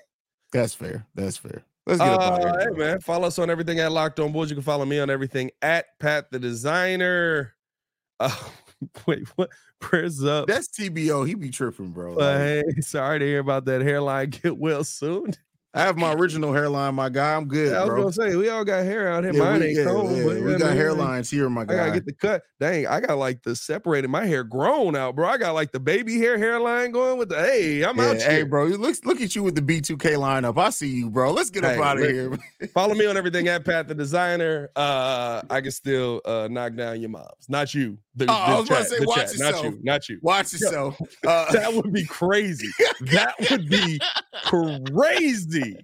that's 0.52 0.74
fair. 0.74 1.06
That's 1.16 1.38
fair. 1.38 1.64
Let's 1.88 2.00
get 2.00 2.08
Uh, 2.08 2.38
of 2.38 2.62
hey 2.62 2.78
man, 2.78 3.00
follow 3.00 3.28
us 3.28 3.40
on 3.40 3.50
everything 3.50 3.80
at 3.80 3.92
Locked 3.92 4.20
On 4.20 4.32
Bulls. 4.32 4.50
You 4.50 4.56
can 4.56 4.64
follow 4.64 4.86
me 4.86 5.00
on 5.00 5.10
everything 5.10 5.50
at 5.62 5.86
Pat 6.00 6.32
the 6.32 6.38
Designer. 6.40 7.54
Uh, 8.20 8.36
wait, 9.08 9.28
what? 9.36 9.50
Prayers 9.80 10.24
up. 10.24 10.48
That's 10.48 10.68
TBO. 10.68 11.28
He 11.28 11.34
be 11.34 11.50
tripping, 11.50 11.90
bro. 11.90 12.16
Hey, 12.20 12.62
sorry 12.82 13.18
to 13.18 13.26
hear 13.26 13.40
about 13.40 13.66
that 13.66 13.82
hairline. 13.82 14.30
Get 14.44 14.56
well 14.58 14.84
soon. 14.84 15.34
I 15.74 15.84
have 15.84 15.98
my 15.98 16.12
original 16.14 16.52
hairline, 16.52 16.96
my 16.96 17.08
guy. 17.08 17.34
I'm 17.34 17.48
good, 17.48 17.72
Yeah, 17.72 17.78
I 17.78 17.82
was 17.82 17.90
bro. 17.90 18.02
gonna 18.02 18.14
say 18.14 18.36
we 18.36 18.50
all 18.50 18.66
got 18.66 18.84
hair 18.84 19.10
out 19.10 19.24
here. 19.24 19.34
Yeah, 19.34 19.40
Mine 19.40 19.60
we, 19.62 19.68
ain't 19.68 19.78
yeah, 19.78 19.84
combed, 19.86 20.18
yeah, 20.18 20.24
but 20.26 20.42
we 20.42 20.58
got 20.58 20.76
hairlines 20.76 21.32
here, 21.32 21.50
my 21.50 21.64
guy. 21.64 21.74
I 21.74 21.78
gotta 21.78 21.92
get 21.92 22.06
the 22.06 22.14
cut. 22.14 22.44
Dang, 22.60 22.88
I 22.88 23.00
got 23.00 23.18
like 23.18 23.42
the 23.44 23.56
separated. 23.56 24.10
My 24.10 24.26
hair 24.26 24.44
grown 24.44 24.98
out, 24.98 25.16
bro. 25.16 25.30
I 25.30 25.38
got 25.38 25.54
like 25.54 25.72
the 25.72 25.80
baby 25.80 26.18
hair 26.18 26.38
hairline 26.38 26.92
going 26.92 27.18
with 27.18 27.30
the. 27.30 27.38
Hey, 27.38 27.84
I'm 27.84 27.98
out 28.02 28.18
hey, 28.18 28.36
here. 28.36 28.46
bro. 28.46 28.66
Look 28.66 28.98
look 29.06 29.22
at 29.22 29.34
you 29.34 29.44
with 29.44 29.56
the 29.56 29.62
B2K 29.62 30.16
lineup. 30.18 30.58
I 30.58 30.72
see 30.72 30.90
you, 30.90 31.10
bro. 31.10 31.32
Let's 31.32 31.50
get 31.50 31.64
up 31.64 31.80
out 31.80 31.98
of 31.98 32.04
here. 32.04 32.38
Follow 32.74 32.94
me 32.94 33.06
on 33.06 33.16
everything 33.16 33.48
at 33.48 33.64
Pat 33.64 33.88
the 33.88 33.96
Designer. 33.96 34.70
Uh, 34.76 35.42
I 35.50 35.62
can 35.62 35.72
still 35.72 36.22
uh 36.26 36.50
knock 36.52 36.76
down 36.76 37.00
your 37.00 37.12
moms, 37.12 37.48
not 37.48 37.74
you. 37.74 37.98
The, 38.16 38.26
Oh, 38.30 38.34
I 38.34 38.60
was 38.60 38.68
about 38.70 38.80
to 38.80 38.86
say, 38.86 38.98
watch 39.06 39.18
chat, 39.18 39.40
not 39.40 39.46
yourself. 39.48 39.66
you, 39.66 39.80
not 39.84 40.10
you. 40.10 40.20
Watch 40.22 40.54
yourself. 40.54 40.98
Uh, 41.28 41.52
That 41.54 41.74
would 41.76 41.94
be 41.94 42.06
crazy. 42.06 42.68
that 43.14 43.36
would 43.50 43.70
be 43.70 44.00
crazy. 44.44 45.78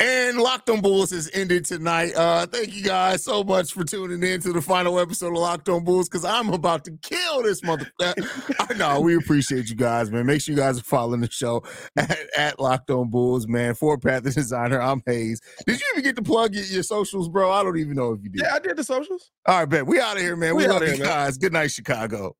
And 0.00 0.38
Locked 0.38 0.70
On 0.70 0.80
Bulls 0.80 1.10
has 1.10 1.30
ended 1.34 1.64
tonight. 1.64 2.14
Uh, 2.14 2.46
thank 2.46 2.74
you 2.74 2.82
guys 2.84 3.24
so 3.24 3.42
much 3.42 3.72
for 3.72 3.84
tuning 3.84 4.22
in 4.22 4.40
to 4.42 4.52
the 4.52 4.60
final 4.62 4.98
episode 5.00 5.28
of 5.28 5.38
Locked 5.38 5.68
On 5.68 5.84
Bulls 5.84 6.08
because 6.08 6.24
I'm 6.24 6.50
about 6.52 6.84
to 6.84 6.92
kill 7.02 7.42
this 7.42 7.60
motherfucker. 7.62 8.66
I 8.70 8.74
know 8.74 9.00
we 9.00 9.16
appreciate 9.16 9.68
you 9.68 9.76
guys, 9.76 10.10
man. 10.10 10.26
Make 10.26 10.40
sure 10.42 10.54
you 10.54 10.60
guys 10.60 10.78
are 10.78 10.82
following 10.84 11.20
the 11.20 11.30
show 11.30 11.62
at, 11.96 12.18
at 12.36 12.60
Locked 12.60 12.90
On 12.90 13.08
Bulls, 13.10 13.46
man. 13.48 13.74
For 13.74 13.98
Pat 13.98 14.22
the 14.24 14.30
Designer, 14.30 14.80
I'm 14.80 15.02
Haize. 15.06 15.40
Did 15.66 15.80
you 15.80 15.86
even 15.92 16.04
get 16.04 16.16
to 16.16 16.22
plug 16.22 16.54
your, 16.54 16.64
your 16.64 16.82
socials, 16.82 17.28
bro? 17.28 17.50
I 17.50 17.62
don't 17.62 17.78
even 17.78 17.94
know 17.94 18.12
if 18.12 18.22
you 18.22 18.30
did. 18.30 18.42
Yeah, 18.42 18.54
I 18.54 18.58
did 18.58 18.76
the 18.76 18.84
socials. 18.84 19.30
All 19.46 19.58
right, 19.60 19.68
bet. 19.68 19.86
We 19.86 20.00
out 20.00 20.16
of 20.16 20.22
here, 20.22 20.36
man. 20.36 20.54
We, 20.56 20.66
We 20.66 20.72
outta 20.72 20.86
you 20.86 20.92
here, 20.92 21.00
man. 21.04 21.08
guys. 21.08 21.38
Good 21.40 21.54
night, 21.54 21.70
Chicago. 21.70 22.36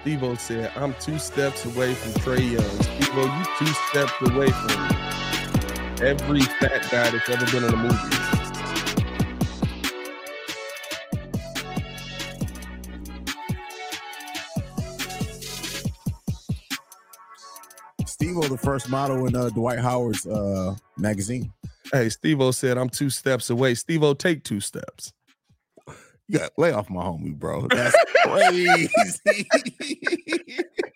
Steve 0.00 0.40
said, 0.40 0.72
I'm 0.74 0.92
two 0.94 1.20
steps 1.20 1.64
away 1.64 1.94
from 1.94 2.20
Trae 2.22 2.50
Young. 2.50 2.82
Steve 2.82 3.14
you 3.14 3.44
two 3.56 3.72
steps 3.88 4.12
away 4.22 4.50
from 4.50 6.04
every 6.04 6.40
fat 6.40 6.82
guy 6.90 7.10
that's 7.10 7.28
ever 7.28 7.46
been 7.52 7.62
in 7.62 7.72
a 7.72 7.76
movie. 7.76 7.96
Steve 18.04 18.36
the 18.48 18.58
first 18.60 18.88
model 18.88 19.28
in 19.28 19.36
uh, 19.36 19.48
Dwight 19.50 19.78
Howard's 19.78 20.26
uh, 20.26 20.74
magazine. 20.98 21.52
Hey, 21.94 22.08
Steve 22.08 22.40
O 22.40 22.50
said, 22.50 22.76
I'm 22.76 22.90
two 22.90 23.08
steps 23.08 23.50
away. 23.50 23.76
Steve 23.76 24.02
O, 24.02 24.14
take 24.14 24.42
two 24.42 24.58
steps. 24.58 25.12
You 26.26 26.40
got 26.40 26.50
lay 26.58 26.72
off 26.72 26.90
my 26.90 27.04
homie, 27.04 27.38
bro. 27.38 27.68
That's 27.68 27.96
crazy. 28.24 29.46